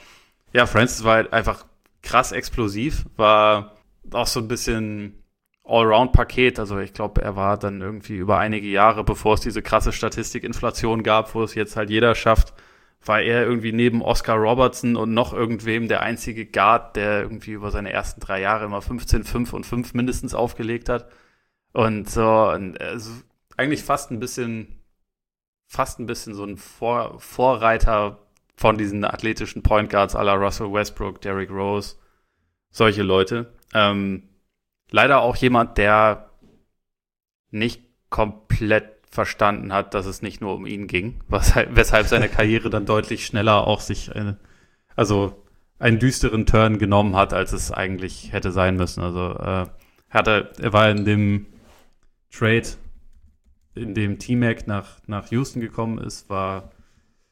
[0.52, 1.66] ja, Francis war halt einfach
[2.02, 3.76] krass explosiv, war
[4.10, 5.22] auch so ein bisschen
[5.64, 6.58] Allround-Paket.
[6.58, 11.02] Also ich glaube, er war dann irgendwie über einige Jahre, bevor es diese krasse Statistikinflation
[11.02, 12.54] gab, wo es jetzt halt jeder schafft,
[13.04, 17.70] war er irgendwie neben Oscar Robertson und noch irgendwem der einzige Guard, der irgendwie über
[17.70, 21.08] seine ersten drei Jahre immer 15, 5 und 5 mindestens aufgelegt hat.
[21.78, 23.12] Und so, also
[23.56, 24.80] eigentlich fast ein bisschen,
[25.68, 28.18] fast ein bisschen so ein Vor Vorreiter
[28.56, 31.94] von diesen athletischen Point Guards aller Russell Westbrook, Derrick Rose,
[32.72, 33.54] solche Leute.
[33.74, 34.24] Ähm,
[34.90, 36.30] leider auch jemand, der
[37.52, 42.70] nicht komplett verstanden hat, dass es nicht nur um ihn ging, was, weshalb seine Karriere
[42.70, 44.34] dann deutlich schneller auch sich, äh,
[44.96, 45.44] also
[45.78, 49.00] einen düsteren Turn genommen hat, als es eigentlich hätte sein müssen.
[49.00, 49.66] Also äh,
[50.10, 51.46] hatte, er war in dem
[52.30, 52.68] Trade,
[53.74, 56.72] in dem T-Mac nach, nach Houston gekommen ist, war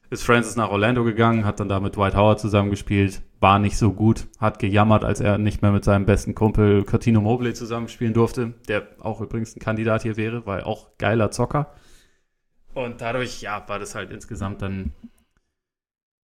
[0.09, 3.21] ist Francis nach Orlando gegangen, hat dann da mit Dwight Howard zusammengespielt.
[3.39, 7.21] war nicht so gut, hat gejammert, als er nicht mehr mit seinem besten Kumpel Cortino
[7.21, 11.73] Mobley zusammenspielen durfte, der auch übrigens ein Kandidat hier wäre, weil auch geiler Zocker.
[12.73, 14.93] Und dadurch, ja, war das halt insgesamt dann ein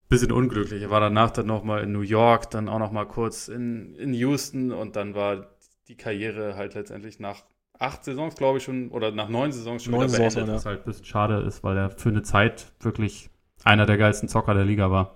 [0.08, 0.82] bisschen unglücklich.
[0.82, 4.72] Er war danach dann nochmal in New York, dann auch nochmal kurz in, in Houston
[4.72, 5.50] und dann war
[5.88, 7.44] die Karriere halt letztendlich nach
[7.80, 10.56] acht Saisons, glaube ich, schon, oder nach neun Saisons schon neun wieder beendet, Saison, ja.
[10.56, 13.30] was halt ein bisschen schade ist, weil er für eine Zeit wirklich
[13.64, 15.16] einer der geilsten Zocker der Liga war.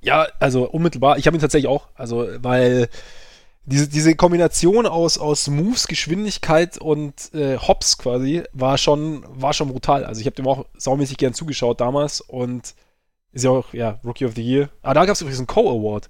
[0.00, 1.18] Ja, also unmittelbar.
[1.18, 1.88] Ich habe ihn tatsächlich auch.
[1.94, 2.88] Also, weil
[3.64, 9.68] diese, diese Kombination aus, aus Moves, Geschwindigkeit und äh, Hops quasi war schon, war schon
[9.68, 10.04] brutal.
[10.04, 12.74] Also ich habe dem auch saumäßig gern zugeschaut damals und
[13.32, 14.70] ist ja auch, ja, Rookie of the Year.
[14.82, 16.08] Ah, da gab es übrigens einen Co-Award.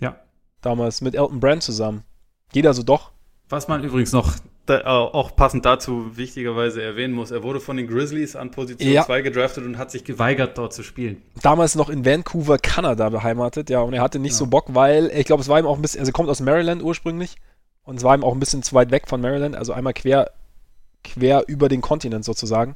[0.00, 0.16] Ja.
[0.62, 2.02] Damals mit Elton Brand zusammen.
[2.52, 3.12] Geht also doch.
[3.48, 4.34] Was man übrigens noch
[4.66, 9.04] da, auch passend dazu wichtigerweise erwähnen muss, er wurde von den Grizzlies an Position ja.
[9.04, 11.22] 2 gedraftet und hat sich geweigert, dort zu spielen.
[11.40, 14.38] Damals noch in Vancouver, Kanada beheimatet, ja, und er hatte nicht ja.
[14.38, 16.40] so Bock, weil, ich glaube, es war ihm auch ein bisschen, also er kommt aus
[16.40, 17.36] Maryland ursprünglich
[17.84, 20.32] und es war ihm auch ein bisschen zu weit weg von Maryland, also einmal quer,
[21.04, 22.74] quer über den Kontinent sozusagen.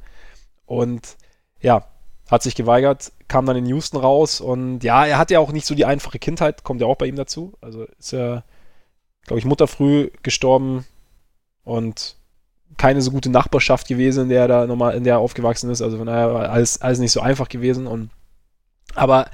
[0.67, 1.17] Und
[1.61, 1.85] ja,
[2.31, 5.67] hat sich geweigert, kam dann in Houston raus und ja, er hat ja auch nicht
[5.67, 7.55] so die einfache Kindheit, kommt ja auch bei ihm dazu.
[7.61, 8.45] Also ist ja,
[9.27, 10.87] glaube ich, Mutter früh gestorben,
[11.71, 12.17] und
[12.77, 15.83] keine so gute Nachbarschaft gewesen, in der er da nochmal, in der er aufgewachsen ist.
[15.83, 17.87] Also von daher war alles, alles nicht so einfach gewesen.
[17.87, 18.11] Und
[18.95, 19.31] aber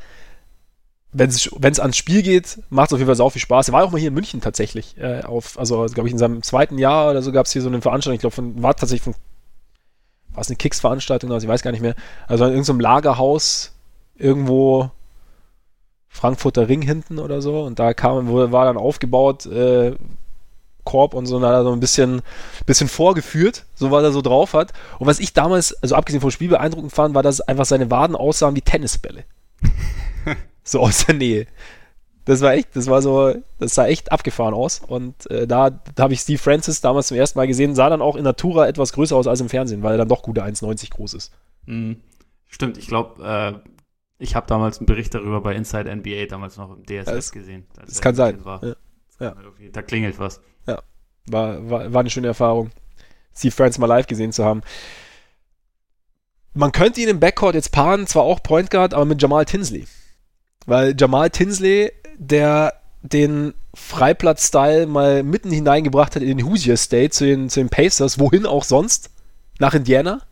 [1.13, 3.69] wenn es ans Spiel geht, macht es auf jeden Fall sau viel Spaß.
[3.69, 4.99] Er war auch mal hier in München tatsächlich.
[4.99, 7.69] Äh, auf, also, glaube ich, in seinem zweiten Jahr oder so gab es hier so
[7.69, 8.17] eine Veranstaltung.
[8.17, 9.15] Ich glaube, war tatsächlich von,
[10.33, 11.95] war es eine Kicks-Veranstaltung, also ich weiß gar nicht mehr.
[12.27, 13.73] Also in irgendeinem Lagerhaus
[14.15, 14.91] irgendwo
[16.09, 17.63] Frankfurter Ring hinten oder so.
[17.63, 19.95] Und da kam, war dann aufgebaut, äh,
[20.87, 22.23] Korb und so, und hat er so ein bisschen,
[22.65, 24.73] bisschen vorgeführt, so was er so drauf hat.
[24.99, 28.17] Und was ich damals, also abgesehen vom Spiel beeindruckend fand, war, dass einfach seine Waden
[28.17, 29.25] aussahen wie Tennisbälle.
[30.65, 31.47] so aus der Nähe.
[32.25, 34.81] Das war echt, das war so, das sah echt abgefahren aus.
[34.87, 38.03] Und äh, da, da habe ich Steve Francis damals zum ersten Mal gesehen, sah dann
[38.03, 40.91] auch in Natura etwas größer aus als im Fernsehen, weil er dann doch gute 1,90
[40.91, 41.33] groß ist.
[41.67, 42.01] Mhm.
[42.49, 43.71] Stimmt, ich glaube, äh,
[44.19, 47.67] ich habe damals einen Bericht darüber bei Inside NBA damals noch im DSS das, gesehen.
[47.77, 48.45] Das kann sein.
[48.45, 48.65] War.
[48.65, 48.77] Ja.
[49.21, 49.35] Ja.
[49.73, 50.41] Da klingelt was.
[51.29, 52.71] War, war, war eine schöne Erfahrung,
[53.35, 54.63] Steve Francis mal live gesehen zu haben.
[56.55, 59.87] Man könnte ihn im Backcourt jetzt paaren, zwar auch Point Guard, aber mit Jamal Tinsley.
[60.65, 62.73] Weil Jamal Tinsley, der
[63.03, 68.19] den Freiplatz-Style mal mitten hineingebracht hat in den Hoosier State zu den, zu den Pacers,
[68.19, 69.11] wohin auch sonst,
[69.59, 70.23] nach Indiana,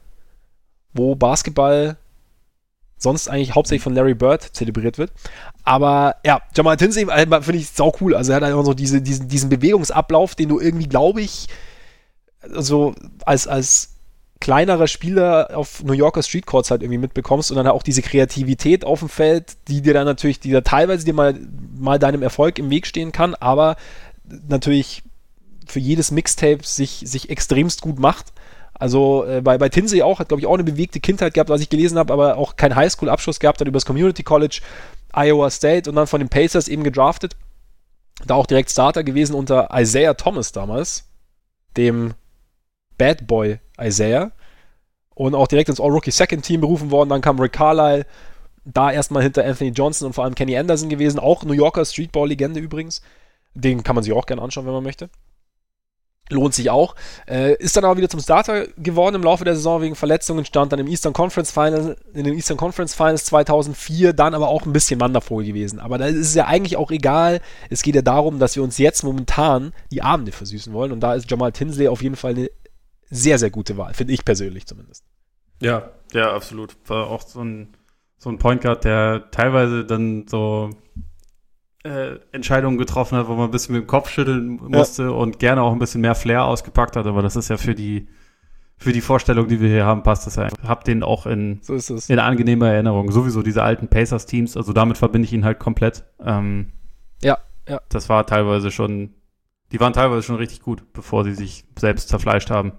[0.92, 1.96] wo Basketball
[2.96, 5.12] sonst eigentlich hauptsächlich von Larry Bird zelebriert wird.
[5.62, 8.14] Aber ja, Jamal Tinsley äh, finde ich sau cool.
[8.14, 11.48] Also er hat einfach so diese, diesen, diesen Bewegungsablauf, den du irgendwie, glaube ich,
[12.50, 12.94] so
[13.24, 13.94] als, als
[14.40, 18.84] kleinerer Spieler auf New Yorker Street Courts halt irgendwie mitbekommst und dann auch diese Kreativität
[18.84, 21.38] auf dem Feld, die dir dann natürlich, die da teilweise dir mal,
[21.78, 23.76] mal deinem Erfolg im Weg stehen kann, aber
[24.46, 25.02] natürlich
[25.66, 28.34] für jedes Mixtape sich, sich extremst gut macht.
[28.78, 31.60] Also äh, bei, bei Tinsey auch, hat glaube ich auch eine bewegte Kindheit gehabt, was
[31.60, 34.60] ich gelesen habe, aber auch keinen Highschool-Abschluss gehabt, dann übers Community College,
[35.12, 37.36] Iowa State und dann von den Pacers eben gedraftet.
[38.26, 41.04] Da auch direkt Starter gewesen unter Isaiah Thomas damals,
[41.76, 42.14] dem
[42.98, 44.32] Bad Boy Isaiah.
[45.14, 47.08] Und auch direkt ins All-Rookie Second Team berufen worden.
[47.08, 48.04] Dann kam Rick Carlisle,
[48.64, 51.20] da erstmal hinter Anthony Johnson und vor allem Kenny Anderson gewesen.
[51.20, 53.02] Auch New Yorker Streetball-Legende übrigens.
[53.54, 55.10] Den kann man sich auch gerne anschauen, wenn man möchte.
[56.30, 56.96] Lohnt sich auch.
[57.28, 60.72] Äh, ist dann aber wieder zum Starter geworden im Laufe der Saison wegen Verletzungen, stand
[60.72, 64.72] dann im Eastern Conference Final, in den Eastern Conference Finals 2004, dann aber auch ein
[64.72, 65.80] bisschen Wandervogel gewesen.
[65.80, 67.42] Aber da ist es ja eigentlich auch egal.
[67.68, 70.92] Es geht ja darum, dass wir uns jetzt momentan die Abende versüßen wollen.
[70.92, 72.50] Und da ist Jamal Tinsley auf jeden Fall eine
[73.10, 75.04] sehr, sehr gute Wahl, finde ich persönlich zumindest.
[75.60, 76.74] Ja, ja, absolut.
[76.86, 77.76] War auch so ein,
[78.16, 80.70] so ein Point Guard, der teilweise dann so
[81.84, 85.08] äh, Entscheidungen getroffen hat, wo man ein bisschen mit dem Kopf schütteln musste ja.
[85.10, 88.08] und gerne auch ein bisschen mehr Flair ausgepackt hat, aber das ist ja für die
[88.76, 90.48] für die Vorstellung, die wir hier haben, passt das ja.
[90.48, 91.76] Ich habe den auch in, so
[92.08, 93.10] in angenehmer Erinnerung.
[93.12, 96.04] Sowieso diese alten Pacers-Teams, also damit verbinde ich ihn halt komplett.
[96.20, 96.72] Ähm,
[97.22, 97.38] ja,
[97.68, 97.80] ja.
[97.88, 99.14] Das war teilweise schon,
[99.72, 102.72] die waren teilweise schon richtig gut, bevor sie sich selbst zerfleischt haben.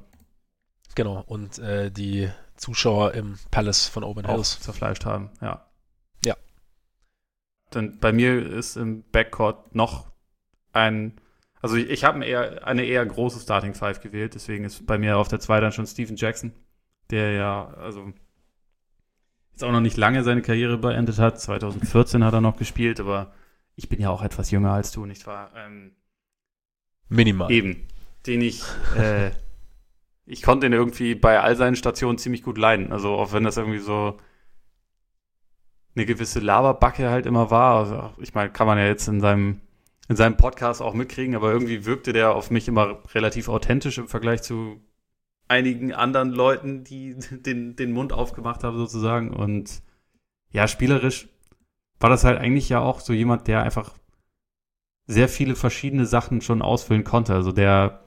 [0.95, 5.64] Genau, und äh, die Zuschauer im Palace von Open House zerfleischt haben, ja.
[7.75, 10.11] Denn bei mir ist im Backcourt noch
[10.71, 11.13] ein,
[11.61, 12.19] also ich, ich habe
[12.63, 15.85] eine eher große Starting Five gewählt, deswegen ist bei mir auf der 2 dann schon
[15.85, 16.53] Steven Jackson,
[17.11, 18.13] der ja, also
[19.51, 21.39] jetzt auch noch nicht lange seine Karriere beendet hat.
[21.39, 23.33] 2014 hat er noch gespielt, aber
[23.75, 25.51] ich bin ja auch etwas jünger als du, nicht wahr?
[25.55, 25.91] Ähm,
[27.09, 27.51] Minimal.
[27.51, 27.87] Eben.
[28.25, 28.63] Den ich,
[28.97, 29.31] äh,
[30.25, 32.91] ich konnte ihn irgendwie bei all seinen Stationen ziemlich gut leiden.
[32.91, 34.17] Also auch wenn das irgendwie so
[35.95, 37.77] eine gewisse Laberbacke halt immer war.
[37.79, 39.61] Also, ich meine, kann man ja jetzt in seinem,
[40.07, 44.07] in seinem Podcast auch mitkriegen, aber irgendwie wirkte der auf mich immer relativ authentisch im
[44.07, 44.81] Vergleich zu
[45.47, 49.31] einigen anderen Leuten, die den, den Mund aufgemacht haben sozusagen.
[49.31, 49.81] Und
[50.51, 51.29] ja, spielerisch
[51.99, 53.93] war das halt eigentlich ja auch so jemand, der einfach
[55.07, 57.33] sehr viele verschiedene Sachen schon ausfüllen konnte.
[57.33, 58.03] Also der,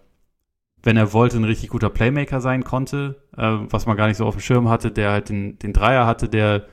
[0.83, 4.27] wenn er wollte, ein richtig guter Playmaker sein konnte, äh, was man gar nicht so
[4.27, 6.67] auf dem Schirm hatte, der halt den, den Dreier hatte, der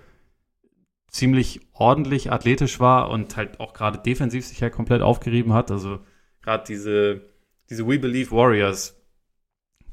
[1.15, 5.71] ziemlich ordentlich athletisch war und halt auch gerade defensiv sich halt komplett aufgerieben hat.
[5.71, 5.99] Also
[6.41, 7.21] gerade diese,
[7.69, 9.01] diese We Believe Warriors,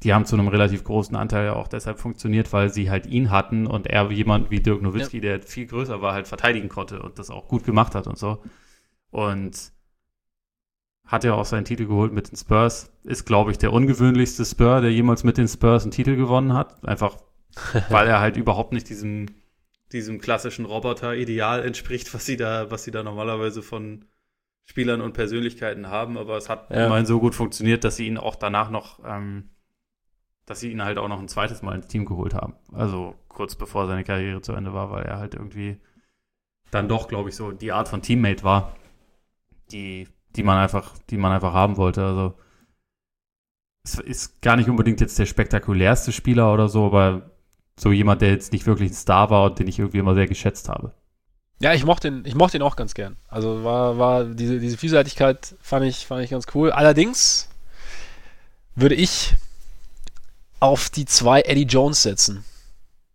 [0.03, 3.67] die haben zu einem relativ großen Anteil auch deshalb funktioniert, weil sie halt ihn hatten
[3.67, 5.37] und er jemand wie Dirk Nowitzki, ja.
[5.37, 8.43] der viel größer war, halt verteidigen konnte und das auch gut gemacht hat und so.
[9.09, 9.71] Und
[11.05, 12.91] hat ja auch seinen Titel geholt mit den Spurs.
[13.05, 16.85] Ist, glaube ich, der ungewöhnlichste Spur, der jemals mit den Spurs einen Titel gewonnen hat.
[16.85, 17.15] Einfach,
[17.89, 19.27] weil er halt überhaupt nicht diesem,
[19.93, 24.05] diesem klassischen Roboter-Ideal entspricht, was sie da, was sie da normalerweise von
[24.65, 26.17] Spielern und Persönlichkeiten haben.
[26.17, 26.87] Aber es hat ja.
[26.87, 29.49] immerhin so gut funktioniert, dass sie ihn auch danach noch ähm,
[30.45, 32.55] dass sie ihn halt auch noch ein zweites Mal ins Team geholt haben.
[32.71, 35.79] Also kurz bevor seine Karriere zu Ende war, weil er halt irgendwie
[36.71, 38.75] dann doch, glaube ich, so die Art von Teammate war,
[39.71, 42.03] die, die man einfach, die man einfach haben wollte.
[42.03, 42.33] Also
[43.85, 47.31] es ist gar nicht unbedingt jetzt der spektakulärste Spieler oder so, aber
[47.77, 50.27] so jemand, der jetzt nicht wirklich ein Star war und den ich irgendwie immer sehr
[50.27, 50.93] geschätzt habe.
[51.59, 53.17] Ja, ich mochte ihn, ich mochte ihn auch ganz gern.
[53.27, 56.71] Also war, war diese, diese Vielseitigkeit fand ich, fand ich ganz cool.
[56.71, 57.49] Allerdings
[58.75, 59.35] würde ich
[60.59, 62.43] auf die zwei Eddie Jones setzen.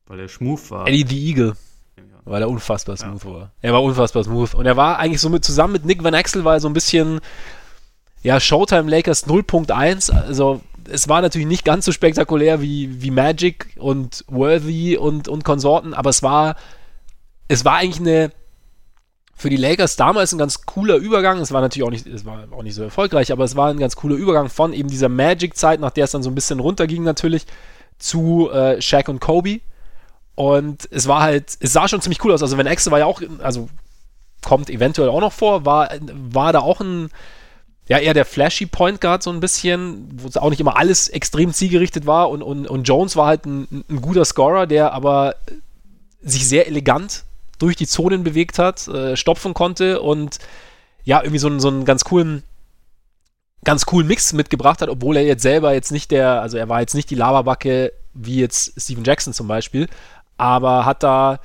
[0.06, 0.86] Weil er smooth war.
[0.86, 1.56] Eddie the Eagle.
[2.24, 3.30] Weil er unfassbar smooth ja.
[3.30, 3.52] war.
[3.62, 4.55] Er war unfassbar smooth.
[4.55, 6.74] Und er war eigentlich so mit zusammen mit Nick Van Axel war er so ein
[6.74, 7.20] bisschen,
[8.22, 10.10] ja, Showtime Lakers 0.1.
[10.12, 10.60] Also
[10.90, 15.94] es war natürlich nicht ganz so spektakulär wie, wie Magic und Worthy und, und Konsorten,
[15.94, 16.56] aber es war,
[17.48, 18.31] es war eigentlich eine,
[19.35, 21.39] für die Lakers damals ein ganz cooler Übergang.
[21.39, 23.78] Es war natürlich auch nicht, es war auch nicht so erfolgreich, aber es war ein
[23.78, 27.05] ganz cooler Übergang von eben dieser Magic-Zeit, nach der es dann so ein bisschen runterging
[27.05, 27.47] natürlich,
[27.98, 29.60] zu äh, Shaq und Kobe.
[30.35, 32.43] Und es war halt, es sah schon ziemlich cool aus.
[32.43, 33.69] Also wenn Axel war ja auch, also
[34.44, 37.10] kommt eventuell auch noch vor, war, war da auch ein,
[37.89, 41.09] ja, eher der flashy Point Guard so ein bisschen, wo es auch nicht immer alles
[41.09, 42.28] extrem zielgerichtet war.
[42.28, 45.36] Und, und, und Jones war halt ein, ein guter Scorer, der aber
[46.23, 47.24] sich sehr elegant
[47.59, 50.39] durch die Zonen bewegt hat, äh, stopfen konnte und
[51.05, 52.43] ja, irgendwie so, einen, so einen ganz coolen,
[53.65, 56.81] ganz coolen Mix mitgebracht hat, obwohl er jetzt selber jetzt nicht der, also er war
[56.81, 59.89] jetzt nicht die Lavabacke wie jetzt Steven Jackson zum Beispiel,
[60.36, 61.40] aber hat da,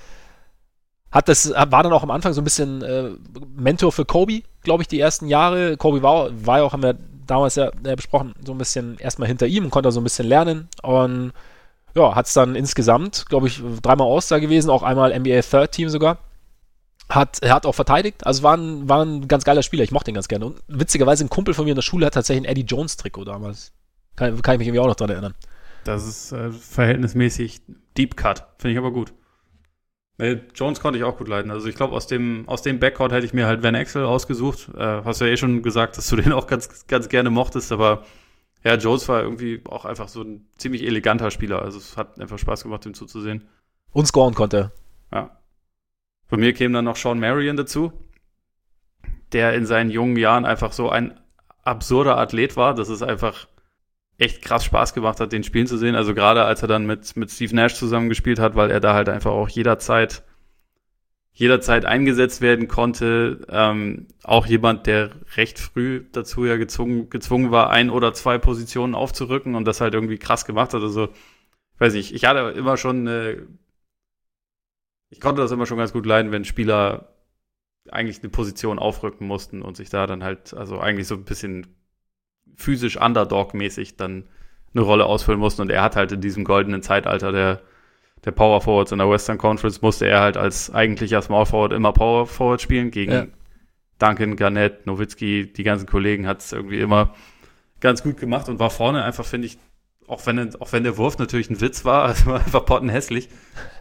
[1.13, 3.11] hat das, war dann auch am Anfang so ein bisschen äh,
[3.55, 5.77] Mentor für Kobe, glaube ich, die ersten Jahre.
[5.77, 9.27] Kobe war, war ja auch, haben wir damals ja äh, besprochen, so ein bisschen erstmal
[9.27, 11.31] hinter ihm und konnte so ein bisschen lernen und
[11.95, 15.89] ja, hat es dann insgesamt, glaube ich, dreimal All-Star gewesen, auch einmal NBA Third Team
[15.89, 16.17] sogar.
[17.09, 20.09] Hat, er hat auch verteidigt, also war ein, war ein ganz geiler Spieler, ich mochte
[20.09, 20.47] ihn ganz gerne.
[20.47, 23.71] Und witzigerweise, ein Kumpel von mir in der Schule hat tatsächlich ein Eddie Jones-Trikot damals.
[24.15, 25.35] Kann, kann ich mich irgendwie auch noch dran erinnern.
[25.83, 27.61] Das ist äh, verhältnismäßig
[27.95, 29.13] Deep Cut, finde ich aber gut.
[30.19, 31.51] Jones konnte ich auch gut leiden.
[31.51, 34.69] Also ich glaube, aus dem, aus dem Backcourt hätte ich mir halt Van Axel ausgesucht.
[34.75, 37.71] Äh, hast du ja eh schon gesagt, dass du den auch ganz, ganz gerne mochtest,
[37.71, 38.03] aber
[38.63, 41.61] ja, Jones war irgendwie auch einfach so ein ziemlich eleganter Spieler.
[41.61, 43.49] Also es hat einfach Spaß gemacht, ihm zuzusehen.
[43.91, 44.71] Und scoren konnte.
[45.11, 45.37] Ja.
[46.27, 47.91] Von mir käme dann noch Sean Marion dazu,
[49.33, 51.19] der in seinen jungen Jahren einfach so ein
[51.63, 53.47] absurder Athlet war, dass es einfach
[54.23, 55.95] echt krass Spaß gemacht hat, den spielen zu sehen.
[55.95, 59.09] Also gerade als er dann mit, mit Steve Nash zusammengespielt hat, weil er da halt
[59.09, 60.23] einfach auch jederzeit
[61.33, 63.45] jederzeit eingesetzt werden konnte.
[63.49, 68.95] Ähm, auch jemand, der recht früh dazu ja gezwungen, gezwungen war, ein oder zwei Positionen
[68.95, 70.81] aufzurücken und das halt irgendwie krass gemacht hat.
[70.81, 71.09] Also,
[71.79, 73.41] weiß nicht, ich hatte immer schon, äh,
[75.09, 77.09] ich konnte das immer schon ganz gut leiden, wenn Spieler
[77.91, 81.67] eigentlich eine Position aufrücken mussten und sich da dann halt, also eigentlich so ein bisschen
[82.55, 84.25] physisch Underdog-mäßig dann
[84.73, 85.61] eine Rolle ausfüllen mussten.
[85.61, 87.61] Und er hat halt in diesem goldenen Zeitalter der
[88.25, 91.91] der Power Forwards in der Western Conference musste er halt als eigentlicher Small Forward immer
[91.91, 93.27] Power Forward spielen gegen ja.
[93.99, 97.13] Duncan, Garnett, Nowitzki, die ganzen Kollegen hat es irgendwie immer
[97.79, 99.57] ganz gut gemacht und war vorne einfach, finde ich,
[100.07, 103.29] auch wenn, auch wenn der Wurf natürlich ein Witz war, also war einfach pottenhässlich,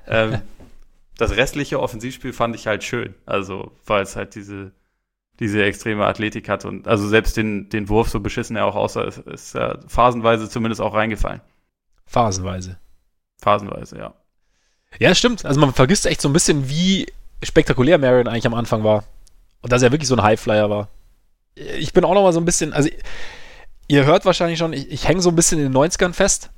[0.07, 0.39] ähm,
[1.17, 3.15] das restliche Offensivspiel fand ich halt schön.
[3.27, 4.73] Also, weil es halt diese,
[5.43, 9.03] diese extreme Athletik hat und also selbst den, den Wurf, so beschissen er auch aussah,
[9.03, 11.41] ist, ist ja phasenweise zumindest auch reingefallen.
[12.07, 12.79] Phasenweise.
[13.41, 14.15] Phasenweise, ja.
[15.01, 15.45] Ja, stimmt.
[15.45, 17.07] Also man vergisst echt so ein bisschen, wie
[17.43, 19.05] spektakulär Marion eigentlich am Anfang war.
[19.63, 20.89] Und dass er wirklich so ein Highflyer war.
[21.55, 22.89] Ich bin auch noch mal so ein bisschen, also
[23.89, 26.51] ihr hört wahrscheinlich schon, ich, ich hänge so ein bisschen in den 90ern fest.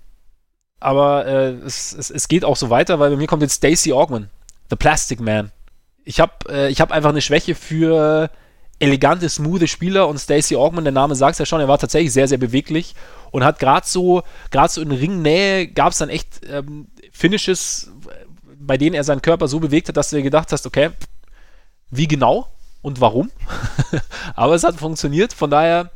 [0.79, 3.93] Aber äh, es, es, es geht auch so weiter, weil bei mir kommt jetzt Stacey
[3.93, 4.29] Augman,
[4.69, 5.53] The Plastic Man.
[6.05, 8.31] ich habe äh, hab einfach eine Schwäche für
[8.79, 12.13] elegante, smooth Spieler und Stacey Augman, der Name sagt es ja schon, er war tatsächlich
[12.13, 12.95] sehr, sehr beweglich
[13.31, 17.91] und hat gerade so, gerade so in Ringnähe gab es dann echt ähm, Finishes,
[18.59, 20.91] bei denen er seinen Körper so bewegt hat, dass du dir gedacht hast, okay,
[21.91, 22.49] wie genau
[22.83, 23.31] und warum?
[24.35, 25.91] Aber es hat funktioniert, von daher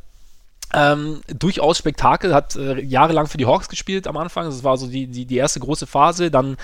[0.73, 4.87] ähm, durchaus Spektakel, hat äh, jahrelang für die Hawks gespielt am Anfang, das war so
[4.87, 6.57] die, die, die erste große Phase, dann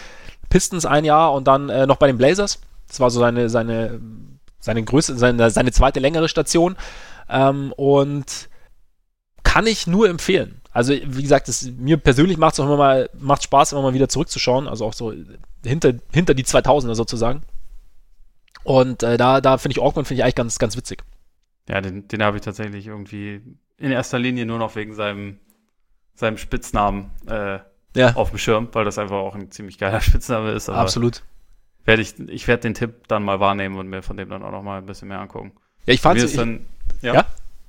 [0.51, 2.61] Pistons ein Jahr und dann äh, noch bei den Blazers.
[2.86, 4.01] Das war so seine, seine
[4.65, 6.77] seine größte, seine, seine zweite längere Station.
[7.28, 8.49] Ähm, und
[9.43, 10.62] kann ich nur empfehlen.
[10.73, 13.95] Also, wie gesagt, das, mir persönlich macht es auch immer mal, macht Spaß, immer mal
[13.95, 14.66] wieder zurückzuschauen.
[14.66, 15.12] Also auch so
[15.65, 17.43] hinter, hinter die 2000er sozusagen.
[18.65, 21.05] Und äh, da, da finde ich Augment finde ich eigentlich ganz, ganz witzig.
[21.69, 23.43] Ja, den, den habe ich tatsächlich irgendwie
[23.77, 25.39] in erster Linie nur noch wegen seinem,
[26.15, 27.59] seinem Spitznamen äh,
[27.95, 28.15] ja.
[28.15, 30.70] auf dem Schirm, weil das einfach auch ein ziemlich geiler Spitzname ist.
[30.70, 31.23] Absolut
[31.85, 34.51] werde ich, ich werde den Tipp dann mal wahrnehmen und mir von dem dann auch
[34.51, 35.52] noch mal ein bisschen mehr angucken.
[35.86, 36.66] Ja, ich fand es dann,
[37.02, 37.15] ja.
[37.15, 37.27] ja?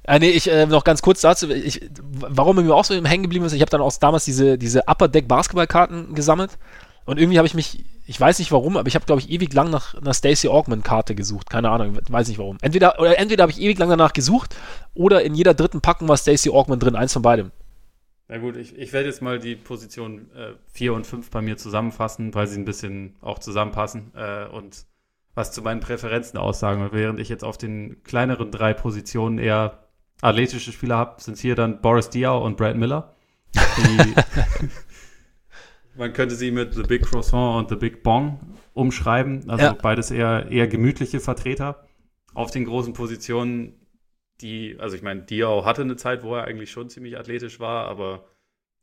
[0.07, 3.45] Ah, nee, ich äh, noch ganz kurz dazu, ich, warum mir auch so hängen geblieben
[3.45, 6.57] ist, ich habe dann auch damals diese, diese Upper Deck Basketballkarten gesammelt
[7.05, 9.51] und irgendwie habe ich mich, ich weiß nicht warum, aber ich habe glaube ich ewig
[9.53, 12.57] lang nach einer Stacey Augman Karte gesucht, keine Ahnung, weiß nicht warum.
[12.61, 14.55] Entweder oder entweder habe ich ewig lang danach gesucht
[14.93, 17.51] oder in jeder dritten Packung war Stacey Augman drin, eins von beidem.
[18.27, 20.31] Na gut, ich, ich werde jetzt mal die Position
[20.73, 24.85] 4 äh, und 5 bei mir zusammenfassen, weil sie ein bisschen auch zusammenpassen äh, und
[25.35, 26.89] was zu meinen Präferenzen aussagen.
[26.91, 29.89] Während ich jetzt auf den kleineren drei Positionen eher
[30.21, 33.13] athletische Spieler habe, sind hier dann Boris Diaw und Brad Miller.
[33.53, 34.15] Die,
[35.97, 38.39] man könnte sie mit The Big Croissant und The Big Bong
[38.73, 39.49] umschreiben.
[39.49, 39.73] Also ja.
[39.73, 41.85] beides eher, eher gemütliche Vertreter.
[42.33, 43.84] Auf den großen Positionen
[44.41, 47.87] die, also ich meine, Diao hatte eine Zeit, wo er eigentlich schon ziemlich athletisch war,
[47.87, 48.27] aber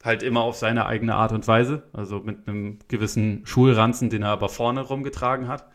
[0.03, 4.31] halt immer auf seine eigene Art und Weise, also mit einem gewissen Schulranzen, den er
[4.31, 5.69] aber vorne rumgetragen hat.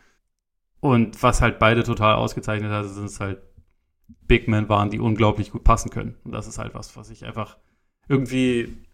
[0.80, 3.40] Und was halt beide total ausgezeichnet hat, sind es halt
[4.26, 6.16] Big Men waren, die unglaublich gut passen können.
[6.24, 7.56] Und das ist halt was, was ich einfach
[8.08, 8.84] irgendwie,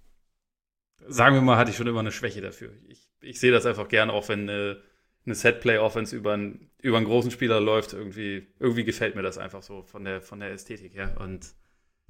[1.06, 2.73] sagen wir mal, hatte ich schon immer eine Schwäche dafür.
[2.89, 4.81] Ich, ich sehe das einfach gerne, auch wenn eine
[5.27, 9.63] eine Set-Play-Offense über, ein, über einen großen Spieler läuft, irgendwie, irgendwie gefällt mir das einfach
[9.63, 11.17] so von der, von der Ästhetik her.
[11.19, 11.55] Und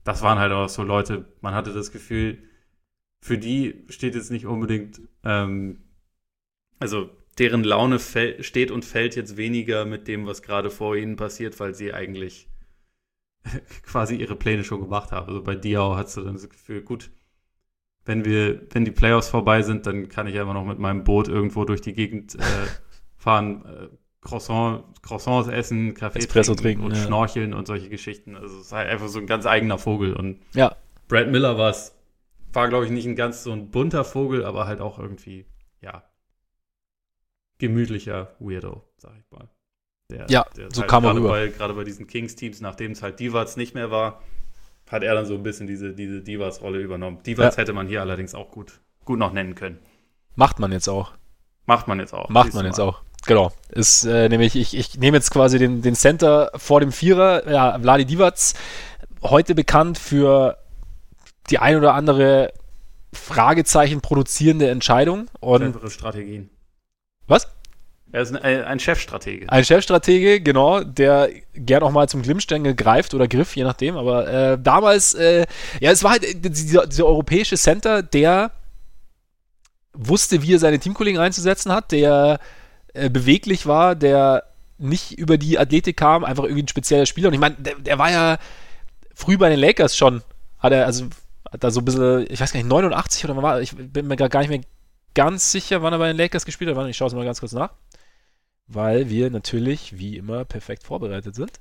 [0.03, 2.39] das waren halt auch so Leute, man hatte das Gefühl,
[3.21, 5.85] für die steht jetzt nicht unbedingt, ähm,
[6.79, 11.59] also deren Laune steht und fällt jetzt weniger mit dem, was gerade vor ihnen passiert,
[11.59, 12.49] weil sie eigentlich
[13.83, 15.29] quasi ihre Pläne schon gemacht haben.
[15.29, 17.11] Also bei Diao hast du dann das Gefühl, gut,
[18.05, 21.29] wenn wir, wenn die Playoffs vorbei sind, dann kann ich einfach noch mit meinem Boot
[21.29, 22.67] irgendwo durch die Gegend äh,
[23.25, 23.89] fahren, äh,
[24.21, 27.07] Croissant, Croissants essen, Kaffee Espresso trinken, trinken und ja.
[27.07, 28.37] schnorcheln und solche Geschichten.
[28.37, 30.15] Also es ist halt einfach so ein ganz eigener Vogel.
[30.15, 30.77] Und ja.
[31.09, 31.75] Brad Miller war
[32.53, 35.47] war, glaube ich, nicht ein ganz so ein bunter Vogel, aber halt auch irgendwie,
[35.81, 36.05] ja,
[37.59, 39.49] gemütlicher Weirdo, sag ich mal.
[40.11, 41.49] Der, ja, der so halt kam er rüber.
[41.49, 44.23] Gerade bei diesen Kings-Teams, nachdem es halt Divas nicht mehr war,
[44.89, 47.23] hat er dann so ein bisschen diese, diese Divas-Rolle übernommen.
[47.25, 47.63] Divas ja.
[47.63, 49.79] hätte man hier allerdings auch gut, gut noch nennen können.
[50.37, 51.15] Macht man jetzt auch.
[51.67, 52.29] Macht man jetzt auch.
[52.29, 53.03] Macht man jetzt auch.
[53.27, 53.53] Genau.
[53.71, 57.79] Ist äh, nämlich, ich, ich nehme jetzt quasi den, den Center vor dem Vierer, ja,
[57.79, 58.35] Vladi Divac,
[59.23, 60.59] heute bekannt für
[61.51, 62.53] die ein oder andere
[63.13, 65.29] Fragezeichen produzierende Entscheidung.
[65.41, 66.51] Und Strategien.
[67.27, 67.49] Was?
[68.13, 69.49] Er ist ein, ein, Chefstratege.
[69.49, 73.97] Ein Chefstratege, genau, der gern auch mal zum Glimmstängel greift oder griff, je nachdem.
[73.97, 75.47] Aber äh, damals, äh,
[75.81, 78.53] ja, es war halt dieser, dieser europäische Center, der
[79.95, 82.39] wusste, wie er seine Teamkollegen einzusetzen hat, der
[82.95, 84.45] äh, beweglich war, der
[84.79, 87.29] nicht über die Athletik kam, einfach irgendwie ein spezieller Spieler.
[87.29, 88.39] Und ich meine, der, der, war ja
[89.15, 90.23] früh bei den Lakers schon,
[90.59, 91.07] hat er, also
[91.51, 94.17] hat da so ein bisschen, ich weiß gar nicht, 89 oder war, ich bin mir
[94.17, 94.61] gar nicht mehr
[95.15, 96.89] ganz sicher, wann er bei den Lakers gespielt hat.
[96.89, 97.71] Ich schaue es mal ganz kurz nach.
[98.67, 101.53] Weil wir natürlich, wie immer, perfekt vorbereitet sind.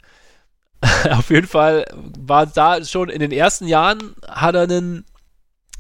[1.11, 1.85] Auf jeden Fall
[2.17, 5.05] war da schon in den ersten Jahren, hat er einen,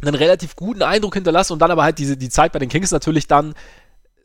[0.01, 2.91] einen relativ guten Eindruck hinterlassen und dann aber halt diese, die Zeit bei den Kings
[2.91, 3.53] natürlich dann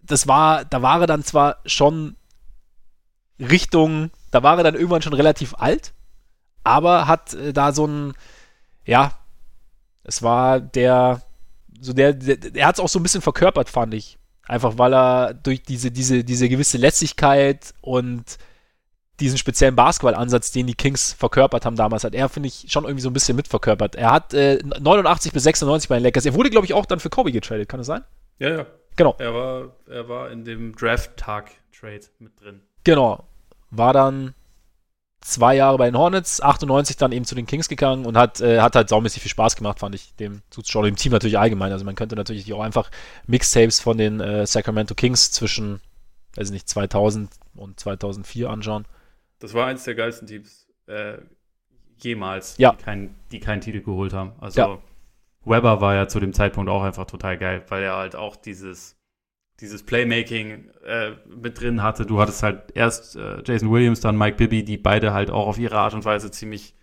[0.08, 2.16] das war, da war er dann zwar schon
[3.38, 5.92] Richtung, da war er dann irgendwann schon relativ alt,
[6.64, 8.14] aber hat äh, da so ein,
[8.84, 9.12] ja,
[10.04, 11.22] es war der,
[11.80, 14.18] so der, der er hat es auch so ein bisschen verkörpert, fand ich.
[14.46, 18.38] Einfach weil er durch diese, diese, diese gewisse Lässigkeit und
[19.20, 23.02] diesen speziellen Basketballansatz, den die Kings verkörpert haben damals, hat er, finde ich, schon irgendwie
[23.02, 23.96] so ein bisschen mitverkörpert.
[23.96, 26.24] Er hat äh, 89 bis 96 bei den Lakers.
[26.24, 28.04] Er wurde, glaube ich, auch dann für Kobe getradet, kann das sein?
[28.38, 28.66] Ja, ja.
[28.98, 29.16] Genau.
[29.18, 32.60] Er war, er war in dem Draft-Tag-Trade mit drin.
[32.84, 33.24] Genau.
[33.70, 34.34] War dann
[35.22, 38.60] zwei Jahre bei den Hornets, 98 dann eben zu den Kings gegangen und hat, äh,
[38.60, 41.72] hat halt saumäßig viel Spaß gemacht, fand ich, dem zuzuschauen, dem Team natürlich allgemein.
[41.72, 42.90] Also man könnte natürlich auch einfach
[43.26, 45.80] Mixtapes von den äh, Sacramento Kings zwischen
[46.38, 48.84] weiß nicht, 2000 und 2004 anschauen.
[49.40, 51.18] Das war eins der geilsten Teams äh,
[51.98, 52.72] jemals, ja.
[52.72, 54.32] die, kein, die keinen Titel geholt haben.
[54.40, 54.78] Also ja.
[55.48, 58.96] Weber war ja zu dem Zeitpunkt auch einfach total geil, weil er halt auch dieses,
[59.60, 62.06] dieses Playmaking äh, mit drin hatte.
[62.06, 65.58] Du hattest halt erst äh, Jason Williams, dann Mike Bibby, die beide halt auch auf
[65.58, 66.74] ihre Art und Weise ziemlich,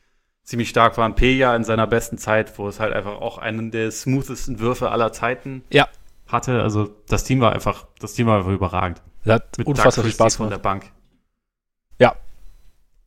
[0.43, 1.15] ziemlich stark waren.
[1.15, 5.11] Peja in seiner besten Zeit, wo es halt einfach auch einen der smoothesten Würfe aller
[5.11, 5.87] Zeiten ja.
[6.27, 6.61] hatte.
[6.61, 9.01] Also das Team war einfach, das Team war einfach überragend.
[9.23, 10.91] Das hat Mit unfassbar viel Spaß von der Bank.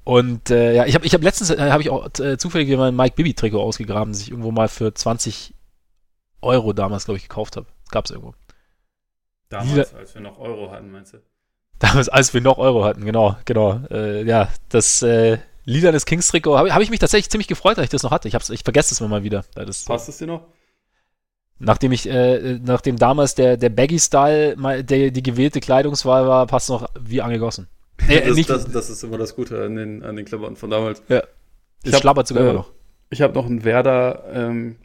[0.08, 2.96] Und äh, ja, ich habe ich hab letztens äh, habe ich auch äh, zufällig mein
[2.96, 5.52] Mike Bibi Trikot ausgegraben, das ich irgendwo mal für 20
[6.40, 7.66] Euro damals, glaube ich, gekauft habe.
[7.84, 8.32] Das gab es irgendwo.
[9.50, 11.18] Damals, Lila als wir noch Euro hatten, meinst du?
[11.78, 13.82] Damals, als wir noch Euro hatten, genau, genau.
[13.90, 17.90] Äh, ja, das äh, lilanes Kings-Trikot, habe hab ich mich tatsächlich ziemlich gefreut, dass ich
[17.90, 18.28] das noch hatte.
[18.28, 19.44] Ich, ich vergesse es mir mal wieder.
[19.54, 20.46] Das, Passt es dir noch?
[21.58, 26.88] Nachdem ich, äh, nachdem damals der, der Baggy-Style die gewählte Kleidungswahl war, passt es noch
[26.98, 27.68] wie angegossen.
[28.06, 30.70] Nee, das, nicht, das, das, ist immer das Gute an den, an den Klamotten von
[30.70, 31.02] damals.
[31.08, 31.22] Ja.
[31.82, 32.72] Ich hab, schlabbert sogar äh, immer noch.
[33.10, 34.76] Ich habe noch ein Werder ähm,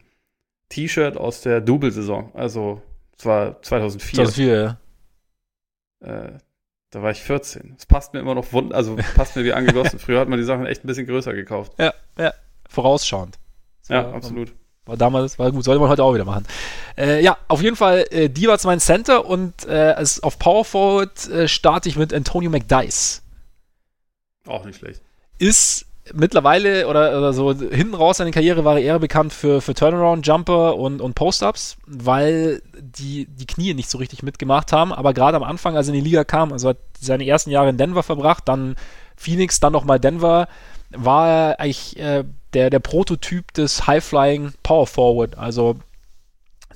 [0.70, 2.32] T-Shirt aus der Double-Saison.
[2.34, 2.82] Also,
[3.18, 4.26] es war 2004.
[4.26, 4.78] 2004,
[6.02, 6.26] ja.
[6.26, 6.38] Äh,
[6.90, 7.76] da war ich 14.
[7.78, 10.00] Es passt mir immer noch wund, also passt mir wie angegossen.
[10.00, 11.74] Früher hat man die Sachen echt ein bisschen größer gekauft.
[11.80, 12.34] Ja, ja.
[12.70, 13.40] Vorausschauend.
[13.90, 14.54] ja, absolut.
[14.86, 16.46] War damals, war gut, sollte man heute auch wieder machen.
[16.98, 21.30] Äh, ja, auf jeden Fall, äh, die war mein Center und äh, auf Power Forward
[21.30, 23.22] äh, starte ich mit Antonio McDice.
[24.46, 25.02] Auch nicht schlecht.
[25.40, 29.74] Ist mittlerweile oder, oder so hinten raus seine Karriere war er eher bekannt für, für
[29.74, 34.92] Turnaround-Jumper und, und Post-Ups, weil die, die Knie nicht so richtig mitgemacht haben.
[34.92, 37.70] Aber gerade am Anfang, als er in die Liga kam, also hat seine ersten Jahre
[37.70, 38.76] in Denver verbracht, dann
[39.16, 40.50] Phoenix, dann nochmal Denver,
[40.90, 45.38] war er eigentlich äh, der, der Prototyp des High-Flying Power Forward.
[45.38, 45.78] Also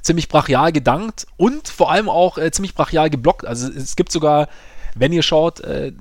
[0.02, 3.46] ziemlich brachial gedankt und vor allem auch äh, ziemlich brachial geblockt.
[3.46, 4.48] Also es gibt sogar,
[4.96, 5.92] wenn ihr schaut, äh,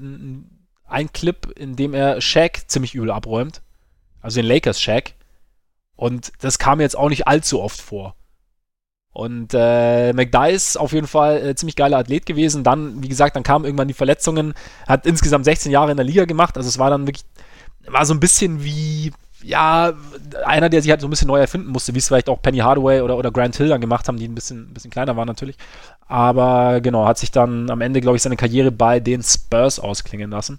[0.86, 3.62] ein Clip, in dem er Shaq ziemlich übel abräumt.
[4.20, 5.14] Also den Lakers Shaq.
[5.96, 8.14] Und das kam jetzt auch nicht allzu oft vor.
[9.12, 12.64] Und äh, McDice auf jeden Fall äh, ziemlich geiler Athlet gewesen.
[12.64, 14.52] Dann, wie gesagt, dann kamen irgendwann die Verletzungen.
[14.86, 16.58] Hat insgesamt 16 Jahre in der Liga gemacht.
[16.58, 17.24] Also es war dann wirklich,
[17.86, 19.12] war so ein bisschen wie
[19.46, 19.92] ja,
[20.44, 22.58] einer, der sich halt so ein bisschen neu erfinden musste, wie es vielleicht auch Penny
[22.58, 25.28] Hardaway oder, oder Grant Hill dann gemacht haben, die ein bisschen, ein bisschen kleiner waren
[25.28, 25.56] natürlich.
[26.08, 30.30] Aber genau, hat sich dann am Ende, glaube ich, seine Karriere bei den Spurs ausklingen
[30.30, 30.58] lassen.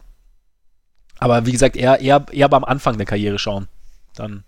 [1.20, 3.68] Aber wie gesagt, eher, eher, eher beim Anfang der Karriere schauen.
[4.16, 4.44] Dann.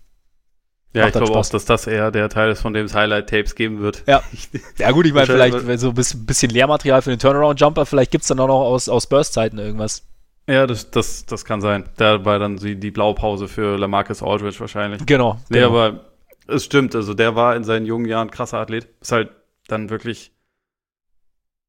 [0.92, 3.80] Ja, ich glaube auch, dass das eher der Teil ist, von dem es Highlight-Tapes geben
[3.80, 4.02] wird.
[4.06, 4.22] Ja.
[4.78, 8.28] ja, gut, ich meine, vielleicht so ein bisschen Lehrmaterial für den Turnaround-Jumper, vielleicht gibt es
[8.28, 10.02] dann auch noch aus, aus Burst-Zeiten irgendwas.
[10.50, 11.88] Ja, das, das, das kann sein.
[11.96, 15.06] Da war dann die, die Blaupause für Lamarcus Aldridge wahrscheinlich.
[15.06, 15.40] Genau.
[15.48, 15.68] Nee, genau.
[15.68, 16.10] aber
[16.48, 16.96] es stimmt.
[16.96, 18.88] Also der war in seinen jungen Jahren krasser Athlet.
[19.00, 19.30] Ist halt
[19.68, 20.32] dann wirklich.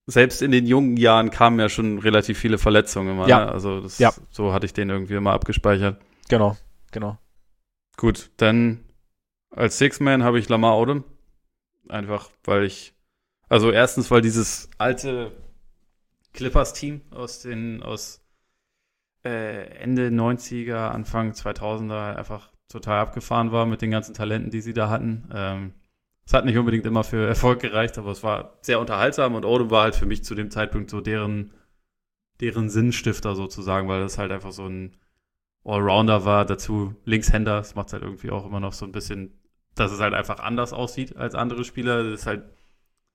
[0.08, 3.28] Selbst in den jungen Jahren kamen ja schon relativ viele Verletzungen immer.
[3.28, 3.46] Ja.
[3.46, 3.52] Ne?
[3.52, 4.12] Also das, ja.
[4.32, 6.02] so hatte ich den irgendwie immer abgespeichert.
[6.28, 6.58] Genau,
[6.92, 7.20] genau.
[7.98, 8.84] Gut, dann
[9.52, 11.04] als Six-Man habe ich Lamar Odom.
[11.88, 12.96] Einfach, weil ich.
[13.48, 15.32] Also erstens, weil dieses alte
[16.34, 18.21] Clippers-Team aus den, aus
[19.24, 24.74] äh, Ende 90er, Anfang 2000er einfach total abgefahren war mit den ganzen Talenten, die sie
[24.74, 25.30] da hatten.
[25.34, 25.74] Ähm,
[26.26, 29.70] es hat nicht unbedingt immer für Erfolg gereicht, aber es war sehr unterhaltsam und Odom
[29.70, 31.52] war halt für mich zu dem Zeitpunkt so deren,
[32.40, 34.98] deren Sinnstifter sozusagen, weil das halt einfach so ein
[35.64, 37.58] Allrounder war, dazu Linkshänder.
[37.58, 39.40] Das macht halt irgendwie auch immer noch so ein bisschen,
[39.76, 42.04] dass es halt einfach anders aussieht als andere Spieler.
[42.04, 42.44] Das ist halt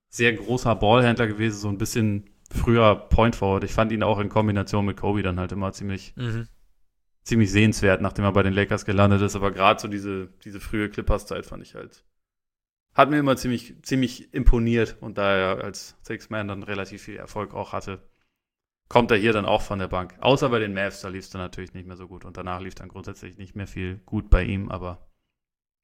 [0.08, 3.64] sehr großer Ballhändler gewesen, so ein bisschen früher Point Forward.
[3.64, 6.48] Ich fand ihn auch in Kombination mit Kobe dann halt immer ziemlich, mhm.
[7.22, 9.36] ziemlich sehenswert, nachdem er bei den Lakers gelandet ist.
[9.36, 12.04] Aber gerade so diese, diese frühe Clippers-Zeit fand ich halt,
[12.94, 14.96] hat mir immer ziemlich, ziemlich imponiert.
[15.00, 18.02] Und da er als Six-Man dann relativ viel Erfolg auch hatte,
[18.88, 20.14] kommt er hier dann auch von der Bank.
[20.20, 22.24] Außer bei den Mavs, da lief es dann natürlich nicht mehr so gut.
[22.24, 24.70] Und danach lief dann grundsätzlich nicht mehr viel gut bei ihm.
[24.70, 25.08] Aber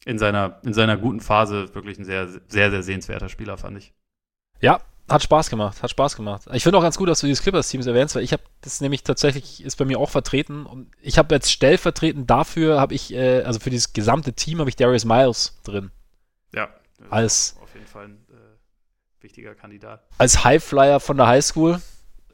[0.05, 3.93] in seiner, in seiner guten Phase wirklich ein sehr, sehr, sehr sehenswerter Spieler, fand ich.
[4.61, 6.43] Ja, hat Spaß gemacht, hat Spaß gemacht.
[6.53, 9.03] Ich finde auch ganz gut, dass du dieses Clippers-Teams erwähnst, weil ich habe das nämlich
[9.03, 13.43] tatsächlich, ist bei mir auch vertreten und ich habe jetzt stellvertretend dafür, habe ich, äh,
[13.43, 15.91] also für dieses gesamte Team habe ich Darius Miles drin.
[16.55, 16.69] Ja.
[17.11, 20.07] Als, auf jeden Fall ein äh, wichtiger Kandidat.
[20.19, 21.81] Als Highflyer von der Highschool,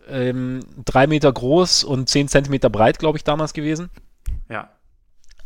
[0.09, 3.91] ähm, drei Meter groß und zehn Zentimeter breit, glaube ich, damals gewesen.
[4.49, 4.71] Ja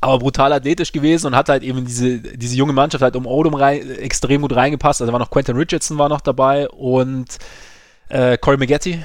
[0.03, 3.55] aber brutal athletisch gewesen und hat halt eben diese, diese junge Mannschaft halt um Odom
[3.55, 5.01] rein, extrem gut reingepasst.
[5.01, 7.39] Also war noch Quentin Richardson war noch dabei und
[8.09, 9.03] äh, Corey McGetty.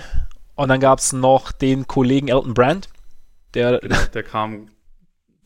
[0.56, 2.90] Und dann gab es noch den Kollegen Elton Brand.
[3.54, 4.70] Der, genau, der kam ein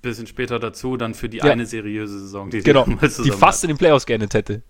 [0.01, 1.43] bisschen später dazu, dann für die ja.
[1.43, 2.85] eine seriöse Saison, die, genau,
[3.23, 4.63] die fast in den Playoffs geendet hätte.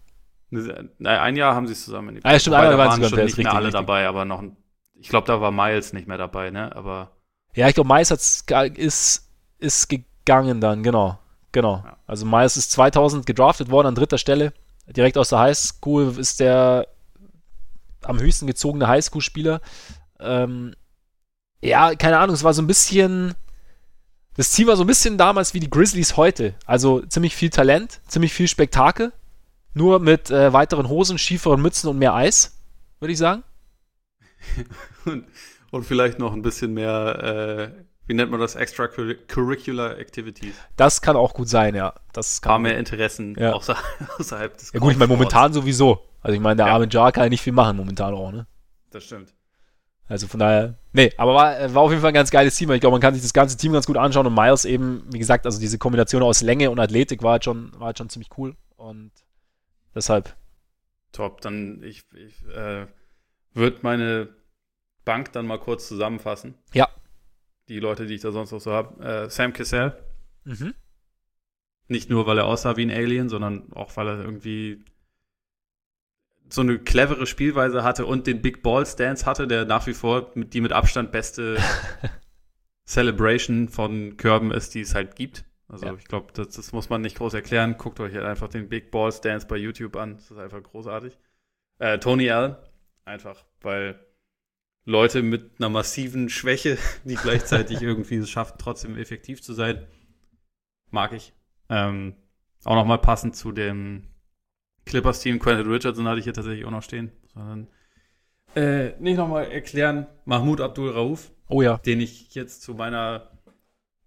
[0.49, 2.31] Nein, ein Jahr haben sie es zusammen in die Playoffs.
[2.31, 3.79] Ah, ja, stimmt, einmal waren schon nicht richtig, mehr alle richtig.
[3.79, 4.57] dabei, aber noch ein
[4.99, 6.75] ich glaube, da war Miles nicht mehr dabei, ne?
[6.75, 7.17] Aber.
[7.55, 8.45] Ja, ich glaube, Miles hat's,
[8.75, 11.19] ist, ist gegangen dann, genau.
[11.51, 11.83] Genau.
[11.85, 11.97] Ja.
[12.07, 14.53] Also Miles ist 2000 gedraftet worden an dritter Stelle.
[14.87, 16.87] Direkt aus der Highschool ist der
[18.03, 19.61] am höchsten gezogene Highschool-Spieler.
[20.19, 20.75] Ähm,
[21.61, 23.35] ja, keine Ahnung, es war so ein bisschen.
[24.35, 26.55] Das Team war so ein bisschen damals wie die Grizzlies heute.
[26.65, 29.11] Also ziemlich viel Talent, ziemlich viel Spektakel.
[29.73, 32.57] Nur mit äh, weiteren Hosen, schieferen Mützen und mehr Eis,
[32.99, 33.43] würde ich sagen.
[35.05, 35.25] und,
[35.71, 40.55] und, vielleicht noch ein bisschen mehr, äh, wie nennt man das, Extracurricular Activities.
[40.75, 41.93] Das kann auch gut sein, ja.
[42.13, 43.53] Das kann Paar mehr Interessen ja.
[43.53, 43.77] außer,
[44.19, 46.01] außerhalb des Ja gut, ich meine momentan sowieso.
[46.21, 46.73] Also ich meine, der ja.
[46.73, 48.47] arme Jar kann ja nicht viel machen momentan auch, ne?
[48.91, 49.33] Das stimmt.
[50.07, 52.69] Also von daher, nee, aber war, war auf jeden Fall ein ganz geiles Team.
[52.71, 55.19] Ich glaube, man kann sich das ganze Team ganz gut anschauen und Miles eben, wie
[55.19, 58.29] gesagt, also diese Kombination aus Länge und Athletik war halt schon, war halt schon ziemlich
[58.37, 59.11] cool und
[59.95, 60.35] deshalb.
[61.13, 62.87] Top, dann ich, ich äh,
[63.53, 64.29] würde meine
[65.05, 66.55] Bank dann mal kurz zusammenfassen.
[66.73, 66.89] Ja.
[67.71, 69.01] Die Leute, die ich da sonst noch so habe.
[69.01, 69.93] Äh, Sam Cassell.
[70.43, 70.73] Mhm.
[71.87, 74.83] Nicht nur, weil er aussah wie ein Alien, sondern auch, weil er irgendwie
[76.49, 80.31] so eine clevere Spielweise hatte und den Big Ball Stance hatte, der nach wie vor
[80.35, 81.59] mit, die mit Abstand beste
[82.85, 85.45] Celebration von Körben ist, die es halt gibt.
[85.69, 85.93] Also ja.
[85.93, 87.77] ich glaube, das, das, muss man nicht groß erklären.
[87.77, 90.17] Guckt euch halt einfach den Big Ball Stance bei YouTube an.
[90.17, 91.17] Das ist einfach großartig.
[91.79, 92.57] Äh, Tony Allen,
[93.05, 93.97] einfach, weil
[94.85, 99.85] Leute mit einer massiven Schwäche, die gleichzeitig irgendwie es schaffen, trotzdem effektiv zu sein,
[100.89, 101.33] mag ich.
[101.69, 102.15] Ähm,
[102.63, 104.07] auch nochmal passend zu dem
[104.85, 107.11] Clippers-Team, Quentin Richardson hatte ich hier tatsächlich auch noch stehen.
[107.33, 107.67] Sondern
[108.55, 111.31] äh, nicht nochmal erklären, Mahmoud Abdul Rauf.
[111.47, 111.77] Oh ja.
[111.77, 113.31] Den ich jetzt zu meiner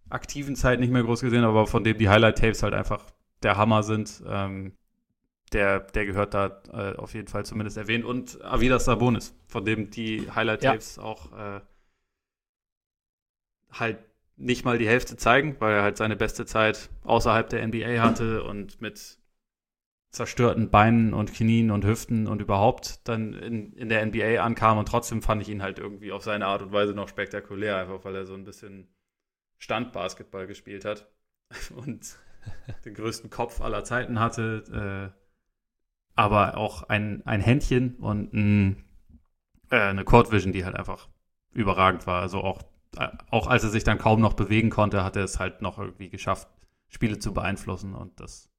[0.08, 3.06] aktiven Zeit nicht mehr groß gesehen habe, aber von dem die Highlight-Tapes halt einfach
[3.42, 4.22] der Hammer sind.
[4.26, 4.76] Ähm,
[5.54, 8.04] der, der gehört da äh, auf jeden Fall zumindest erwähnt.
[8.04, 11.02] Und Avidas Sabonis, von dem die Highlight-Tapes ja.
[11.02, 11.60] auch äh,
[13.70, 13.98] halt
[14.36, 18.42] nicht mal die Hälfte zeigen, weil er halt seine beste Zeit außerhalb der NBA hatte
[18.42, 19.18] und mit
[20.10, 24.86] zerstörten Beinen und Knien und Hüften und überhaupt dann in, in der NBA ankam und
[24.86, 28.14] trotzdem fand ich ihn halt irgendwie auf seine Art und Weise noch spektakulär, einfach weil
[28.14, 28.88] er so ein bisschen
[29.58, 31.08] Standbasketball gespielt hat
[31.76, 32.16] und
[32.84, 35.23] den größten Kopf aller Zeiten hatte, äh,
[36.14, 38.84] aber auch ein, ein Händchen und ein,
[39.70, 41.08] äh, eine Court Vision, die halt einfach
[41.52, 42.22] überragend war.
[42.22, 42.62] Also auch,
[42.96, 45.78] äh, auch als er sich dann kaum noch bewegen konnte, hat er es halt noch
[45.78, 46.48] irgendwie geschafft,
[46.88, 48.50] Spiele zu beeinflussen und das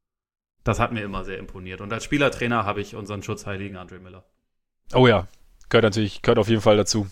[0.65, 1.79] das hat mir immer sehr imponiert.
[1.79, 4.25] Und als Spielertrainer habe ich unseren Schutzheiligen Andre Miller.
[4.93, 5.27] Oh ja,
[5.69, 7.07] gehört natürlich, gehört auf jeden Fall dazu.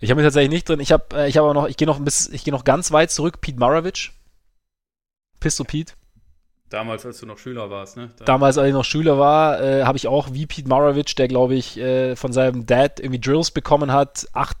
[0.00, 0.80] Ich habe mich tatsächlich nicht drin.
[0.80, 2.90] Ich habe, äh, ich habe noch, ich gehe noch ein bisschen, ich gehe noch ganz
[2.90, 3.42] weit zurück.
[3.42, 4.12] Pete Maravich,
[5.40, 5.92] Pistol Pete.
[6.72, 8.10] Damals, als du noch Schüler warst, ne?
[8.16, 11.28] Da Damals, als ich noch Schüler war, äh, habe ich auch wie Pete Maravich, der
[11.28, 14.56] glaube ich äh, von seinem Dad irgendwie Drills bekommen hat, acht,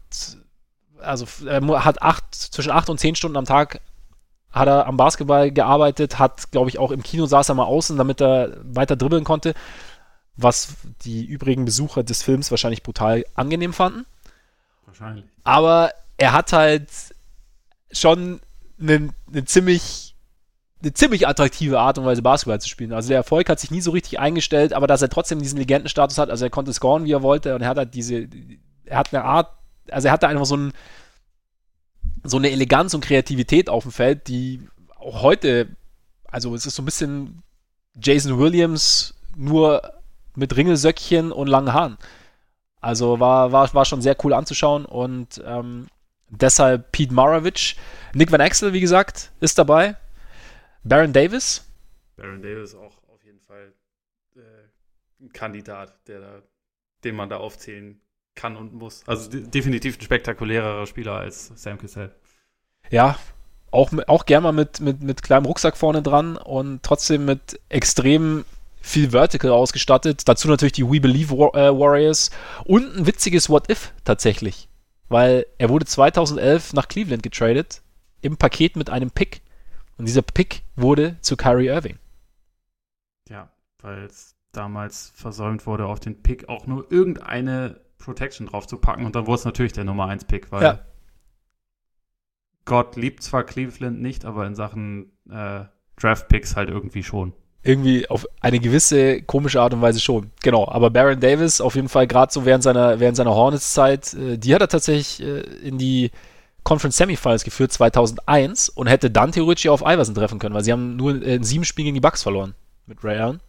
[1.00, 3.80] also er hat acht zwischen acht und zehn Stunden am Tag
[4.52, 7.96] hat er am Basketball gearbeitet, hat, glaube ich, auch im Kino saß er mal außen,
[7.96, 9.54] damit er weiter dribbeln konnte,
[10.36, 10.74] was
[11.04, 14.04] die übrigen Besucher des Films wahrscheinlich brutal angenehm fanden.
[14.84, 15.24] Wahrscheinlich.
[15.44, 16.90] Aber er hat halt
[17.90, 18.40] schon
[18.78, 20.11] eine, eine ziemlich
[20.82, 22.92] eine ziemlich attraktive Art und Weise Basketball zu spielen.
[22.92, 26.18] Also der Erfolg hat sich nie so richtig eingestellt, aber dass er trotzdem diesen Legendenstatus
[26.18, 28.28] hat, also er konnte scoren, wie er wollte und er hat halt diese,
[28.84, 29.52] er hat eine Art,
[29.90, 30.72] also er hatte einfach so ein,
[32.24, 35.68] so eine Eleganz und Kreativität auf dem Feld, die auch heute,
[36.24, 37.42] also es ist so ein bisschen
[37.94, 39.82] Jason Williams nur
[40.34, 41.98] mit Ringelsöckchen und langen Haaren.
[42.80, 45.86] Also war, war, war schon sehr cool anzuschauen und ähm,
[46.28, 47.76] deshalb Pete Maravich.
[48.14, 49.96] Nick Van Axel, wie gesagt, ist dabei.
[50.84, 51.64] Baron Davis.
[52.16, 53.72] Baron Davis auch auf jeden Fall
[54.36, 54.40] äh,
[55.20, 56.42] ein Kandidat, der da,
[57.04, 58.00] den man da aufzählen
[58.34, 59.02] kann und muss.
[59.06, 62.14] Also definitiv ein spektakulärer Spieler als Sam Cassell.
[62.90, 63.18] Ja,
[63.70, 68.44] auch, auch gern mal mit, mit, mit kleinem Rucksack vorne dran und trotzdem mit extrem
[68.80, 70.28] viel Vertical ausgestattet.
[70.28, 72.30] Dazu natürlich die We Believe War äh, Warriors
[72.64, 74.68] und ein witziges What If tatsächlich.
[75.08, 77.82] Weil er wurde 2011 nach Cleveland getradet
[78.20, 79.42] im Paket mit einem Pick.
[79.98, 81.98] Und dieser Pick wurde zu Kyrie Irving.
[83.28, 83.50] Ja,
[83.80, 89.06] weil es damals versäumt wurde, auf den Pick auch nur irgendeine Protection drauf zu packen
[89.06, 90.78] und dann wurde es natürlich der Nummer 1 Pick, weil ja.
[92.64, 95.64] Gott liebt zwar Cleveland nicht, aber in Sachen äh,
[95.96, 97.32] Draft Picks halt irgendwie schon.
[97.64, 100.32] Irgendwie auf eine gewisse komische Art und Weise schon.
[100.42, 104.36] Genau, aber Baron Davis auf jeden Fall gerade so während seiner, während seiner Hornets-Zeit, äh,
[104.36, 106.10] die hat er tatsächlich äh, in die
[106.64, 110.96] Conference Semifinals geführt 2001 und hätte dann theoretisch auf Iverson treffen können, weil sie haben
[110.96, 112.54] nur in sieben Spielen gegen die Bucks verloren
[112.86, 113.40] mit Ray Allen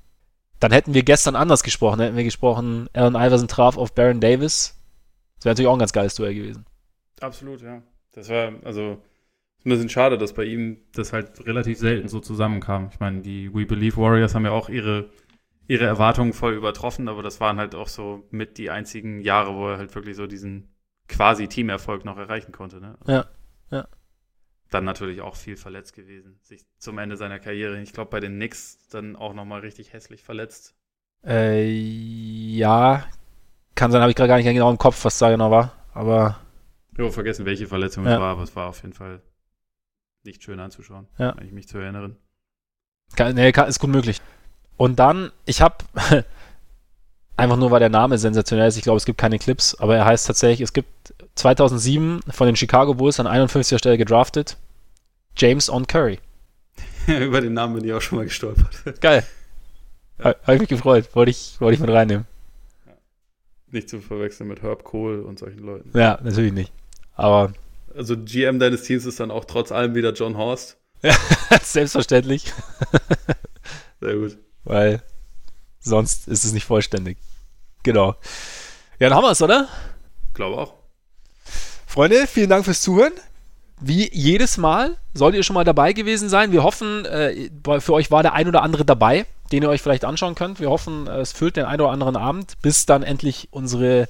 [0.64, 2.00] dann hätten wir gestern anders gesprochen.
[2.00, 4.80] Hätten wir gesprochen, Allen Iverson traf auf Baron Davis.
[5.36, 6.66] Das wäre natürlich auch ein ganz geiles Duell gewesen.
[7.20, 7.84] Absolut, ja.
[8.14, 9.02] Das war, also,
[9.66, 12.90] ein bisschen schade, dass bei ihm das halt relativ selten so zusammenkam.
[12.94, 15.10] Ich meine, die We Believe Warriors haben ja auch ihre,
[15.68, 19.68] ihre Erwartungen voll übertroffen, aber das waren halt auch so mit die einzigen Jahre, wo
[19.68, 20.73] er halt wirklich so diesen
[21.08, 22.80] quasi Teamerfolg noch erreichen konnte.
[22.80, 22.98] Ne?
[23.08, 23.26] Ja,
[23.72, 23.88] ja.
[24.70, 26.40] Dann natürlich auch viel verletzt gewesen.
[26.42, 30.24] Sich zum Ende seiner Karriere, ich glaube, bei den Knicks dann auch nochmal richtig hässlich
[30.24, 30.76] verletzt.
[31.26, 33.06] Äh, ja,
[33.76, 36.40] kann sein, habe ich gerade gar nicht genau im Kopf, was da genau war, aber.
[36.98, 38.14] Habe vergessen, welche Verletzung ja.
[38.14, 39.22] es war, aber es war auf jeden Fall
[40.24, 41.36] nicht schön anzuschauen, ja.
[41.38, 42.18] wenn ich mich zu erinnern.
[43.16, 44.22] Kann, nee, kann, ist gut möglich.
[44.78, 45.78] Und dann, ich habe
[47.38, 50.06] einfach nur, weil der Name sensationell ist, ich glaube, es gibt keine Clips, aber er
[50.06, 53.78] heißt tatsächlich, es gibt 2007 von den Chicago Bulls an 51.
[53.78, 54.58] Stelle gedraftet,
[55.36, 56.20] James On Curry.
[57.08, 59.02] Über den Namen bin ich auch schon mal gestolpert.
[59.02, 59.26] Geil.
[60.20, 60.36] Ja.
[60.44, 62.28] Habe ich mich gefreut, wollte ich, wollte ich mit reinnehmen.
[63.72, 65.90] Nicht zu verwechseln mit Herb Cole und solchen Leuten.
[65.98, 66.72] Ja, natürlich nicht.
[67.16, 67.52] Aber
[67.96, 70.78] also GM deines Teams ist dann auch trotz allem wieder John Horst.
[71.02, 71.16] Ja,
[71.64, 72.54] selbstverständlich.
[74.00, 74.38] Sehr gut.
[74.64, 75.02] Weil
[75.84, 77.18] sonst ist es nicht vollständig.
[77.84, 78.16] Genau.
[79.00, 79.68] Ja, dann haben wir es, oder?
[80.34, 80.74] Glaube auch.
[81.86, 83.14] Freunde, vielen Dank fürs Zuhören.
[83.80, 86.52] Wie jedes Mal solltet ihr schon mal dabei gewesen sein.
[86.52, 87.50] Wir hoffen, äh,
[87.80, 90.60] für euch war der ein oder andere dabei, den ihr euch vielleicht anschauen könnt.
[90.60, 94.08] Wir hoffen, es füllt den ein oder anderen Abend, bis dann endlich unsere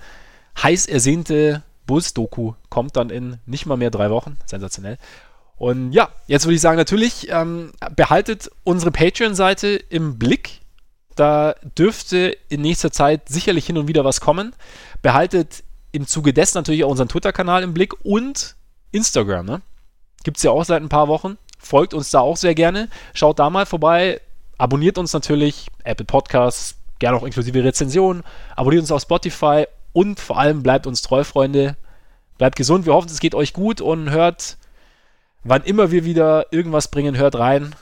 [0.61, 4.37] heiß ersehnte Bulls-Doku kommt dann in nicht mal mehr drei Wochen.
[4.45, 4.97] Sensationell.
[5.57, 10.61] Und ja, jetzt würde ich sagen, natürlich ähm, behaltet unsere Patreon-Seite im Blick.
[11.15, 14.55] Da dürfte in nächster Zeit sicherlich hin und wieder was kommen.
[15.01, 18.55] Behaltet im Zuge dessen natürlich auch unseren Twitter-Kanal im Blick und
[18.91, 19.45] Instagram.
[19.45, 19.61] Ne?
[20.23, 21.37] Gibt es ja auch seit ein paar Wochen.
[21.59, 22.89] Folgt uns da auch sehr gerne.
[23.13, 24.21] Schaut da mal vorbei.
[24.57, 25.67] Abonniert uns natürlich.
[25.83, 28.23] Apple Podcasts, gerne auch inklusive Rezensionen.
[28.55, 31.77] Abonniert uns auf Spotify und vor allem bleibt uns treu, Freunde.
[32.37, 32.85] Bleibt gesund.
[32.85, 34.57] Wir hoffen, es geht euch gut und hört,
[35.43, 37.75] wann immer wir wieder irgendwas bringen, hört rein.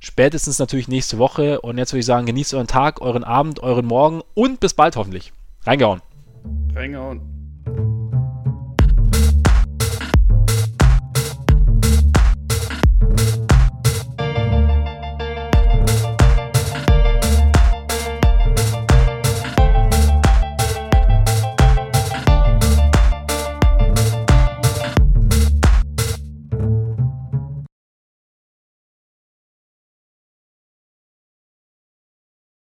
[0.00, 1.60] Spätestens natürlich nächste Woche.
[1.60, 4.96] Und jetzt würde ich sagen, genießt euren Tag, euren Abend, euren Morgen und bis bald
[4.96, 5.32] hoffentlich.
[5.64, 6.00] Reingehauen.
[6.74, 7.37] Reingehauen.